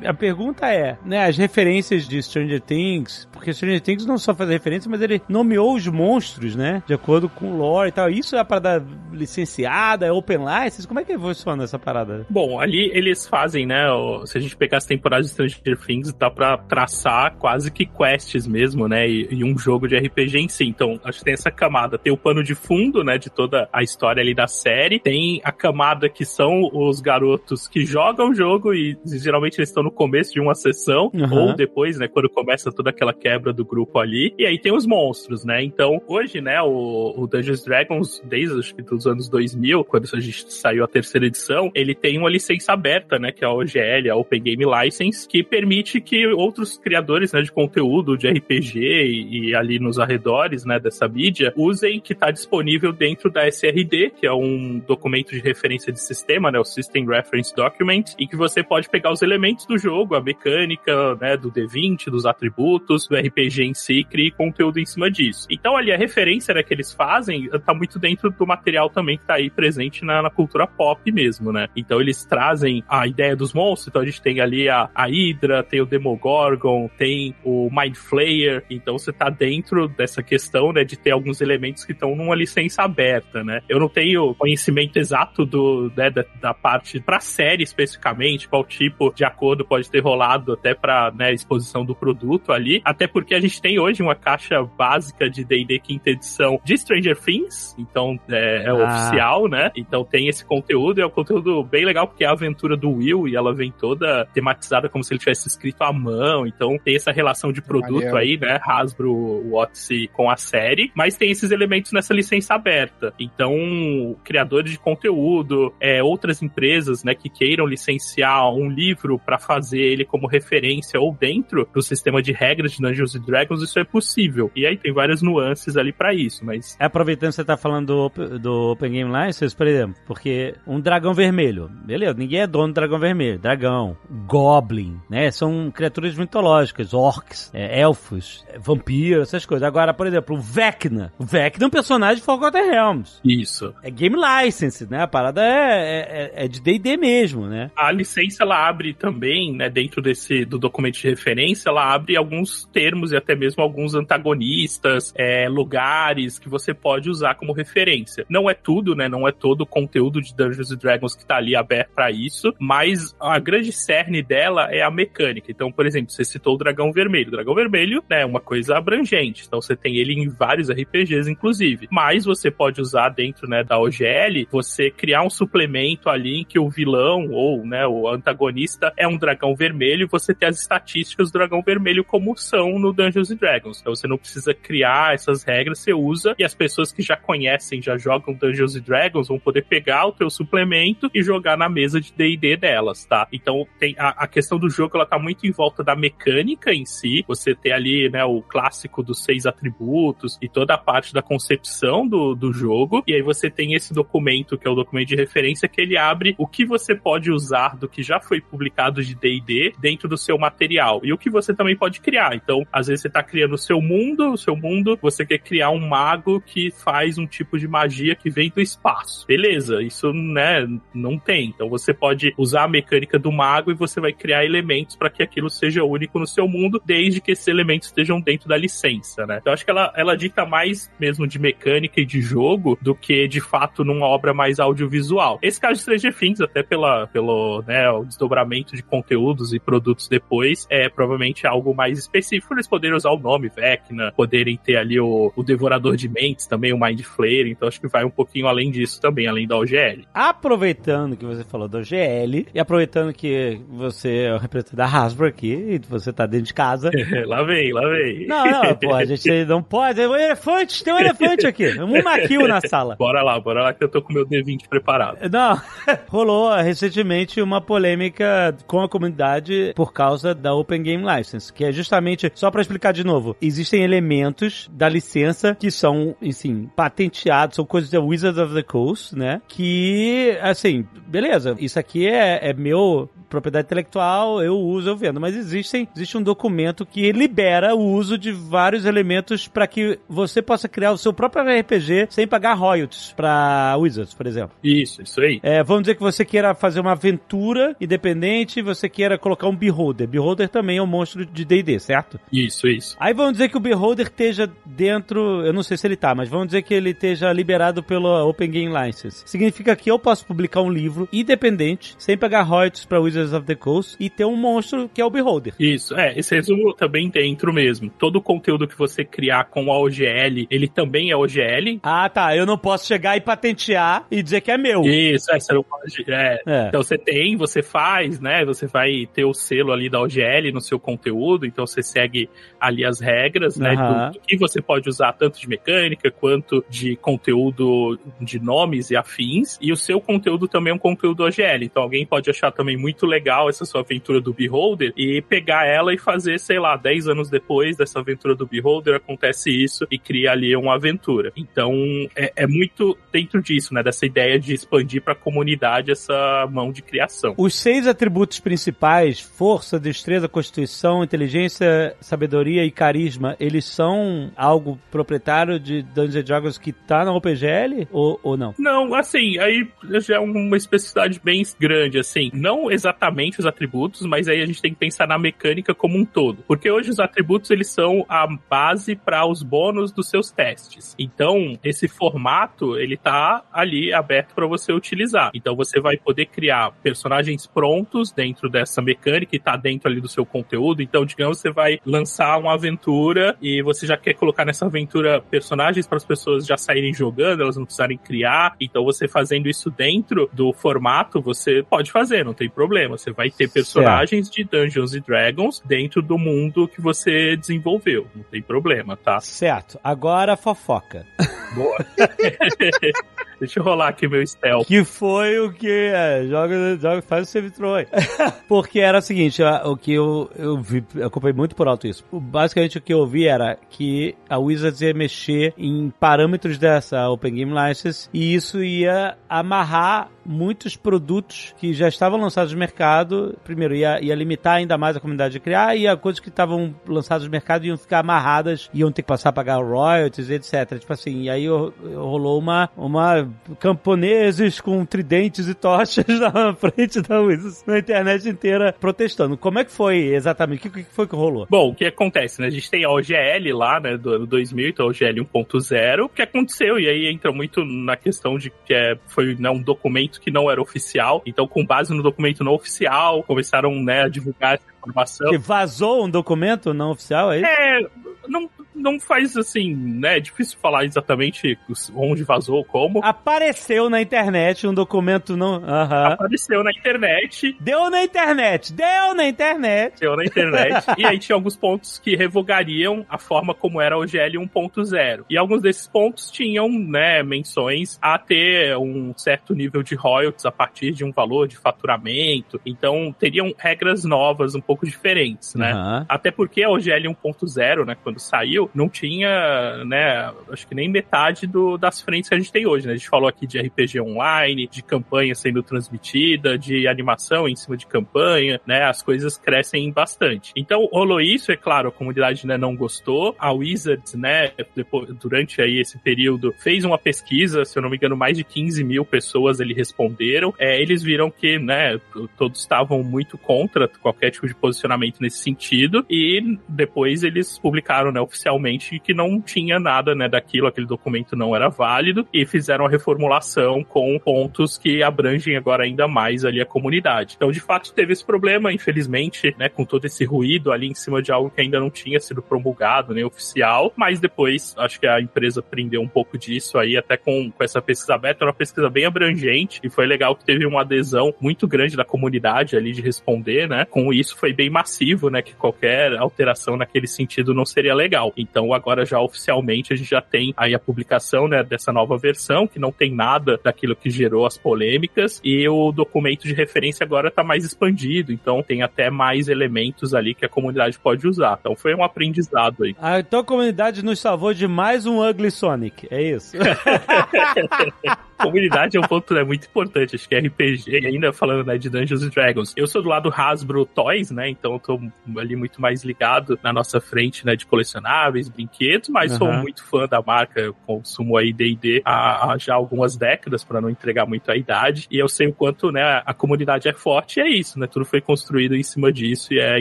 [0.04, 4.48] a pergunta é, né, as referências de Stranger Things, porque Stranger Things não só faz
[4.48, 6.21] referência, mas ele nomeou os monstros,
[6.56, 6.82] né?
[6.86, 8.08] De acordo com o lore e tal.
[8.10, 10.86] Isso é a parada licenciada, é open license?
[10.86, 12.26] Como é que funciona essa parada?
[12.28, 13.84] Bom, ali eles fazem, né?
[14.26, 18.46] Se a gente pegar as temporadas de Stranger Things, dá pra traçar quase que quests
[18.46, 19.08] mesmo, né?
[19.08, 20.64] E, e um jogo de RPG em si.
[20.64, 21.98] Então, acho que tem essa camada.
[21.98, 23.18] Tem o pano de fundo, né?
[23.18, 24.98] De toda a história ali da série.
[25.00, 29.82] Tem a camada que são os garotos que jogam o jogo e geralmente eles estão
[29.82, 31.48] no começo de uma sessão Uhum.
[31.48, 32.08] ou depois, né?
[32.08, 34.34] Quando começa toda aquela quebra do grupo ali.
[34.38, 35.62] E aí tem os monstros, né?
[35.62, 36.60] Então, hoje, né?
[36.62, 41.26] O, o Dungeons Dragons, desde que dos anos 2000, quando a gente saiu a terceira
[41.26, 43.32] edição, ele tem uma licença aberta, né?
[43.32, 47.42] Que é a OGL, a Open Game License, que permite que outros criadores, né?
[47.42, 50.78] De conteúdo, de RPG e, e ali nos arredores, né?
[50.78, 55.92] Dessa mídia, usem que está disponível dentro da SRD, que é um documento de referência
[55.92, 56.58] de sistema, né?
[56.58, 61.14] O System Reference Document, e que você pode pegar os elementos do jogo, a mecânica,
[61.16, 61.36] né?
[61.36, 65.46] Do D20, dos atributos, do RPG em si, e conteúdo em cima disso.
[65.50, 69.26] Então, ali, a referência né, que eles fazem tá muito dentro do material também que
[69.26, 71.68] tá aí presente na, na cultura pop mesmo, né?
[71.76, 75.62] Então, eles trazem a ideia dos monstros, então a gente tem ali a, a Hydra,
[75.62, 80.98] tem o Demogorgon, tem o Mind Flayer, então você tá dentro dessa questão, né, de
[80.98, 83.60] ter alguns elementos que estão numa licença aberta, né?
[83.68, 89.12] Eu não tenho conhecimento exato do, né, da, da parte pra série especificamente, qual tipo
[89.14, 93.40] de acordo pode ter rolado até pra, né, exposição do produto ali, até porque a
[93.40, 98.64] gente tem hoje uma caixa básica de D&D quinta edição de Stranger Things, então é,
[98.64, 98.74] é Ah.
[98.74, 99.70] oficial, né?
[99.76, 102.90] Então tem esse conteúdo, e é um conteúdo bem legal porque é a aventura do
[102.90, 106.96] Will e ela vem toda tematizada como se ele tivesse escrito à mão, então tem
[106.96, 108.16] essa relação de produto Maneiro.
[108.16, 108.58] aí, né?
[108.62, 113.12] Hasbro Odyssey com a série, mas tem esses elementos nessa licença aberta.
[113.18, 119.80] Então, criadores de conteúdo, é, outras empresas, né, que queiram licenciar um livro para fazer
[119.80, 124.50] ele como referência ou dentro do sistema de regras de Dungeons Dragons, isso é possível.
[124.54, 128.10] E aí tem várias nuances ali para isso, mas É, Aproveitando que você tá falando
[128.10, 132.68] do, do Open Game License, por exemplo, porque um dragão vermelho, beleza, ninguém é dono
[132.68, 133.96] do dragão vermelho, dragão,
[134.26, 139.66] goblin, né, são criaturas mitológicas, orcs, é, elfos, é, vampiros, essas coisas.
[139.66, 143.74] Agora, por exemplo, o Vecna, o Vecna é um personagem de Forgotten Realms, isso.
[143.82, 147.70] é Game License, né, a parada é, é, é de D&D mesmo, né.
[147.76, 152.64] A licença ela abre também, né, dentro desse do documento de referência, ela abre alguns
[152.72, 158.24] termos e até mesmo alguns antagonistas, é, lugares que você pode usar como referência.
[158.28, 161.56] Não é tudo, né, não é todo o conteúdo de Dungeons Dragons que tá ali
[161.56, 165.50] aberto para isso, mas a grande cerne dela é a mecânica.
[165.50, 167.28] Então, por exemplo, você citou o Dragão Vermelho.
[167.28, 171.30] O Dragão Vermelho né, é uma coisa abrangente, então você tem ele em vários RPGs,
[171.30, 171.88] inclusive.
[171.90, 176.58] Mas você pode usar dentro né, da OGL, você criar um suplemento ali em que
[176.58, 181.38] o vilão ou né, o antagonista é um dragão vermelho você tem as estatísticas do
[181.38, 183.80] dragão vermelho como são no Dungeons Dragons.
[183.80, 187.82] Então você não precisa criar essas regras, você usa e as pessoas que já conhecem,
[187.82, 192.12] já jogam Dungeons Dragons vão poder pegar o teu suplemento e jogar na mesa de
[192.12, 193.26] D&D delas, tá?
[193.32, 196.84] Então tem a, a questão do jogo, ela tá muito em volta da mecânica em
[196.84, 197.24] si.
[197.26, 202.06] Você tem ali, né, o clássico dos seis atributos e toda a parte da concepção
[202.06, 203.02] do, do jogo.
[203.06, 206.34] E aí você tem esse documento, que é o documento de referência, que ele abre
[206.38, 210.38] o que você pode usar do que já foi publicado de D&D dentro do seu
[210.38, 211.00] material.
[211.04, 212.34] E o que você também pode criar.
[212.34, 215.70] Então, às vezes você tá criando o seu mundo, o seu mundo, você quer criar
[215.70, 219.26] um mago que faz um tipo de magia que vem do espaço.
[219.26, 221.48] Beleza, isso, né, não tem.
[221.48, 225.22] Então você pode usar a mecânica do mago e você vai criar elementos para que
[225.22, 229.38] aquilo seja único no seu mundo, desde que esses elementos estejam dentro da licença, né?
[229.40, 233.26] Então acho que ela, ela dita mais mesmo de mecânica e de jogo do que
[233.28, 235.38] de fato numa obra mais audiovisual.
[235.42, 240.08] Esse caso de Stranger Things, até pela, pelo né, o desdobramento de conteúdos e produtos
[240.08, 242.54] depois, é provavelmente algo mais específico.
[242.54, 246.72] Eles poderem usar o nome Vecna, poderem ter ali o, o Devorador de Mentes também,
[246.72, 247.46] o Mind Flayer.
[247.46, 250.04] Então acho que vai um pouquinho além disso também, além da OGL.
[250.12, 255.26] Aproveitando que você falou da OGL e aproveitando que você é o representante da Hasbro
[255.26, 256.90] aqui e você tá dentro de casa.
[257.26, 258.26] lá vem, lá vem.
[258.26, 259.96] Não, não, pô, a gente não pode.
[259.96, 261.68] Tem um elefante, tem um elefante aqui.
[261.80, 262.96] Um maquil na sala.
[262.96, 265.18] Bora lá, bora lá que eu tô com meu D20 preparado.
[265.30, 265.60] Não,
[266.08, 271.72] rolou recentemente uma polêmica com a comunidade por causa da Open Game License, que é
[271.72, 275.21] justamente, só para explicar de novo, existem elementos da licença
[275.58, 279.40] que são, assim, patenteados, são coisas da Wizards of the Coast, né?
[279.48, 285.34] Que, assim, beleza, isso aqui é, é meu propriedade intelectual, eu uso, eu vendo, mas
[285.34, 290.68] existem, existe um documento que libera o uso de vários elementos para que você possa
[290.68, 294.54] criar o seu próprio RPG sem pagar royalties para Wizards, por exemplo.
[294.62, 295.40] Isso, isso aí.
[295.42, 300.08] É, vamos dizer que você queira fazer uma aventura independente você queira colocar um Beholder.
[300.08, 302.20] Beholder também é um monstro de D&D, certo?
[302.32, 302.96] Isso, isso.
[302.98, 306.28] Aí vamos dizer que o Beholder esteja dentro, eu não sei se ele tá, mas
[306.28, 309.22] vamos dizer que ele esteja liberado pela Open Game License.
[309.26, 313.54] Significa que eu posso publicar um livro independente, sem pagar royalties para Wizards of the
[313.54, 315.54] Coast e ter um monstro que é o Beholder.
[315.58, 317.90] Isso, é, esse resumo também dentro mesmo.
[317.98, 321.80] Todo o conteúdo que você criar com a OGL, ele também é OGL.
[321.82, 322.36] Ah, tá.
[322.36, 324.82] Eu não posso chegar e patentear e dizer que é meu.
[324.82, 326.04] Isso, é, você não pode.
[326.08, 326.40] É.
[326.46, 326.68] É.
[326.68, 328.44] Então você tem, você faz, né?
[328.44, 332.28] Você vai ter o selo ali da OGL no seu conteúdo, então você segue
[332.60, 333.74] ali as regras, né?
[333.74, 334.10] Aham.
[334.10, 338.96] Do, do que você pode usar tanto de mecânica quanto de conteúdo de nomes e
[338.96, 339.58] afins.
[339.58, 341.64] E o seu conteúdo também é um conteúdo OGL.
[341.64, 345.94] Então alguém pode achar também muito legal essa sua aventura do Beholder e pegar ela
[345.94, 350.32] e fazer, sei lá, 10 anos depois dessa aventura do Beholder, acontece isso e cria
[350.32, 351.32] ali uma aventura.
[351.34, 351.72] Então
[352.14, 353.82] é, é muito dentro disso, né?
[353.82, 357.34] Dessa ideia de expandir para a comunidade essa mão de criação.
[357.38, 365.58] Os seis atributos principais, força, destreza, constituição, inteligência, sabedoria e carisma, eles são algo proprietário
[365.58, 368.54] de Dungeons Dragons que tá na OPGL ou, ou não?
[368.58, 369.66] Não, assim, aí
[370.00, 372.30] já é uma especificidade bem grande, assim.
[372.34, 376.04] Não exatamente os atributos, mas aí a gente tem que pensar na mecânica como um
[376.04, 376.44] todo.
[376.46, 380.94] Porque hoje os atributos, eles são a base para os bônus dos seus testes.
[380.98, 385.30] Então, esse formato, ele tá ali aberto para você utilizar.
[385.34, 390.08] Então, você vai poder criar personagens prontos dentro dessa mecânica e tá dentro ali do
[390.08, 390.82] seu conteúdo.
[390.82, 394.81] Então, digamos, você vai lançar uma aventura e você já quer colocar nessa aventura
[395.30, 398.54] personagens para as pessoas já saírem jogando, elas não precisarem criar.
[398.60, 402.96] Então, você fazendo isso dentro do formato, você pode fazer, não tem problema.
[402.96, 408.06] Você vai ter personagens de Dungeons and Dragons dentro do mundo que você desenvolveu.
[408.14, 409.20] Não tem problema, tá?
[409.20, 409.78] Certo.
[409.82, 411.06] Agora fofoca.
[411.54, 411.78] Boa.
[413.42, 414.68] Deixa eu rolar aqui meu stealth.
[414.68, 417.88] Que foi o que é, joga, joga, faz o throw aí.
[418.46, 422.04] Porque era o seguinte, o que eu, eu vi, eu acompanhei muito por alto isso.
[422.12, 427.34] Basicamente o que eu ouvi era que a Wizards ia mexer em parâmetros dessa Open
[427.34, 433.36] Game License e isso ia amarrar muitos produtos que já estavam lançados no mercado.
[433.44, 436.74] Primeiro, ia, ia limitar ainda mais a comunidade de criar e a coisas que estavam
[436.86, 440.78] lançadas no mercado iam ficar amarradas, iam ter que passar a pagar royalties, etc.
[440.78, 443.28] Tipo assim, e aí ro- rolou uma, uma
[443.76, 449.36] camponeses com tridentes e tochas na frente da Wizards, na internet inteira protestando.
[449.36, 450.68] Como é que foi exatamente?
[450.68, 451.46] O que, que foi que rolou?
[451.50, 452.46] Bom, o que acontece, né?
[452.46, 456.04] A gente tem a OGL lá, né, do ano 2000, então a OGL 1.0.
[456.04, 456.78] O que aconteceu?
[456.78, 460.50] E aí entra muito na questão de que é, foi né, um documento que não
[460.50, 461.22] era oficial.
[461.26, 465.30] Então, com base no documento não oficial, começaram né, a divulgar informação.
[465.30, 467.46] Que vazou um documento não oficial, é isso?
[467.46, 467.80] É,
[468.28, 470.16] não, não faz assim, né?
[470.16, 471.58] É difícil falar exatamente
[471.94, 473.00] onde vazou, como.
[473.02, 475.62] Apareceu na internet um documento não.
[475.64, 478.72] Apareceu na internet, Deu na internet!
[478.72, 480.00] Deu na internet!
[480.00, 480.86] Deu na internet.
[480.98, 485.24] e aí tinha alguns pontos que revogariam a forma como era o GL 1.0.
[485.28, 490.52] E alguns desses pontos tinham, né, menções a ter um certo nível de royalties a
[490.52, 492.60] partir de um valor de faturamento.
[492.64, 495.72] Então, teriam regras novas, um pouco diferentes, né?
[495.72, 496.06] Aham.
[496.08, 501.46] Até porque a OGL 1.0, né, quando saiu, não tinha, né, acho que nem metade
[501.46, 502.94] do, das frentes que a gente tem hoje, né?
[502.94, 507.76] A gente falou aqui de RPG online, de campanha sendo transmitida, de animação em cima
[507.76, 508.84] de campanha, né?
[508.84, 510.52] As coisas crescem bastante.
[510.56, 513.34] Então, rolou isso, é claro, a comunidade né, não gostou.
[513.38, 517.96] A Wizards, né, depois, durante aí esse período, fez uma pesquisa, se eu não me
[517.96, 520.54] engano, mais de 15 mil pessoas ali responderam.
[520.58, 522.00] É, eles viram que, né,
[522.36, 528.20] todos estavam muito contra qualquer tipo de posicionamento nesse sentido e depois eles publicaram, né,
[528.20, 532.88] oficialmente que não tinha nada, né, daquilo, aquele documento não era válido e fizeram a
[532.88, 537.34] reformulação com pontos que abrangem agora ainda mais ali a comunidade.
[537.36, 541.20] Então, de fato, teve esse problema, infelizmente, né, com todo esse ruído ali em cima
[541.20, 545.06] de algo que ainda não tinha sido promulgado, nem né, oficial, mas depois acho que
[545.06, 548.88] a empresa aprendeu um pouco disso aí, até com, com essa pesquisa aberta, uma pesquisa
[548.88, 553.00] bem abrangente e foi legal que teve uma adesão muito grande da comunidade ali de
[553.00, 553.84] responder, né?
[553.86, 555.42] Com isso foi bem massivo, né?
[555.42, 558.32] Que qualquer alteração naquele sentido não seria legal.
[558.36, 561.62] Então agora já oficialmente a gente já tem aí a publicação, né?
[561.62, 566.42] Dessa nova versão, que não tem nada daquilo que gerou as polêmicas e o documento
[566.42, 570.98] de referência agora está mais expandido, então tem até mais elementos ali que a comunidade
[570.98, 571.58] pode usar.
[571.60, 572.94] Então foi um aprendizado aí.
[573.00, 576.56] Ah, então a comunidade nos salvou de mais um Ugly Sonic, é isso?
[578.42, 581.88] comunidade é um ponto né, muito importante, acho que é RPG, ainda falando né, de
[581.88, 582.72] Dungeons Dragons.
[582.76, 584.48] Eu sou do lado Hasbro Toys, né?
[584.48, 585.00] Então eu tô
[585.38, 587.56] ali muito mais ligado na nossa frente, né?
[587.56, 589.38] De colecionáveis, brinquedos, mas uhum.
[589.38, 593.80] sou muito fã da marca, eu consumo aí D&D há, há, já algumas décadas, para
[593.80, 597.38] não entregar muito a idade, e eu sei o quanto, né, a comunidade é forte,
[597.38, 597.86] e é isso, né?
[597.86, 599.80] Tudo foi construído em cima disso, e é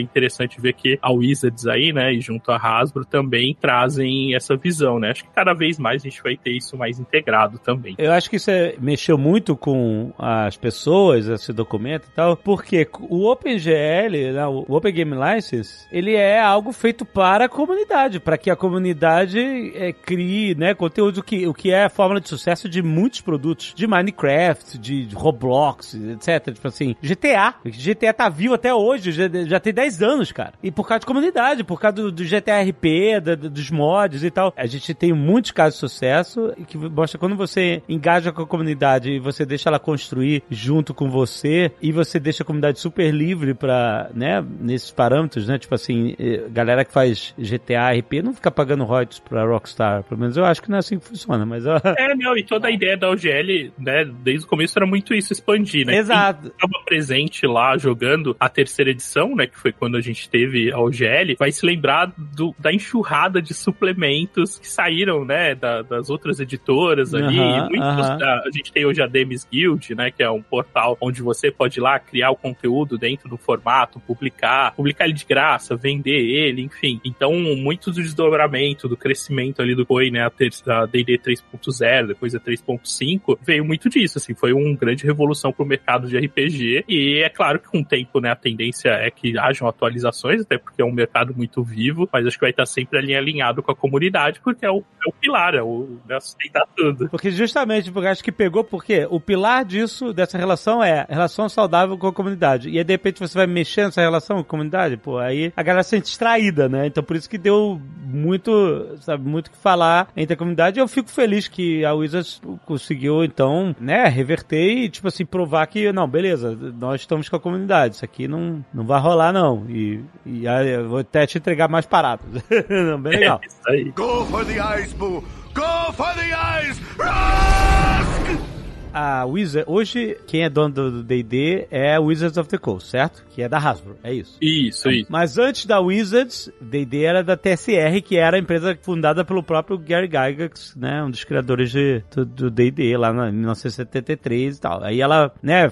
[0.00, 4.98] interessante ver que a Wizards aí, né, e junto a Hasbro também trazem essa visão,
[4.98, 5.10] né?
[5.10, 7.94] Acho que cada vez mais a gente vai ter isso mais integrado também.
[7.98, 12.88] Eu acho que isso é, mexeu muito com as pessoas, esse documento e tal, porque
[13.00, 18.38] o OpenGL, né, o Open Game License, ele é algo feito para a comunidade, para
[18.38, 19.38] que a comunidade
[19.74, 23.72] é, crie né, conteúdo que, o que é a fórmula de sucesso de muitos produtos,
[23.74, 26.54] de Minecraft, de, de Roblox, etc.
[26.54, 27.54] Tipo assim, GTA.
[27.64, 30.54] GTA tá vivo até hoje, já, já tem 10 anos, cara.
[30.62, 34.30] E por causa de comunidade, por causa do, do GTA RP, da, dos mods e
[34.30, 34.52] tal.
[34.56, 39.10] A gente tem muitos casos de sucesso que mostra quando você engaja com a comunidade
[39.10, 43.54] e você deixa ela construir junto com você e você deixa a comunidade super livre
[43.54, 45.58] para, né, nesses parâmetros, né?
[45.58, 50.02] Tipo assim, eh, galera que faz GTA, RP não fica pagando royalties pra Rockstar.
[50.04, 51.64] Pelo menos eu acho que não é assim que funciona, mas...
[51.66, 55.32] É, não, e toda a ideia da OGL, né, desde o começo era muito isso,
[55.32, 55.96] expandir, né?
[55.96, 56.42] Exato.
[56.42, 60.72] Quem estava presente lá jogando a terceira edição, né, que foi quando a gente teve
[60.72, 66.10] a OGL, vai se lembrar do, da enxurrada de suplementos que saíram, né, da, das
[66.10, 67.38] outras editoras ali.
[67.38, 68.21] Uhum, muitos, uhum.
[68.22, 71.50] A, a gente tem hoje a Demis Guild, né, que é um portal onde você
[71.50, 76.10] pode ir lá criar o conteúdo dentro do formato, publicar, publicar ele de graça, vender
[76.10, 77.00] ele, enfim.
[77.04, 82.40] Então, muito do desdobramento, do crescimento ali do COI, né, a D&D 3.0, depois a
[82.40, 87.28] 3.5, veio muito disso, assim, foi uma grande revolução pro mercado de RPG e é
[87.28, 90.84] claro que com o tempo, né, a tendência é que hajam atualizações, até porque é
[90.84, 94.40] um mercado muito vivo, mas acho que vai estar sempre ali alinhado com a comunidade,
[94.40, 97.08] porque é o, é o pilar, é o né, sustentar tudo.
[97.08, 101.96] Porque justamente, porque acho que pegou, porque o pilar disso, dessa relação é relação saudável
[101.98, 102.68] com a comunidade.
[102.68, 105.62] E aí, de repente, você vai mexer nessa relação com a comunidade, pô, aí a
[105.62, 106.86] galera se sente distraída, né?
[106.86, 110.78] Então, por isso que deu muito, sabe, muito que falar entre a comunidade.
[110.78, 115.92] Eu fico feliz que a Wizards conseguiu, então, né, reverter e, tipo assim, provar que,
[115.92, 119.64] não, beleza, nós estamos com a comunidade, isso aqui não, não vai rolar, não.
[119.68, 122.26] E, e aí, eu vou até te entregar mais paradas.
[122.68, 123.40] não, bem legal.
[123.42, 123.84] É isso aí.
[123.90, 124.62] Go for the
[124.96, 125.41] Boo!
[125.54, 126.80] Go for the eyes!
[126.96, 128.51] Rusk!
[128.92, 133.24] A Wizard, hoje quem é dono do D&D é a Wizards of the Coast, certo?
[133.30, 134.36] Que é da Hasbro, é isso.
[134.40, 135.10] Isso, isso.
[135.10, 139.78] Mas antes da Wizards, D&D era da TSR, que era a empresa fundada pelo próprio
[139.78, 144.84] Gary Gygax, né, um dos criadores de, do D&D lá em 1973 e tal.
[144.84, 145.68] Aí ela, né,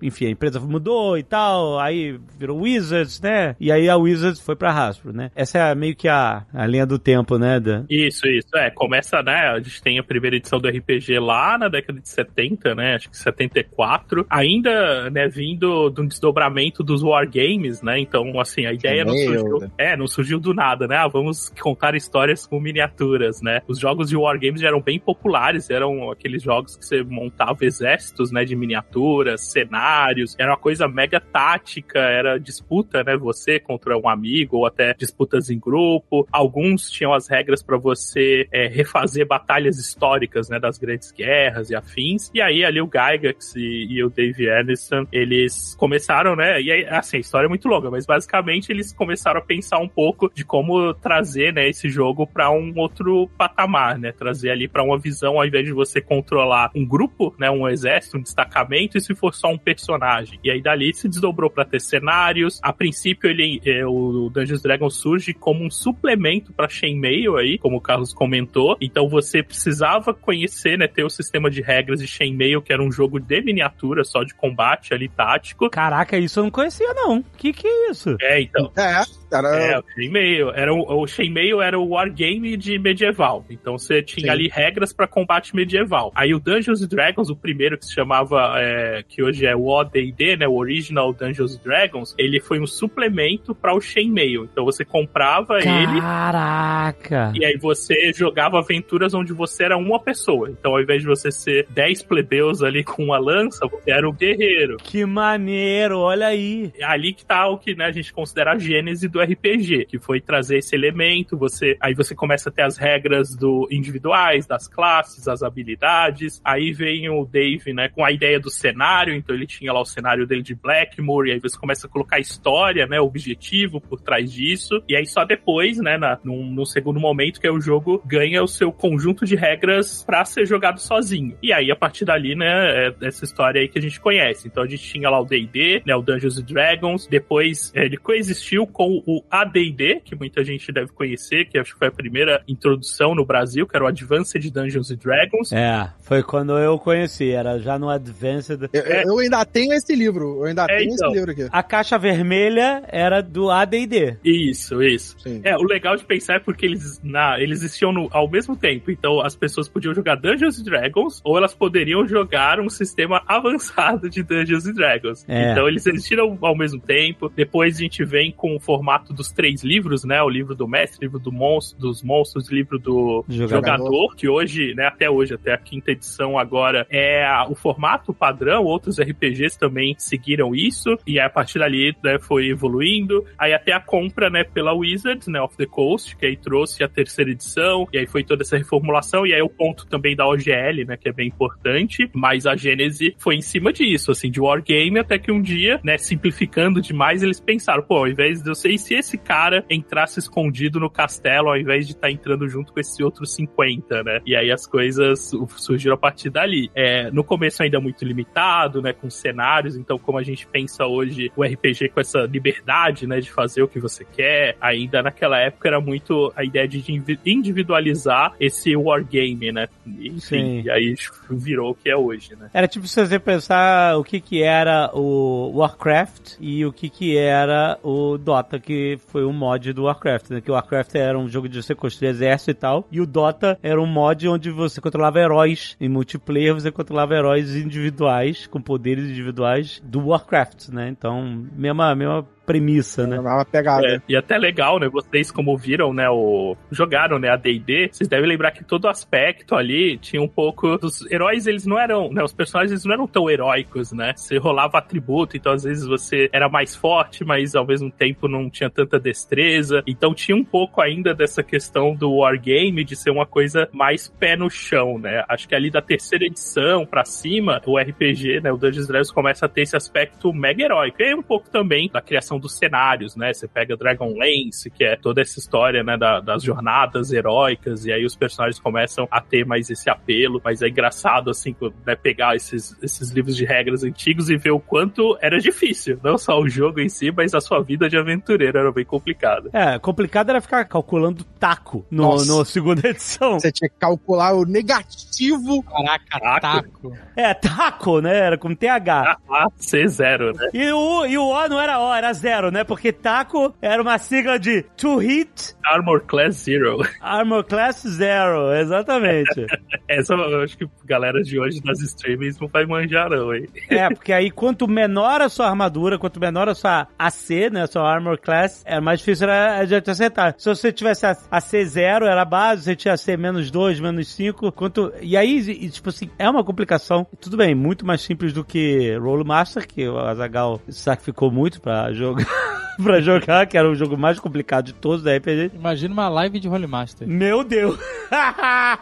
[0.00, 3.56] enfim, a empresa mudou e tal, aí virou Wizards, né?
[3.58, 5.30] E aí a Wizards foi pra Hasbro, né?
[5.34, 7.58] Essa é meio que a, a linha do tempo, né?
[7.58, 7.84] Da...
[7.88, 8.56] Isso, isso.
[8.56, 12.08] É, começa, né, a gente tem a primeira edição do RPG lá na década de
[12.08, 12.94] 70, 70, né?
[12.94, 14.26] Acho que 74.
[14.28, 17.98] Ainda, né, vindo de um desdobramento dos wargames, né?
[17.98, 19.70] Então, assim, a ideia não surgiu.
[19.78, 20.96] É, não surgiu do nada, né?
[20.96, 23.62] Ah, vamos contar histórias com miniaturas, né?
[23.66, 28.44] Os jogos de wargames eram bem populares, eram aqueles jogos que você montava exércitos, né,
[28.44, 34.58] de miniaturas, cenários, era uma coisa mega tática, era disputa, né, você contra um amigo
[34.58, 36.26] ou até disputas em grupo.
[36.32, 41.76] Alguns tinham as regras para você é, refazer batalhas históricas, né, das grandes guerras e
[41.76, 42.30] afins.
[42.34, 46.60] E aí aí, ali o Gygax e, e o Dave Anderson, eles começaram, né?
[46.60, 49.88] E aí, assim, a história é muito longa, mas basicamente eles começaram a pensar um
[49.88, 54.12] pouco de como trazer, né, esse jogo para um outro patamar, né?
[54.12, 58.18] Trazer ali para uma visão, ao invés de você controlar um grupo, né, um exército,
[58.18, 60.38] um destacamento, e se for só um personagem.
[60.42, 62.58] E aí dali se desdobrou para ter cenários.
[62.62, 67.76] A princípio, ele, é, o Dungeons Dragons surge como um suplemento para Chainmail aí, como
[67.76, 68.76] o Carlos comentou.
[68.80, 72.90] Então você precisava conhecer, né, ter o sistema de regras de Chainmail, que era um
[72.90, 75.68] jogo de miniatura, só de combate ali tático.
[75.70, 77.22] Caraca, isso eu não conhecia, não.
[77.36, 78.16] Que que é isso?
[78.20, 78.72] É, então.
[78.76, 79.48] É, era.
[79.48, 80.50] É, o Chainmail.
[80.50, 83.44] Era o, o Chainmail era o wargame de medieval.
[83.50, 84.30] Então você tinha Sim.
[84.30, 86.12] ali regras para combate medieval.
[86.14, 89.66] Aí o Dungeons and Dragons, o primeiro que se chamava, é, que hoje é o
[89.66, 94.44] ODD, né, o Original Dungeons and Dragons, ele foi um suplemento para o Chainmail.
[94.44, 97.32] Então você comprava ele Caraca.
[97.34, 100.50] e aí você jogava aventuras onde você era uma pessoa.
[100.50, 104.12] Então ao invés de você ser 10 plebeus ali com uma lança, você era o
[104.12, 104.76] guerreiro.
[104.78, 106.72] Que maneiro, olha aí.
[106.78, 109.98] É ali que tá o que né, a gente considera a gênese do RPG, que
[109.98, 114.68] foi trazer esse elemento, você aí você começa a ter as regras do individuais, das
[114.68, 116.40] classes, as habilidades.
[116.44, 119.84] Aí vem o Dave, né, com a ideia do cenário, então ele tinha lá o
[119.84, 124.32] cenário dele de Blackmore, e aí você começa a colocar história, né, objetivo por trás
[124.32, 124.82] disso.
[124.88, 128.42] E aí só depois, né, na, num, num segundo momento que é o jogo ganha
[128.42, 131.36] o seu conjunto de regras pra ser jogado sozinho.
[131.42, 132.46] E aí a partir dali, né,
[132.88, 134.48] é essa história aí que a gente conhece.
[134.48, 137.96] Então a gente tinha lá o D&D, né, o Dungeons and Dragons, depois é, ele
[137.96, 142.42] coexistiu com o AD&D, que muita gente deve conhecer, que acho que foi a primeira
[142.46, 145.52] introdução no Brasil, que era o Advanced Dungeons and Dragons.
[145.52, 148.68] É, foi quando eu conheci, era já no Advanced.
[148.72, 150.38] Eu, eu ainda tenho esse livro.
[150.40, 151.08] Eu ainda É, tenho então.
[151.08, 151.48] esse livro aqui.
[151.50, 154.16] A caixa vermelha era do AD&D.
[154.24, 155.16] Isso, isso.
[155.18, 155.40] Sim.
[155.44, 158.90] É, o legal de pensar é porque eles, na, eles existiam no- ao mesmo tempo.
[158.90, 164.08] Então as pessoas podiam jogar Dungeons and Dragons ou elas poderiam jogar um sistema avançado
[164.10, 165.24] de Dungeons and Dragons.
[165.28, 165.52] É.
[165.52, 167.30] Então eles existiram ao mesmo tempo.
[167.34, 170.22] Depois a gente vem com o formato dos três livros, né?
[170.22, 173.48] O livro do mestre, o livro do monstro, dos monstros, o livro do Jogador.
[173.48, 178.64] jogador, que hoje, né, até hoje, até a quinta edição agora, é o formato padrão.
[178.64, 180.96] Outros RPGs também seguiram isso.
[181.06, 183.24] E aí, a partir dali, né, foi evoluindo.
[183.38, 186.88] Aí até a compra, né, pela Wizards, né, of the Coast, que aí trouxe a
[186.88, 187.86] terceira edição.
[187.92, 189.26] E aí foi toda essa reformulação.
[189.26, 192.10] E aí o ponto também da OGL, né, que é bem importante.
[192.14, 195.98] Mas a Gênese foi em cima disso, assim, de Wargame, até que um dia, né,
[195.98, 200.80] simplificando demais, eles pensaram, pô, ao invés de eu sei se esse cara entrasse escondido
[200.80, 204.20] no castelo, ao invés de estar entrando junto com esse outro 50, né?
[204.26, 206.68] E aí as coisas surgiram a partir dali.
[206.74, 211.30] É, no começo ainda muito limitado, né, com cenários, então como a gente pensa hoje
[211.36, 215.68] o RPG com essa liberdade, né, de fazer o que você quer, ainda naquela época
[215.68, 216.82] era muito a ideia de
[217.24, 219.68] individualizar esse wargame, né?
[219.86, 220.62] Enfim, Sim.
[220.64, 220.96] e aí
[221.30, 222.50] virou o que é hoje, né?
[222.52, 227.16] Era tipo se você pensar o que que era o Warcraft e o que que
[227.16, 230.40] era o Dota, que foi um mod do Warcraft, né?
[230.40, 233.58] Que o Warcraft era um jogo de você construir exército e tal, e o Dota
[233.62, 235.76] era um mod onde você controlava heróis.
[235.80, 240.88] Em multiplayer você controlava heróis individuais, com poderes individuais do Warcraft, né?
[240.88, 243.16] Então, mesma, mesma premissa, né?
[243.16, 243.86] Era uma pegada.
[243.86, 244.88] É, e até legal, né?
[244.88, 246.08] Vocês, como viram, né?
[246.10, 247.28] O, jogaram, né?
[247.28, 250.76] A D&D, vocês devem lembrar que todo aspecto ali tinha um pouco...
[250.78, 252.10] Dos heróis, eles não eram...
[252.12, 254.12] Né, os personagens, eles não eram tão heróicos, né?
[254.16, 258.50] Você rolava atributo, então às vezes você era mais forte, mas ao mesmo tempo não
[258.50, 259.82] tinha tanta destreza.
[259.86, 264.36] Então tinha um pouco ainda dessa questão do wargame, de ser uma coisa mais pé
[264.36, 265.24] no chão, né?
[265.28, 268.50] Acho que ali da terceira edição pra cima, o RPG, né?
[268.50, 271.00] O Dungeons Dragons começa a ter esse aspecto mega heróico.
[271.00, 273.32] E aí um pouco também da criação dos cenários, né?
[273.32, 278.04] Você pega Dragonlance, que é toda essa história, né, da- das jornadas heróicas, e aí
[278.04, 281.54] os personagens começam a ter mais esse apelo, mas é engraçado, assim,
[281.86, 286.16] né, pegar esses, esses livros de regras antigos e ver o quanto era difícil, não
[286.18, 289.50] só o jogo em si, mas a sua vida de aventureiro era bem complicada.
[289.52, 292.26] É, complicado era ficar calculando taco no, Nossa.
[292.32, 293.38] no segunda edição.
[293.38, 295.62] Você tinha que calcular o negativo.
[295.64, 296.96] Caraca, taco.
[297.16, 298.16] É, taco, né?
[298.16, 299.18] Era com TH.
[299.28, 300.48] Ah, C0, né?
[300.54, 302.64] E o, e o O não era O, era zero, né?
[302.64, 306.78] Porque taco era uma sigla de To Hit Armor Class Zero.
[307.00, 309.46] Armor Class Zero, exatamente.
[309.88, 313.46] Essa eu acho que galera de hoje das streamings não vai manjar, não, hein?
[313.68, 317.62] é, porque aí quanto menor a sua armadura, quanto menor a sua AC, né?
[317.62, 320.34] A sua Armor Class, é mais difícil era de acertar.
[320.38, 324.92] Se você tivesse AC zero, era base, você tinha AC menos 2, menos 5, quanto...
[325.00, 327.06] E aí, tipo assim, é uma complicação.
[327.20, 331.92] Tudo bem, muito mais simples do que Roll Master, que o Azagal sacrificou muito pra
[332.20, 332.60] jogar.
[332.82, 335.50] pra jogar, que era o jogo mais complicado de todos da RPG.
[335.54, 337.06] Imagina uma live de Holy Master.
[337.06, 337.78] Meu Deus!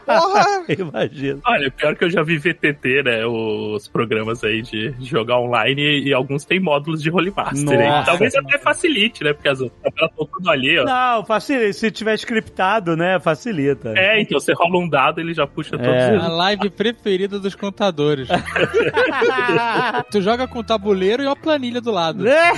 [0.07, 0.47] Porra!
[0.79, 1.41] Imagina.
[1.45, 3.27] Olha, pior que eu já vi VTT, né?
[3.27, 8.05] Os programas aí de jogar online e alguns têm módulos de Holy Master.
[8.05, 9.33] Talvez até facilite, né?
[9.33, 10.85] Porque as tabelas estão tudo ali, ó.
[10.85, 11.73] Não, facilita.
[11.73, 13.93] Se tiver scriptado, né, facilita.
[13.97, 16.17] É, então você rola um dado ele já puxa todos É.
[16.17, 16.25] os.
[16.25, 18.29] A live preferida dos contadores.
[20.11, 22.27] tu joga com o tabuleiro e a planilha do lado.
[22.29, 22.53] É.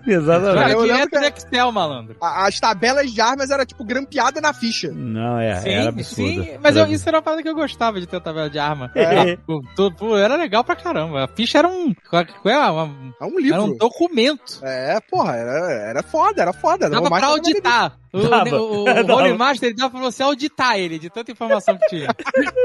[0.06, 0.54] Exatamente.
[0.58, 2.16] Cara, eu direto que- no Excel, malandro.
[2.20, 4.90] A- As tabelas de armas era tipo grampeada na ficha.
[4.92, 6.44] Não, é, era absurdo.
[6.44, 8.90] sim, mas eu- isso era uma parada que eu gostava de ter tabela de arma.
[8.94, 9.36] É.
[9.98, 11.24] Pô, era legal pra caramba.
[11.24, 11.94] A ficha era um.
[12.08, 12.56] qual- é?
[12.70, 13.54] Uma- É um livro.
[13.54, 14.60] era um documento.
[14.62, 16.88] É, porra, era, era foda, era foda.
[16.88, 17.99] Dava pra auditar.
[18.12, 18.56] O, Dava.
[18.60, 19.14] o, o, Dava.
[19.14, 22.08] Holy Master ele dava pra você auditar ele, de tanta informação que tinha.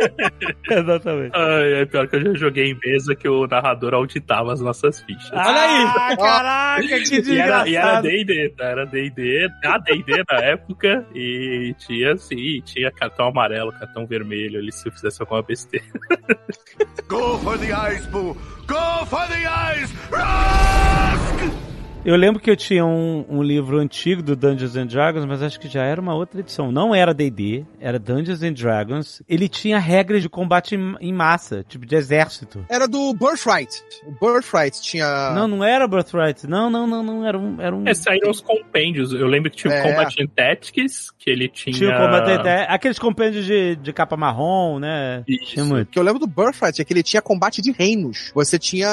[0.70, 1.32] Exatamente.
[1.36, 5.02] Ai, é pior que eu já joguei em mesa que o narrador auditava as nossas
[5.02, 5.32] fichas.
[5.32, 5.86] Olha aí.
[5.86, 8.08] Ah, caraca, que E era, e era desgraçado.
[8.08, 8.66] D&D, tá?
[8.66, 14.72] era D&D, a D&D na época, e tinha, sim, tinha cartão amarelo, cartão vermelho, ali
[14.72, 15.86] se eu fizesse alguma besteira.
[17.08, 18.36] Go for the eyes, Boo!
[18.68, 19.92] Go for the eyes!
[20.12, 21.65] Rusk!
[22.06, 25.60] Eu lembro que eu tinha um, um livro antigo do Dungeons and Dragons, mas acho
[25.60, 26.72] que já era uma outra edição.
[26.72, 29.24] Não era D&D, era Dungeons and Dragons.
[29.28, 32.64] Ele tinha regras de combate em, em massa, tipo de exército.
[32.70, 33.82] Era do Birthright.
[34.06, 35.32] O Birthright tinha.
[35.34, 36.46] Não, não era Birthright.
[36.46, 37.26] Não, não, não, não.
[37.26, 37.60] Era um...
[37.60, 37.88] Era um...
[37.88, 39.82] É, saíram os compêndios, eu lembro que tinha o É.
[39.82, 41.76] Combat Tactics, que ele tinha...
[41.76, 42.68] Tinha o combate até...
[42.70, 45.24] Aqueles compêndios de, de capa marrom, né?
[45.28, 45.54] Isso.
[45.54, 45.88] Tinha muito.
[45.88, 48.32] O que eu lembro do Birthright é que ele tinha combate de reinos.
[48.36, 48.88] Você tinha.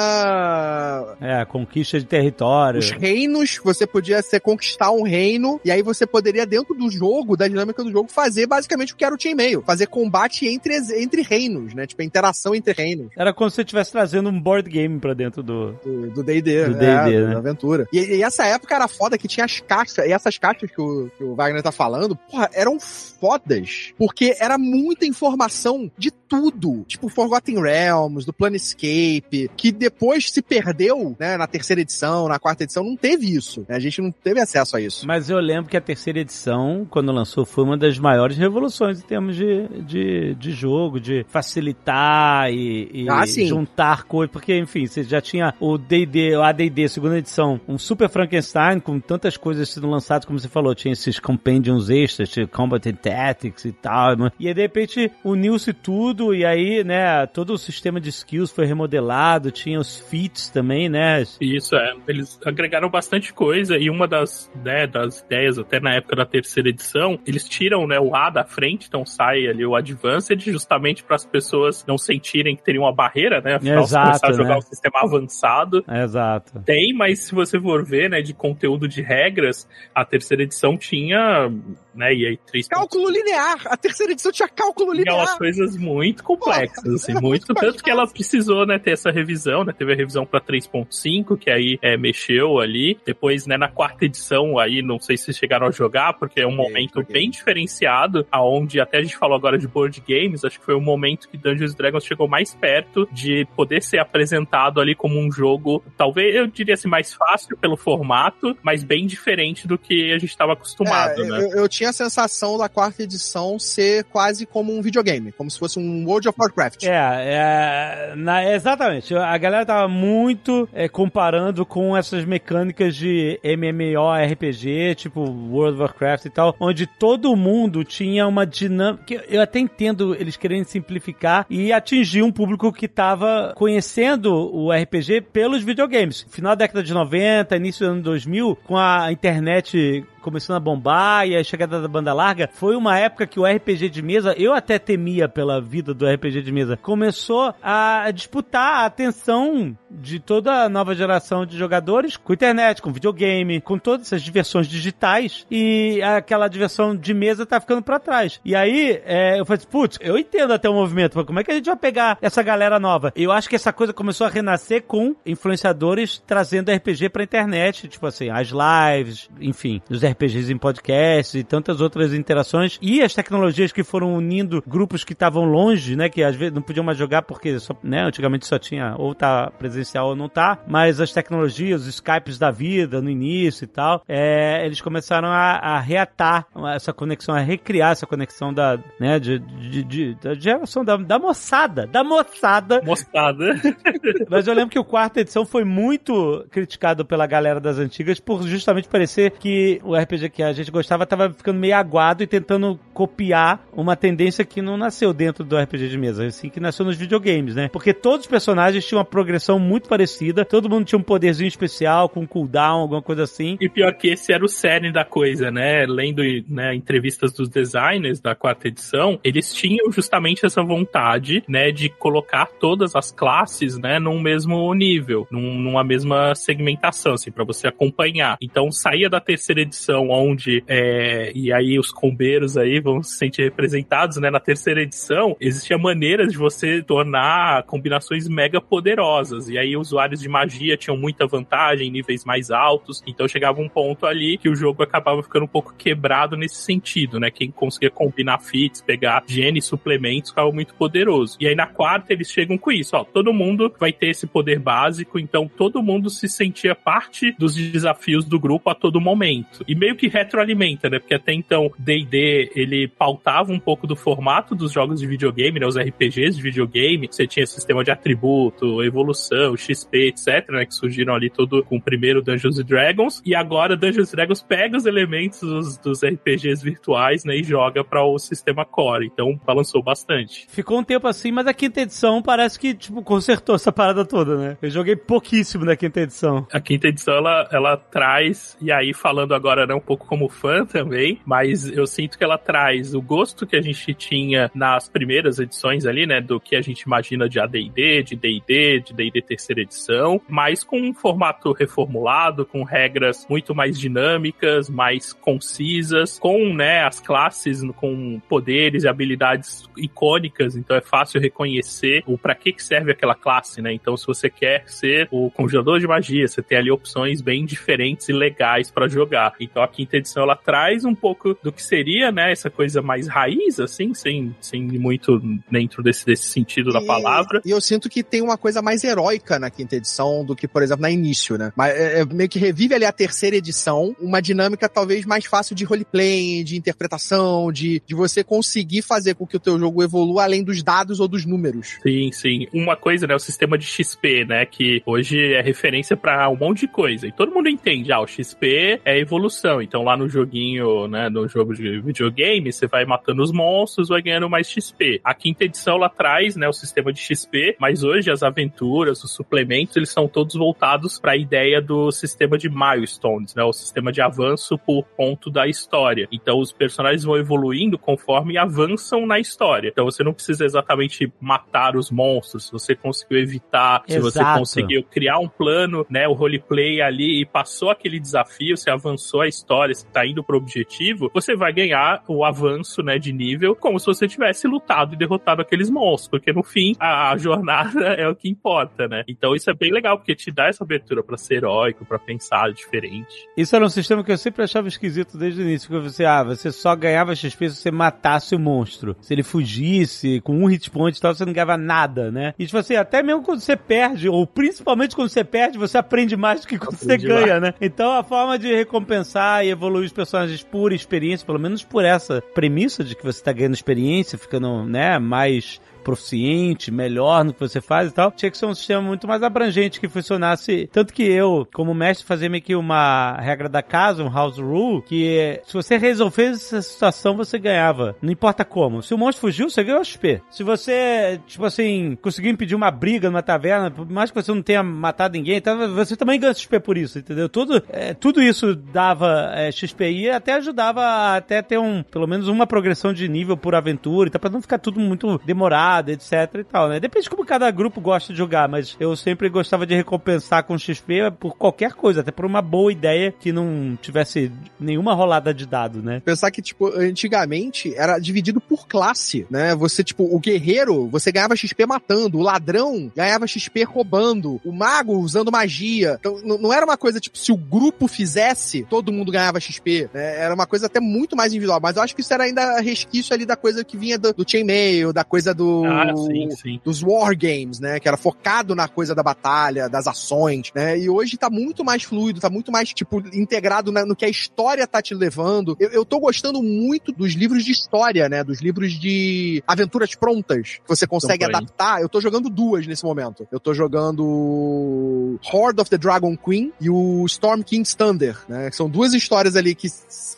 [1.21, 2.79] É, conquista de território.
[2.79, 7.35] Os reinos, você podia ser, conquistar um reino, e aí você poderia, dentro do jogo,
[7.35, 9.61] da dinâmica do jogo, fazer basicamente o que era o chainmail.
[9.61, 11.85] Fazer combate entre, entre reinos, né?
[11.85, 13.11] Tipo, a interação entre reinos.
[13.17, 15.73] Era como se você estivesse trazendo um board game pra dentro do...
[15.83, 17.03] Do do D&D, Do né?
[17.03, 17.35] D&D, Da né?
[17.35, 17.87] aventura.
[17.91, 21.09] E, e essa época era foda que tinha as caixas, e essas caixas que o,
[21.17, 26.83] que o Wagner tá falando, porra, eram fodas, porque era muita informação de tudo.
[26.87, 32.63] Tipo, Forgotten Realms, do Planescape, que depois se perdeu, né, na terceira edição, na quarta
[32.63, 33.65] edição, não teve isso.
[33.67, 33.75] né?
[33.75, 35.05] A gente não teve acesso a isso.
[35.07, 39.05] Mas eu lembro que a terceira edição, quando lançou, foi uma das maiores revoluções em
[39.05, 44.31] termos de, de, de jogo, de facilitar e, e Ah, juntar coisas.
[44.31, 48.99] Porque, enfim, você já tinha o D&D, o AD&D, segunda edição, um Super Frankenstein com
[48.99, 53.65] tantas coisas sendo lançadas, como você falou, tinha esses compendiums extras, tinha Combat and Tactics
[53.65, 54.13] e tal.
[54.39, 58.65] E aí, de repente, uniu-se tudo e aí, né, todo o sistema de skills foi
[58.65, 61.23] remodelado, tinha os feats também, né?
[61.41, 61.93] Isso, é.
[62.07, 66.69] Eles agregaram bastante coisa e uma das, né, das ideias, até na época da terceira
[66.69, 71.15] edição, eles tiram né, o A da frente, então sai ali o Advanced, justamente para
[71.15, 73.55] as pessoas não sentirem que teriam uma barreira, né?
[73.55, 74.57] Afinal, se Exato, começar a jogar né?
[74.57, 76.59] um sistema avançado, Exato.
[76.65, 81.49] tem, mas se você for ver, né, de conteúdo de regras, a terceira edição tinha,
[81.93, 83.61] né, e aí três Cálculo linear!
[83.65, 85.37] A terceira edição tinha cálculo tinha umas linear!
[85.37, 89.93] coisas muito complexas, assim, muito, tanto que ela precisou, né, ter essa revisão, né, teve
[89.93, 92.72] a revisão pra 3.5, que aí é, mexeu ali,
[93.05, 96.47] depois, né, na quarta edição, aí, não sei se vocês chegaram a jogar, porque é
[96.47, 100.65] um momento bem diferenciado, aonde até a gente falou agora de board games, acho que
[100.65, 104.95] foi o momento que Dungeons and Dragons chegou mais perto de poder ser apresentado ali
[104.95, 109.77] como um jogo, talvez, eu diria assim, mais fácil pelo formato, mas bem diferente do
[109.77, 111.39] que a gente estava acostumado, É, né.
[111.43, 115.59] eu, eu tinha a sensação da quarta edição ser quase como um videogame, como se
[115.59, 116.83] fosse um World of Warcraft.
[116.83, 119.15] É, é na- exatamente.
[119.15, 126.25] A galera tava muito é, comparando com essas mecânicas de MMORPG, tipo World of Warcraft
[126.25, 129.23] e tal, onde todo mundo tinha uma dinâmica.
[129.27, 135.21] Eu até entendo eles querendo simplificar e atingir um público que tava conhecendo o RPG
[135.33, 136.25] pelos videogames.
[136.29, 141.27] Final da década de 90, início do ano 2000, com a internet começando a bombar
[141.27, 144.53] e a chegada da banda larga, foi uma época que o RPG de mesa, eu
[144.53, 150.63] até temia pela vida do RPG de mesa, começou a disputar a atenção de toda
[150.63, 156.01] a nova geração de jogadores com internet, com videogame, com todas essas diversões digitais e
[156.01, 158.39] aquela diversão de mesa tá ficando pra trás.
[158.45, 161.43] E aí, é, eu falei, assim, putz, eu entendo até o movimento, mas como é
[161.43, 163.11] que a gente vai pegar essa galera nova?
[163.15, 168.07] Eu acho que essa coisa começou a renascer com influenciadores trazendo RPG pra internet, tipo
[168.07, 170.12] assim, as lives, enfim, os RPGs
[170.49, 172.77] em podcast e tantas outras interações.
[172.81, 176.09] E as tecnologias que foram unindo grupos que estavam longe, né?
[176.09, 179.51] Que às vezes não podiam mais jogar porque só, né, antigamente só tinha ou tá
[179.57, 180.59] presencial ou não tá.
[180.67, 185.57] Mas as tecnologias, os Skypes da vida no início e tal, é, eles começaram a,
[185.57, 190.83] a reatar essa conexão, a recriar essa conexão da, né, de, de, de da geração
[190.83, 192.81] da, da moçada, da moçada.
[192.83, 193.55] Moçada.
[194.29, 198.43] Mas eu lembro que o quarta edição foi muito criticado pela galera das antigas por
[198.43, 202.79] justamente parecer que o RPG que a gente gostava tava ficando meio aguado e tentando
[202.93, 206.97] copiar uma tendência que não nasceu dentro do RPG de mesa, assim, que nasceu nos
[206.97, 207.69] videogames, né?
[207.69, 212.09] Porque todos os personagens tinham uma progressão muito parecida, todo mundo tinha um poderzinho especial,
[212.09, 213.57] com cooldown, alguma coisa assim.
[213.59, 215.85] E pior que esse era o cerne da coisa, né?
[215.87, 221.89] Lendo né, entrevistas dos designers da quarta edição, eles tinham justamente essa vontade, né, de
[221.89, 227.67] colocar todas as classes, né, num mesmo nível, num, numa mesma segmentação, assim, para você
[227.67, 228.37] acompanhar.
[228.41, 233.43] Então saía da terceira edição, onde é, e aí os combeiros aí vão se sentir
[233.43, 234.29] representados, né?
[234.29, 240.29] Na terceira edição existia maneiras de você tornar combinações mega poderosas e aí usuários de
[240.29, 243.03] magia tinham muita vantagem, níveis mais altos.
[243.07, 247.19] Então chegava um ponto ali que o jogo acabava ficando um pouco quebrado nesse sentido,
[247.19, 247.29] né?
[247.29, 251.37] Quem conseguia combinar feats, pegar gene suplementos, ficava muito poderoso.
[251.39, 254.59] E aí na quarta eles chegam com isso, ó, todo mundo vai ter esse poder
[254.59, 259.63] básico, então todo mundo se sentia parte dos desafios do grupo a todo momento.
[259.67, 260.97] E meio que retroalimenta, né?
[260.97, 265.67] Porque até então D&D ele pautava um pouco do formato dos jogos de videogame, né?
[265.67, 267.09] Os RPGs de videogame.
[267.11, 270.65] Você tinha sistema de atributo, evolução, XP, etc, né?
[270.65, 273.21] Que surgiram ali todo com o primeiro Dungeons Dragons.
[273.25, 277.35] E agora Dungeons Dragons pega os elementos dos, dos RPGs virtuais, né?
[277.35, 279.07] E joga para o sistema core.
[279.07, 280.47] Então balançou bastante.
[280.47, 284.37] Ficou um tempo assim, mas a quinta edição parece que, tipo, consertou essa parada toda,
[284.37, 284.57] né?
[284.61, 286.47] Eu joguei pouquíssimo na quinta edição.
[286.53, 290.65] A quinta edição, ela, ela traz, e aí falando agora né, um pouco como fã
[290.65, 295.39] também, mas eu sinto que ela traz o gosto que a gente tinha nas primeiras
[295.39, 296.21] edições ali, né?
[296.21, 300.79] Do que a gente imagina de AD&D, de D&D, de D&D terceira edição, mas com
[300.79, 308.21] um formato reformulado, com regras muito mais dinâmicas, mais concisas, com, né, as classes com
[308.27, 313.61] poderes e habilidades icônicas, então é fácil reconhecer o para que que serve aquela classe,
[313.61, 313.73] né?
[313.73, 318.09] Então se você quer ser o congelador de magia, você tem ali opções bem diferentes
[318.09, 319.33] e legais para jogar.
[319.53, 323.07] Então a quinta edição ela traz um pouco do que seria, né, essa coisa mais
[323.07, 327.39] raiz assim, sem sem muito dentro desse desse sentido da palavra.
[327.45, 330.63] E eu sinto que tem uma coisa mais heróica na quinta edição do que, por
[330.63, 331.53] exemplo, na início, né?
[331.55, 335.55] Mas é, é meio que revive ali a terceira edição, uma dinâmica talvez mais fácil
[335.55, 340.23] de roleplay, de interpretação, de, de você conseguir fazer com que o teu jogo evolua
[340.23, 341.77] além dos dados ou dos números.
[341.83, 342.47] Sim, sim.
[342.51, 346.61] Uma coisa, né, o sistema de XP, né, que hoje é referência para um monte
[346.61, 347.07] de coisa.
[347.07, 349.42] E todo mundo entende, ah, o XP é evolução.
[349.61, 354.01] Então lá no joguinho, né, no jogo de videogame, você vai matando os monstros, vai
[354.01, 355.01] ganhando mais XP.
[355.03, 359.11] A quinta edição lá traz, né, o sistema de XP, mas hoje as aventuras, os
[359.11, 363.91] suplementos, eles são todos voltados para a ideia do sistema de milestones, né, o sistema
[363.91, 366.07] de avanço por ponto da história.
[366.11, 369.69] Então os personagens vão evoluindo conforme avançam na história.
[369.69, 374.39] Então você não precisa exatamente matar os monstros, se você conseguiu evitar, se você Exato.
[374.39, 379.27] conseguiu criar um plano, né, o roleplay ali e passou aquele desafio, você avançou a
[379.33, 383.79] história, você tá indo pro objetivo, você vai ganhar o avanço, né, de nível, como
[383.79, 388.07] se você tivesse lutado e derrotado aqueles monstros, porque no fim a, a jornada é
[388.07, 389.03] o que importa, né?
[389.07, 392.51] Então isso é bem legal, porque te dá essa abertura para ser heróico, para pensar
[392.51, 393.27] diferente.
[393.35, 396.23] Isso era um sistema que eu sempre achava esquisito desde o início, porque você, ah,
[396.23, 398.95] você só ganhava XP se você matasse o monstro.
[399.01, 402.33] Se ele fugisse com um hit point e tal, você não ganhava nada, né?
[402.37, 406.15] E tipo assim, até mesmo quando você perde, ou principalmente quando você perde, você aprende
[406.15, 407.53] mais do que quando você Aprende ganha, né?
[407.61, 412.21] Então a forma de recompensar e evoluir os personagens por experiência, pelo menos por essa
[412.33, 417.61] premissa de que você tá ganhando experiência, ficando, né, mais proficiente, melhor no que você
[417.61, 420.69] faz e tal, tinha que ser um sistema muito mais abrangente que funcionasse.
[420.71, 424.81] Tanto que eu, como mestre, fazia meio que uma regra da casa, um house rule,
[424.83, 427.95] que se você resolvesse essa situação, você ganhava.
[428.01, 428.81] Não importa como.
[428.81, 430.21] Se o monstro fugiu, você ganhou XP.
[430.29, 434.41] Se você, tipo assim, conseguiu impedir uma briga numa taverna, por mais que você não
[434.41, 437.27] tenha matado ninguém, então você também ganha XP por isso, entendeu?
[437.27, 442.27] Tudo, é, tudo isso dava é, XP e até ajudava até ter um, pelo menos
[442.27, 446.43] uma progressão de nível por aventura, então pra não ficar tudo muito demorado etc e
[446.43, 446.79] tal, né?
[446.79, 450.57] Depende de como cada grupo gosta de jogar, mas eu sempre gostava de recompensar com
[450.57, 455.45] XP por qualquer coisa, até por uma boa ideia que não tivesse nenhuma rolada de
[455.45, 456.01] dado, né?
[456.03, 459.55] Pensar que, tipo, antigamente era dividido por classe, né?
[459.55, 464.97] Você, tipo, o guerreiro, você ganhava XP matando, o ladrão ganhava XP roubando, o mago
[464.97, 465.97] usando magia.
[465.99, 470.19] Então, não era uma coisa, tipo, se o grupo fizesse, todo mundo ganhava XP, né?
[470.19, 473.13] Era uma coisa até muito mais individual, mas eu acho que isso era ainda resquício
[473.13, 475.62] ali da coisa que vinha do, do chainmail, da coisa do...
[475.65, 476.61] Ah, sim, sim.
[476.63, 477.79] dos wargames, né?
[477.79, 480.77] Que era focado na coisa da batalha, das ações, né?
[480.77, 484.09] E hoje tá muito mais fluido, tá muito mais, tipo, integrado na- no que a
[484.09, 485.55] história tá te levando.
[485.59, 488.23] Eu, eu tô gostando muito dos livros de história, né?
[488.23, 491.81] Dos livros de aventuras prontas que você consegue Então, adaptar.
[491.81, 493.27] Eu tô jogando duas nesse momento.
[493.31, 498.49] Eu tô jogando Horde of the Dragon Queen e o Storm King's Thunder, né?
[498.49, 499.67] Que são duas histórias ali que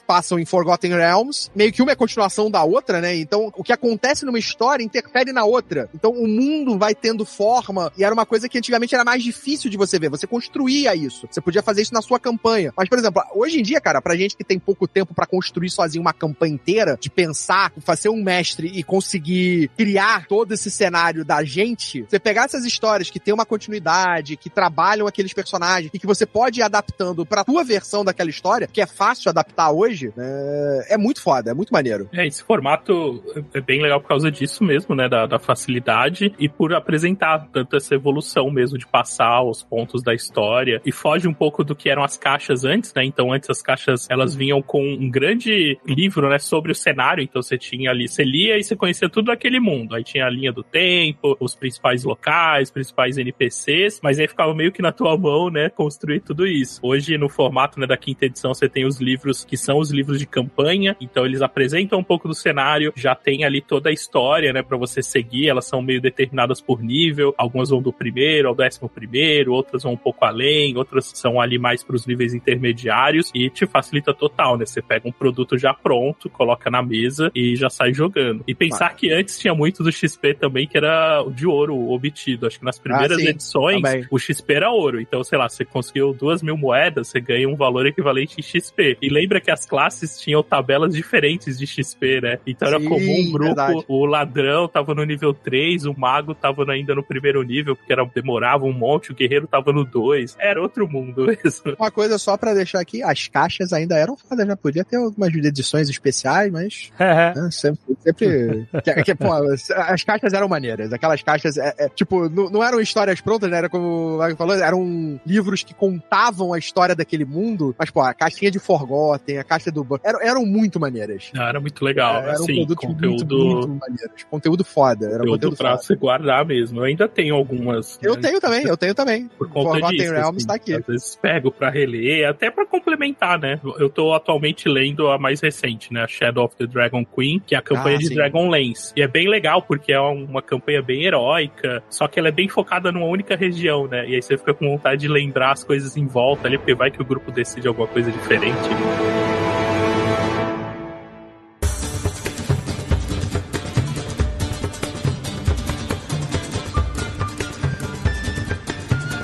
[0.07, 1.49] passam em Forgotten Realms.
[1.55, 3.15] Meio que uma é continuação da outra, né?
[3.15, 5.89] Então, o que acontece numa história interfere na outra.
[5.93, 7.91] Então, o mundo vai tendo forma.
[7.97, 10.09] E era uma coisa que antigamente era mais difícil de você ver.
[10.09, 11.27] Você construía isso.
[11.29, 12.73] Você podia fazer isso na sua campanha.
[12.75, 15.69] Mas, por exemplo, hoje em dia, cara, pra gente que tem pouco tempo pra construir
[15.69, 21.25] sozinho uma campanha inteira, de pensar, fazer um mestre e conseguir criar todo esse cenário
[21.25, 25.99] da gente, você pegar essas histórias que tem uma continuidade, que trabalham aqueles personagens e
[25.99, 30.13] que você pode ir adaptando pra tua versão daquela história, que é fácil adaptar hoje,
[30.15, 32.09] né, é muito foda, é muito maneiro.
[32.13, 35.09] É, esse formato é bem legal por causa disso mesmo, né?
[35.09, 40.13] Da, da facilidade e por apresentar tanto essa evolução mesmo de passar os pontos da
[40.13, 43.03] história e foge um pouco do que eram as caixas antes, né?
[43.03, 46.39] Então, antes as caixas elas vinham com um grande livro, né?
[46.39, 47.23] Sobre o cenário.
[47.23, 49.95] Então, você tinha ali, você lia e você conhecia tudo daquele mundo.
[49.95, 54.71] Aí tinha a linha do tempo, os principais locais, principais NPCs, mas aí ficava meio
[54.71, 55.69] que na tua mão, né?
[55.69, 56.79] Construir tudo isso.
[56.83, 60.19] Hoje, no formato né, da quinta edição, você tem os livros que são os livros
[60.19, 60.95] de campanha.
[60.99, 64.61] Então, eles apresentam um pouco do cenário, já tem ali toda a história, né?
[64.61, 65.49] Pra você seguir.
[65.49, 67.33] Elas são meio determinadas por nível.
[67.37, 71.57] Algumas vão do primeiro ao décimo primeiro, outras vão um pouco além, outras são ali
[71.57, 74.65] mais pros níveis intermediários e te facilita total, né?
[74.65, 78.43] Você pega um produto já pronto, coloca na mesa e já sai jogando.
[78.47, 82.47] E pensar que antes tinha muito do XP também, que era de ouro obtido.
[82.47, 84.07] Acho que nas primeiras sim, edições, também.
[84.11, 84.99] o XP era ouro.
[84.99, 88.97] Então, sei lá, você conseguiu duas mil moedas, você ganha um valor equivalente em XP.
[89.01, 92.39] E lembra que as classes tinham tabelas diferentes de XP, né?
[92.45, 93.85] Então era Sim, comum um grupo, verdade.
[93.87, 98.05] o ladrão tava no nível 3, o mago tava ainda no primeiro nível, porque era,
[98.05, 100.35] demorava um monte, o guerreiro tava no 2.
[100.39, 101.75] Era outro mundo mesmo.
[101.79, 105.33] Uma coisa só pra deixar aqui, as caixas ainda eram fodas, já podia ter algumas
[105.33, 111.57] edições especiais, mas né, sempre, sempre que, que, pô, as caixas eram maneiras, aquelas caixas,
[111.57, 115.19] é, é, tipo, não, não eram histórias prontas, né, era como o Wagner falou, eram
[115.25, 119.71] livros que contavam a história daquele mundo, mas, pô, a caixinha de Forgotten, a caixa
[119.71, 119.85] do...
[120.03, 121.31] Eram, eram muito maneiras.
[121.35, 124.27] Ah, Era muito legal, era um assim, produto conteúdo, muito, muito.
[124.29, 125.99] Conteúdo foda, era conteúdo conteúdo pra foda.
[125.99, 126.79] guardar mesmo.
[126.79, 127.99] Eu ainda tenho algumas.
[128.01, 129.27] Eu né, tenho também, eu tenho também.
[129.37, 130.13] por conta Forgotten disso.
[130.13, 130.73] Realms assim, tá aqui.
[130.73, 133.59] Às vezes pego pra reler, até pra complementar, né?
[133.79, 136.03] Eu tô atualmente lendo a mais recente, né?
[136.03, 138.15] A Shadow of the Dragon Queen, que é a campanha Ah, de sim.
[138.15, 138.93] Dragonlance.
[138.95, 142.47] E é bem legal porque é uma campanha bem heróica, só que ela é bem
[142.49, 144.07] focada numa única região, né?
[144.07, 146.91] E aí você fica com vontade de lembrar as coisas em volta ali, porque vai
[146.91, 148.55] que o grupo decide alguma coisa diferente.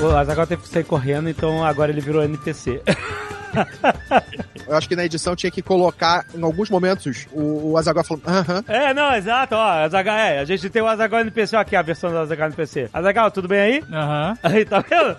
[0.02, 2.82] O Azaghal teve que sair correndo, então agora ele virou NPC.
[4.67, 8.27] Eu acho que na edição tinha que colocar, em alguns momentos, o, o Azaghal falando,
[8.27, 11.75] aham, É, não, exato, ó, Azaghal, é, a gente tem o Azaghal NPC, ó, aqui
[11.75, 12.89] a versão do Azaghal NPC.
[12.93, 13.83] Azaghal, tudo bem aí?
[13.91, 14.38] Aham.
[14.43, 15.17] Aí, tá vendo?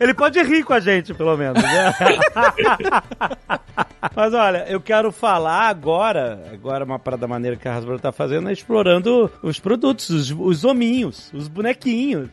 [0.00, 1.94] Ele pode rir com a gente, pelo menos, né?
[4.14, 8.48] Mas olha, eu quero falar agora, agora uma parada maneira que a Hasbro tá fazendo
[8.48, 12.28] é explorando os produtos, os, os hominhos, os bonequinhos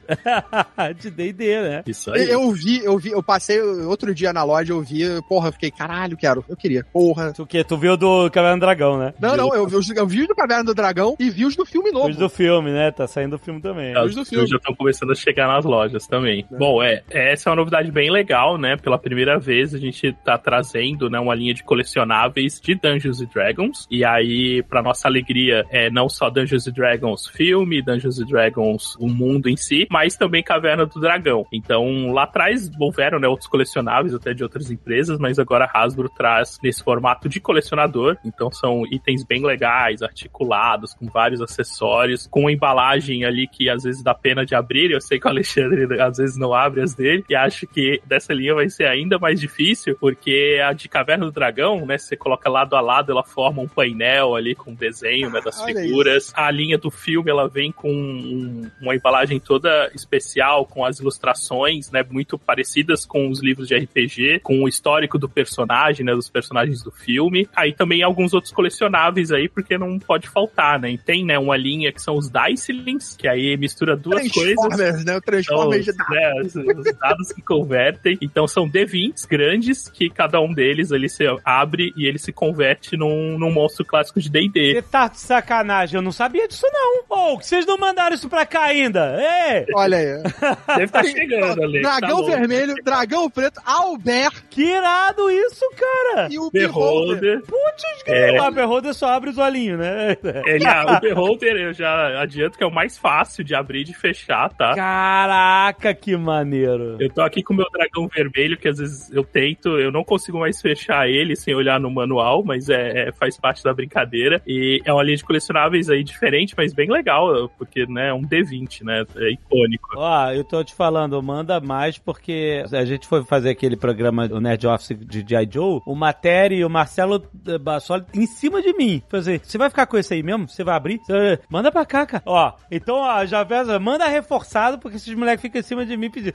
[1.00, 1.84] de D&D, né?
[1.86, 2.30] Isso aí.
[2.30, 5.70] Eu vi, eu vi, eu passei outro dia na loja, eu vi, porra, eu fiquei,
[5.72, 7.32] caralho, quero, eu queria, porra.
[7.34, 7.64] Tu que?
[7.64, 9.14] Tu viu do Caverna do Dragão, né?
[9.20, 11.56] Não, não, eu vi, os- eu vi os do Caverna do Dragão e vi os
[11.56, 12.10] do filme novo.
[12.10, 12.92] Os do filme, né?
[12.92, 13.96] Tá saindo o filme também.
[13.96, 14.48] As Luz do filme.
[14.48, 16.46] já estão começando a chegar nas lojas também.
[16.52, 18.76] Bom, é, essa é uma novidade bem legal, né?
[18.78, 23.28] Pela primeira vez a gente tá trazendo, né, uma linha de colecionáveis de Dungeons and
[23.34, 23.88] Dragons.
[23.92, 28.96] E aí, pra nossa alegria, é não só Dungeons and Dragons filme, Dungeons and Dragons
[29.00, 31.46] o mundo em si, mas também Caverna do Dragão.
[31.54, 36.10] Então, lá atrás houveram, né, outros colecionáveis até de outras empresas, mas agora a Hasbro
[36.10, 38.18] traz nesse formato de colecionador.
[38.26, 44.04] Então são itens bem legais, articulados, com vários acessórios, com embalagem ali que às vezes
[44.04, 44.92] dá pena de abrir.
[44.92, 48.34] Eu sei que o Alexandre às vezes não abre as dele, e acho que dessa
[48.34, 51.98] linha vai ser ainda mais difícil, porque a de Caverna do Dragão, né?
[51.98, 55.82] Você coloca lado a lado, ela forma um painel ali com desenho né, das Olha
[55.82, 56.32] figuras.
[56.36, 61.92] A linha do filme ela vem com um- uma embalagem toda especial, com as ilustrações,
[61.92, 62.04] né?
[62.10, 66.14] Muito parecidas com os livros de RPG, com o histórico do personagem, né?
[66.14, 67.48] Dos personagens do filme.
[67.56, 70.92] Aí também alguns outros colecionáveis aí, porque não pode faltar, né?
[70.92, 74.56] E tem, né, uma linha que são os Dicelings, que aí mistura duas coisas.
[74.56, 75.18] Transformers, né?
[75.18, 78.18] O Transformers de né, os- os dados que convertem.
[78.22, 82.96] Então são D20s grandes que cada um deles ali se abre e ele se converte
[82.98, 84.74] num, num monstro clássico de D&D.
[84.76, 87.04] Você tá de sacanagem, eu não sabia disso não.
[87.34, 89.18] Ô, que vocês não mandaram isso pra cá ainda?
[89.20, 90.24] Ei, Olha aí.
[90.68, 91.82] Deve estar chegando ali.
[91.82, 92.32] tá Dragão louco.
[92.32, 96.19] vermelho, dragão preto, Albert que irado isso, cara.
[96.30, 97.20] E o Beholder.
[97.20, 97.42] Beholder.
[97.46, 98.42] Putz, É.
[98.42, 100.18] O Beholder só abre os olhinhos, né?
[100.46, 103.84] Ele, ah, o Beholder eu já adianto que é o mais fácil de abrir e
[103.86, 104.74] de fechar, tá?
[104.76, 106.98] Caraca, que maneiro.
[107.00, 110.04] Eu tô aqui com o meu dragão vermelho, que às vezes eu tento, eu não
[110.04, 114.42] consigo mais fechar ele sem olhar no manual, mas é, é- faz parte da brincadeira.
[114.48, 118.22] E é uma linha de colecionáveis aí diferente, mas bem legal, porque né, é um
[118.22, 119.04] D20, né?
[119.18, 119.90] É icônico.
[119.96, 124.40] Ó, eu tô te falando, manda mais porque a gente foi fazer aquele programa, o
[124.40, 125.48] Nerd Office de G.I.
[125.52, 129.02] Joe, o Matéria e o Marcelo eh, Bassoli em cima de mim.
[129.08, 130.48] Falei assim, você vai ficar com esse aí mesmo?
[130.50, 130.98] Você vai abrir?
[131.06, 132.24] Você- Manda pra cá, cara.
[132.26, 136.10] Ó, então, ó, já pensa, manda reforçado porque esses moleques ficam em cima de mim
[136.10, 136.34] pedindo.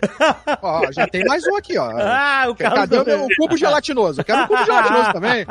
[0.62, 1.90] Ó, já tem mais um aqui, ó.
[1.98, 3.26] ah, o Carlos Cadê o, meu, também.
[3.26, 4.20] o cubo gelatinoso?
[4.20, 5.46] Eu quero um cubo gelatinoso também.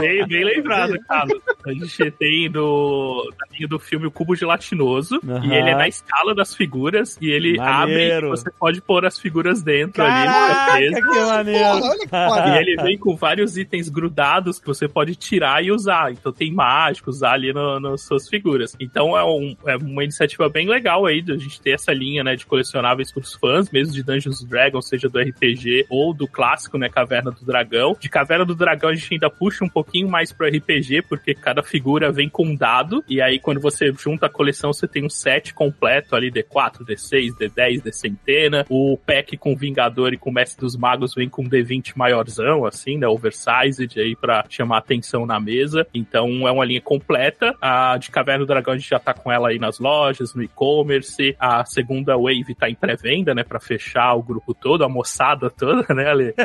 [0.00, 1.40] Bem, bem lembrado, Carlos.
[1.66, 5.44] A gente tem do, da linha do filme o Cubo Gelatinoso, Aham.
[5.46, 8.26] e ele é na escala das figuras, e ele Maneiro.
[8.26, 10.26] abre e você pode pôr as figuras dentro ali.
[10.26, 11.80] Caraca, no que maneiro.
[11.80, 12.48] Porra, olha que.
[12.50, 16.12] E ele vem com vários itens grudados que você pode tirar e usar.
[16.12, 18.76] Então tem mágicos ali no- nas suas figuras.
[18.78, 22.22] Então é, um- é uma iniciativa bem legal aí de a gente ter essa linha,
[22.22, 26.78] né, de colecionáveis pros fãs, mesmo de Dungeons Dragons, seja do RPG ou do clássico,
[26.78, 27.96] né, Caverna do Dragão.
[27.98, 31.62] De Caverna do Dragão a gente ainda puxa um pouquinho mais pro RPG, porque cada
[31.62, 35.10] figura vem com um dado, e aí quando você junta a coleção, você tem um
[35.10, 38.66] set completo ali, D4, D6, D10, D centena.
[38.68, 42.98] O pack com Vingador e com Mestre dos Magos vem com um D20 maiorzão, assim,
[42.98, 43.06] né,
[43.54, 45.86] oversized aí pra chamar atenção na mesa.
[45.94, 47.54] Então é uma linha completa.
[47.60, 50.42] A de Caverna do Dragão a gente já tá com ela aí nas lojas, no
[50.42, 51.36] e-commerce.
[51.38, 55.94] A segunda Wave tá em pré-venda, né, pra fechar o grupo todo, a moçada toda,
[55.94, 56.34] né, Ale?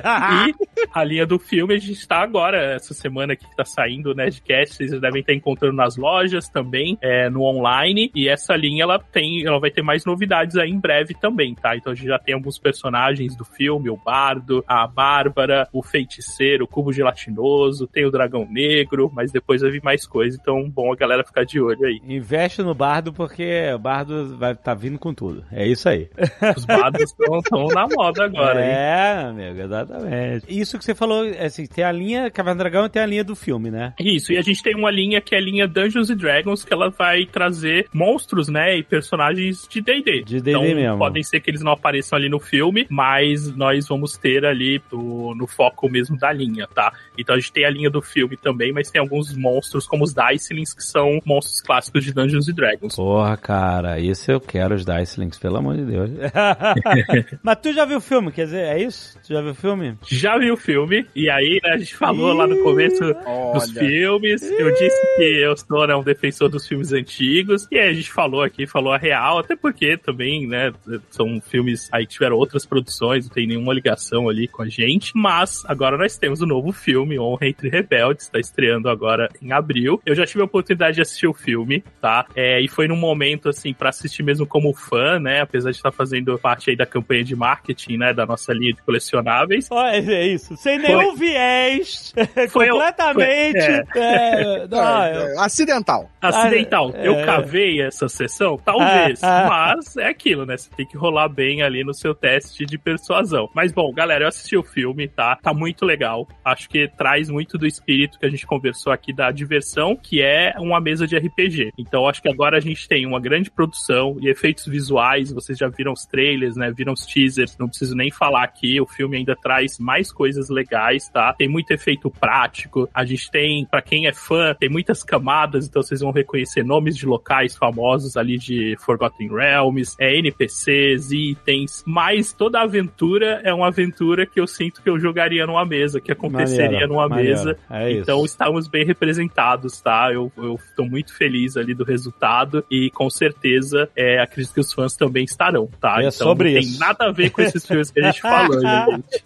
[0.80, 4.12] E a linha do filme a gente tá agora, essa semana aqui que tá saindo
[4.12, 8.12] o Nerdcast, vocês devem estar encontrando nas lojas também, é, no online.
[8.16, 11.76] E essa linha ela tem, ela vai ter mais novidades aí em breve também, tá?
[11.76, 16.66] Então a gente já tem alguns personagens do filme, o Bardo, a Bárbara, o Feiticeiro,
[16.66, 20.92] o Cubo Gelatinoso, tem o Dragão Negro, mas depois vai vir mais coisa, então bom
[20.92, 22.00] a galera ficar de olho aí.
[22.08, 25.44] Investe no Bardo porque o Bardo vai tá vindo com tudo.
[25.52, 26.10] É isso aí.
[26.56, 28.72] Os bardos estão na moda agora, hein?
[28.72, 30.46] é, amigo, exatamente.
[30.48, 33.24] Isso que você falou, assim, tem a linha Caverna do Dragão e tem a linha
[33.24, 33.94] do filme, né?
[34.00, 36.74] Isso, e a gente tem uma linha que é a linha Dungeons and Dragons, que
[36.74, 40.24] ela vai trazer monstros, né, e personagens de D&D.
[40.24, 40.98] De D&D então, mesmo.
[40.98, 45.36] podem ser que eles não apareçam ali no filme, mas nós vamos ter ali no,
[45.36, 46.79] no foco mesmo da linha, tá?
[47.18, 50.14] Então a gente tem a linha do filme também, mas tem alguns monstros como os
[50.14, 52.96] Dicelings, que são monstros clássicos de Dungeons and Dragons.
[52.96, 56.10] Porra, cara, isso eu quero, os Dice Links, pelo amor de Deus.
[57.44, 59.18] Mas tu já viu o filme, quer dizer, é isso?
[59.26, 59.98] Tu já viu o filme?
[60.08, 63.80] Já vi o filme, e aí, né, a gente falou lá no começo dos Olha.
[63.80, 64.42] filmes.
[64.42, 67.68] Eu disse que eu sou né, um defensor dos filmes antigos.
[67.72, 70.72] E aí a gente falou aqui, falou a real, até porque também, né,
[71.10, 75.12] são filmes aí que tiveram outras produções, não tem nenhuma ligação ali com a gente.
[75.16, 80.02] Mas agora nós temos o novo filme, Honra entre Rebeldes, está estreando agora em abril.
[80.06, 82.26] Eu já tive a oportunidade de assistir o filme, tá?
[82.36, 85.42] É, e foi num momento, assim, para assistir mesmo como fã, né?
[85.42, 88.82] Apesar de estar fazendo parte aí da campanha de marketing, né, da nossa linha de
[88.82, 89.68] colecionáveis.
[89.72, 92.14] Ó, é é isso, sem nenhum viés,
[92.50, 93.60] Foi- completamente.
[93.92, 96.10] foi- é, não, eu- É, acidental.
[96.22, 96.92] Acidental.
[96.96, 97.08] Ah, é.
[97.08, 98.58] Eu cavei essa sessão?
[98.58, 99.24] Talvez.
[99.24, 99.76] Ah, ah.
[99.76, 100.58] mas é aquilo, né?
[100.58, 103.50] Você tem que rolar bem ali no seu teste de persuasão.
[103.54, 105.38] Mas bom, galera, eu assisti o filme, tá?
[105.42, 106.28] Tá muito legal.
[106.44, 110.54] Acho que traz muito do espírito que a gente conversou aqui da diversão, que é
[110.58, 111.72] uma mesa de RPG.
[111.78, 115.32] Então acho que agora a gente tem uma grande produção e efeitos visuais.
[115.32, 116.72] Vocês já viram os trailers, né?
[116.72, 117.58] Viram os teasers.
[117.58, 118.82] Não preciso nem falar aqui.
[118.82, 121.34] O filme ainda traz mais coisas legais, tá?
[121.34, 122.90] Tem muito efeito prático.
[122.94, 126.96] A gente tem, pra quem é fã, tem muitas camadas, então vocês vão reconhecer nomes
[126.96, 133.68] de locais famosos ali de Forgotten Realms, é NPCs, itens, mas toda aventura é uma
[133.68, 137.30] aventura que eu sinto que eu jogaria numa mesa, que aconteceria parceria numa maneiro.
[137.38, 137.58] mesa.
[137.70, 138.02] É isso.
[138.02, 140.10] Então estamos bem representados, tá?
[140.12, 144.74] Eu, eu tô muito feliz ali do resultado e com certeza é, acredito que os
[144.74, 145.98] fãs também estarão, tá?
[145.98, 146.72] É então sobre não isso.
[146.72, 149.24] tem nada a ver com esses filmes que a gente falou, gente.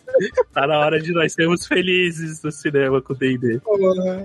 [0.54, 3.60] Tá na hora de nós sermos felizes no cinema com o D&D.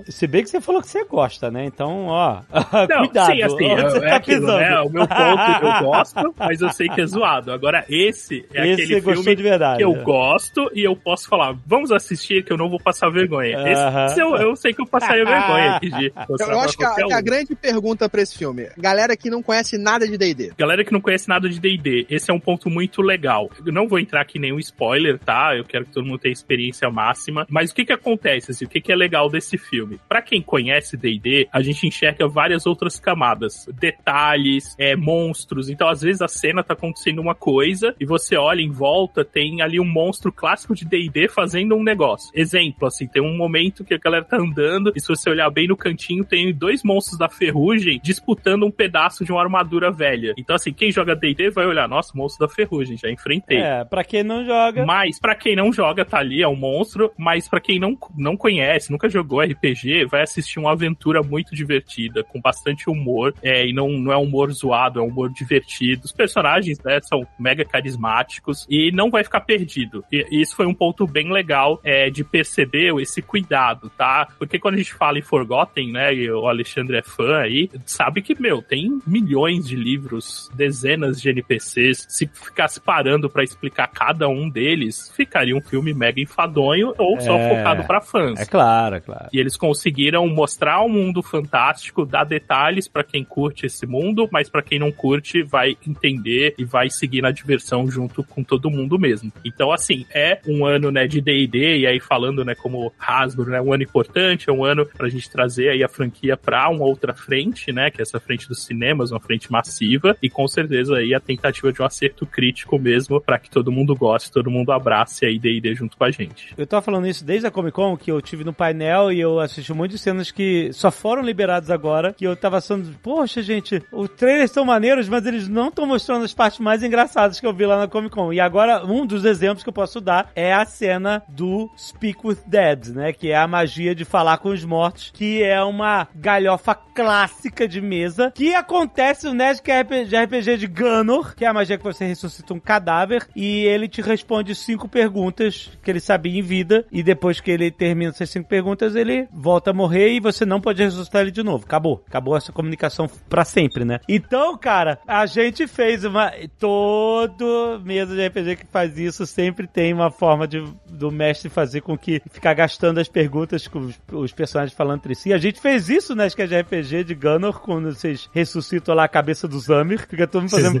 [0.07, 1.65] Se bem que você falou que você gosta, né?
[1.65, 2.41] Então, ó,
[2.87, 3.31] Não, cuidado.
[3.33, 4.79] sim, assim, é, tá aquilo, né?
[4.81, 7.51] O meu ponto eu gosto, mas eu sei que é zoado.
[7.51, 9.77] Agora, esse é Esse aquele filme de verdade.
[9.77, 13.57] que eu gosto e eu posso falar, vamos assistir que eu não vou passar vergonha.
[13.57, 14.05] Aham.
[14.05, 16.83] Esse eu, eu sei que eu passaria vergonha aqui de Eu, mostrar eu acho que
[16.83, 17.23] a, que a um.
[17.23, 20.53] grande pergunta pra esse filme, galera que não conhece nada de D&D.
[20.57, 23.49] Galera que não conhece nada de D&D, esse é um ponto muito legal.
[23.65, 25.55] Eu não vou entrar aqui nenhum spoiler, tá?
[25.55, 27.45] Eu quero que todo mundo tenha experiência máxima.
[27.49, 29.99] Mas o que que acontece, assim, o que que é legal desse filme?
[30.07, 33.67] Pra quem conhece D&D, a gente enxerga várias outras camadas.
[33.79, 35.69] Detalhes, é, monstros.
[35.69, 39.61] Então, às vezes, a cena tá acontecendo uma coisa e você olha em volta, tem
[39.61, 42.29] ali um monstro clássico de D&D fazendo um negócio.
[42.33, 45.67] Exemplo, assim, tem um momento que a galera tá andando e se você olhar bem
[45.67, 50.33] no cantinho, tem dois monstros da ferrugem disputando um pedaço de uma armadura velha.
[50.37, 53.57] Então, assim, quem joga D&D vai olhar, nossa, monstro da ferrugem, já enfrentei.
[53.57, 54.85] É, pra quem não joga.
[54.85, 57.11] Mas pra quem não joga, tá ali, é um monstro.
[57.17, 62.23] Mas pra quem não, não conhece, nunca jogou RPG, vai assistir uma aventura muito divertida,
[62.23, 63.33] com bastante humor.
[63.43, 66.05] É, e não, não é um humor zoado, é um humor divertido.
[66.05, 70.03] Os personagens, né, são mega carismáticos e não vai ficar perdido.
[70.11, 74.27] E, e isso foi um ponto bem legal é, de perceber esse cuidado, tá?
[74.37, 78.21] Porque quando a gente fala em Forgotten, né, e o Alexandre é fã aí, sabe
[78.21, 82.05] que, meu, tem milhões de livros, dezenas de NPCs.
[82.09, 87.37] Se ficasse parando pra explicar cada um deles, ficaria um filme mega enfadonho ou só
[87.37, 87.49] É.
[87.57, 88.39] focado pra fãs.
[88.39, 89.27] É claro, é claro.
[89.33, 94.49] E eles conseguiram mostrar um mundo fantástico, dar detalhes pra quem curte esse mundo, mas
[94.49, 98.97] pra quem não curte vai entender e vai seguir na diversão junto com todo mundo
[98.99, 99.31] mesmo.
[99.45, 103.61] Então, assim, é um ano, né, de D&D e aí falando, né, como Hasbro, né,
[103.61, 107.13] um ano importante, é um ano pra gente trazer aí a franquia pra uma outra
[107.13, 111.13] frente, né, que é essa frente dos cinemas, uma frente massiva e com certeza aí
[111.13, 115.25] a tentativa de um acerto crítico mesmo pra que todo mundo goste, todo mundo abrace
[115.25, 116.53] aí D&D junto com a gente.
[116.57, 119.39] Eu tava falando isso desde a Comic Con, que eu tive no painel e eu
[119.39, 123.41] assisti um monte de cenas que só foram liberadas agora, que eu tava achando, poxa,
[123.41, 127.45] gente, os trailers são maneiros, mas eles não estão mostrando as partes mais engraçadas que
[127.45, 128.33] eu vi lá na Comic Con.
[128.33, 132.37] E agora, um dos exemplos que eu posso dar é a cena do Speak with
[132.49, 133.13] Dead, né?
[133.13, 137.79] Que é a magia de falar com os mortos, que é uma galhofa clássica de
[137.79, 141.83] mesa, que acontece no Nerd que é RPG de Gunner, que é a magia que
[141.83, 146.85] você ressuscita um cadáver, e ele te responde cinco perguntas que ele sabia em vida,
[146.91, 150.59] e depois que ele termina essas cinco perguntas, ele volta a morrer e você não
[150.59, 151.65] pode ressuscitar ele de novo.
[151.65, 152.03] Acabou.
[152.07, 153.99] Acabou essa comunicação pra sempre, né?
[154.07, 156.31] Então, cara, a gente fez uma.
[156.57, 161.81] Todo mesa de RPG que faz isso sempre tem uma forma de, do mestre fazer
[161.81, 165.33] com que ficar gastando as perguntas com os, os personagens falando entre si.
[165.33, 169.07] A gente fez isso na Esquete de RPG de Gunner, quando vocês ressuscitam lá a
[169.07, 170.79] cabeça do Zamir, fica todo mundo fazendo.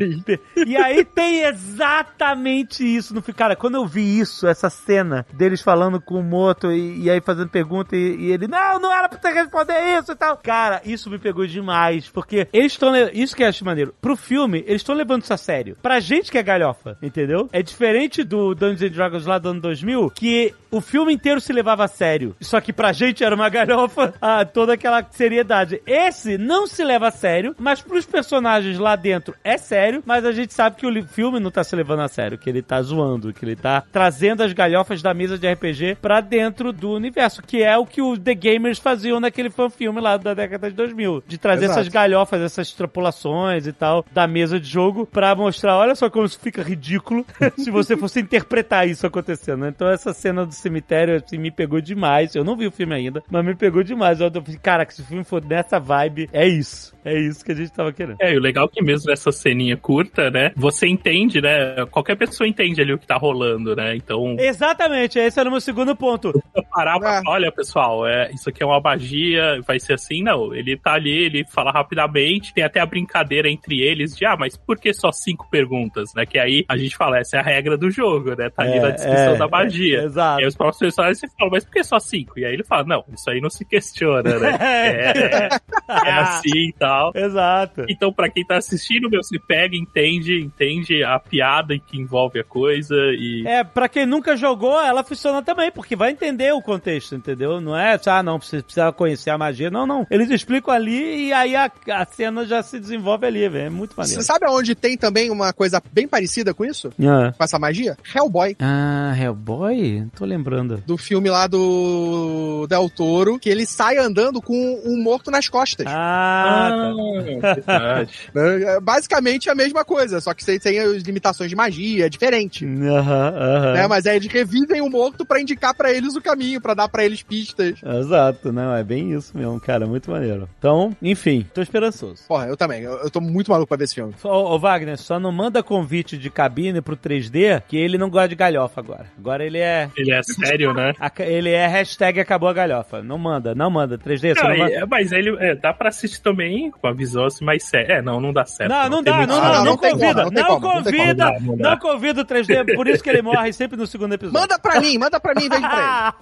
[0.65, 6.01] e aí tem exatamente isso no Cara, quando eu vi isso, essa cena deles falando
[6.01, 9.19] com o Moto e, e aí fazendo pergunta e, e ele, não, não era pra
[9.19, 10.37] você responder isso e tal.
[10.37, 12.91] Cara, isso me pegou demais, porque eles estão.
[13.13, 13.93] Isso que eu acho maneiro.
[14.01, 15.77] Pro filme, eles estão levando isso a sério.
[15.81, 17.47] Pra gente que é galhofa, entendeu?
[17.51, 21.53] É diferente do Dungeons and Dragons lá do ano 2000, que o filme inteiro se
[21.53, 22.35] levava a sério.
[22.41, 24.13] Só que pra gente era uma galhofa
[24.53, 25.81] toda aquela seriedade.
[25.85, 30.31] Esse não se leva a sério, mas pros personagens lá dentro é sério, mas a
[30.31, 33.33] gente sabe que o filme não tá se levando a sério, que ele tá zoando,
[33.33, 37.63] que ele tá trazendo as galhofas da mesa de RPG pra dentro do universo, que
[37.63, 41.37] é o que os The Gamers faziam naquele fanfilme lá da década de 2000, de
[41.37, 41.79] trazer Exato.
[41.79, 46.25] essas galhofas, essas extrapolações e tal da mesa de jogo pra mostrar, olha só como
[46.25, 47.25] isso fica ridículo
[47.57, 49.61] se você fosse interpretar isso acontecendo.
[49.61, 49.69] né?
[49.69, 52.35] Então essa cena do cemitério assim, me pegou demais.
[52.35, 54.19] Eu não vi o filme ainda, mas me pegou demais.
[54.19, 56.97] Eu falei, cara, que se o filme for nessa vibe, é isso.
[57.05, 58.17] É isso que a gente tava querendo.
[58.19, 62.15] É, e o legal é que mesmo nessa ceninha curta, né, você entende, né, qualquer
[62.17, 65.95] pessoa entende ali o que tá rolando, né, então Exatamente, esse era o meu segundo
[65.95, 66.33] ponto.
[66.71, 67.21] parar pra É.
[67.27, 71.25] olha, pessoal, é, isso aqui é uma magia, vai ser assim, não, ele tá ali,
[71.25, 75.11] ele fala rapidamente, tem até a brincadeira entre eles de, ah, mas por que só
[75.11, 78.49] cinco perguntas, né, que aí a gente fala, essa é a regra do jogo, né,
[78.49, 80.01] tá ali É, na descrição é, da magia.
[80.01, 80.41] é, exato.
[80.41, 82.39] E aí os próprios personagens você fala, mas por que só cinco?
[82.39, 85.49] E aí ele fala, não, isso aí não se questiona, né, é,
[85.87, 87.11] é assim e tal.
[87.15, 87.85] Exato.
[87.89, 92.43] Então, pra quem tá assistindo, meu, se pega, entende, entende a piada que envolve a
[92.43, 93.43] coisa e.
[93.45, 97.59] É, pra quem nunca jogou, ela funciona também, porque vai entender o contexto, entendeu?
[97.61, 99.69] Não é, ah, não, você precisa conhecer a magia.
[99.69, 100.05] Não, não.
[100.09, 103.67] Eles explicam ali e aí a, a cena já se desenvolve ali, velho.
[103.67, 104.21] É muito maneiro.
[104.21, 106.91] Você sabe aonde tem também uma coisa bem parecida com isso?
[107.01, 107.33] Ah.
[107.37, 107.97] Com essa magia?
[108.15, 108.55] Hellboy.
[108.59, 110.07] Ah, Hellboy?
[110.15, 110.83] Tô lembrando.
[110.85, 115.87] Do filme lá do Del Toro, que ele sai andando com um morto nas costas.
[115.89, 117.21] Ah, tá.
[117.23, 118.13] verdade.
[118.69, 122.65] É Basicamente a mesma coisa, só que sem, sem as limitações de magia, é diferente.
[122.65, 123.73] Aham, aham.
[123.73, 123.87] Né?
[123.87, 127.03] Mas aí eles revivem o morto pra indicar pra eles o caminho, pra dar pra
[127.03, 127.79] eles pistas.
[127.83, 130.47] Exato, não, é bem isso mesmo, cara, muito maneiro.
[130.59, 132.23] Então, enfim, tô esperançoso.
[132.27, 132.83] Porra, eu também.
[132.83, 134.13] Eu, eu tô muito maluco pra ver esse filme.
[134.23, 138.29] Ô, ô, Wagner, só não manda convite de cabine pro 3D, que ele não gosta
[138.29, 139.05] de galhofa agora.
[139.17, 139.89] Agora ele é.
[139.97, 140.93] Ele é sério, né?
[141.19, 143.01] Ele é hashtag acabou a galhofa.
[143.01, 143.97] Não manda, não manda.
[143.97, 144.71] 3D, você Não, não manda.
[144.73, 147.93] é- mas ele é, dá pra assistir também com a visão assim mais séria.
[147.95, 148.69] É, não, não dá certo.
[148.69, 151.55] Não, não tem dá, não, não, não não convida, não não não convida, Não não
[151.55, 154.39] não convida o 3D, por isso que ele morre sempre no segundo episódio.
[154.39, 156.13] Manda pra mim, manda pra mim em vez de pra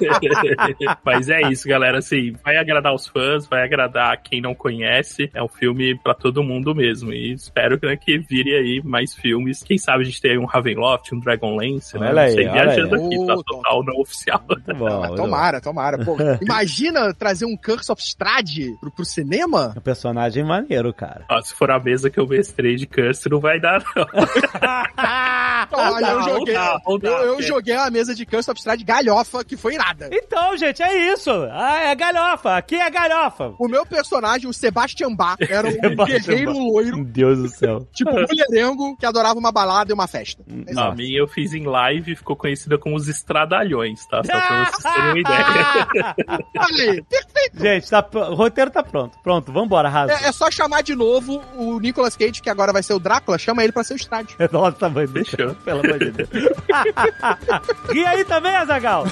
[0.00, 0.74] ele.
[1.04, 1.98] Mas é isso, galera.
[1.98, 5.30] Assim, vai agradar os fãs, vai agradar quem não conhece.
[5.34, 7.12] É um filme pra todo mundo mesmo.
[7.12, 9.62] E espero né, que vire aí mais filmes.
[9.62, 12.08] Quem sabe a gente tem aí um Ravenloft, um Dragonlance, né?
[12.08, 13.06] Olha aí, não sei, olha viajando aí.
[13.06, 14.23] aqui, tá total não oficial.
[14.48, 15.16] Muito bom, Ah, muito bom.
[15.16, 16.04] tomara, tomara.
[16.04, 19.72] Pô, imagina trazer um Curse of Strahd pro, pro cinema?
[19.74, 21.24] É um personagem maneiro, cara.
[21.30, 24.06] Ó, se for a mesa que eu mestrei de Curse, não vai dar, não.
[25.72, 29.56] Olha, eu joguei, dá, dá, eu, joguei a mesa de Curse of Strahd galhofa, que
[29.56, 30.08] foi irada.
[30.12, 31.30] Então, gente, é isso.
[31.50, 32.56] Ah, é galhofa.
[32.56, 33.54] Aqui é galhofa.
[33.58, 36.62] O meu personagem, o Sebastian Bach, era um Sebastian guerreiro Bach.
[36.62, 37.88] loiro, Meu Deus do céu.
[37.92, 40.42] tipo mulherengo, que adorava uma balada e uma festa.
[40.46, 44.13] Não, a minha eu fiz em live e ficou conhecida como os Estradalhões, tá?
[44.22, 45.88] Só pra vocês terem uma ideia.
[46.58, 47.60] Olha aí, perfeito.
[47.60, 49.18] Gente, tá, o roteiro tá pronto.
[49.22, 50.12] Pronto, vambora, Raso.
[50.12, 53.38] É, é só chamar de novo o Nicolas Cage, que agora vai ser o Drácula,
[53.38, 54.36] chama ele pra ser o Strahd.
[54.52, 55.54] Nossa, mãe, Fechou.
[55.56, 56.28] Pelo amor de Deus.
[57.94, 59.04] e aí também, Azagal?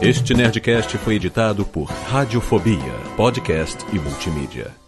[0.00, 4.83] Este Nerdcast foi editado por Radiofobia, podcast e multimídia.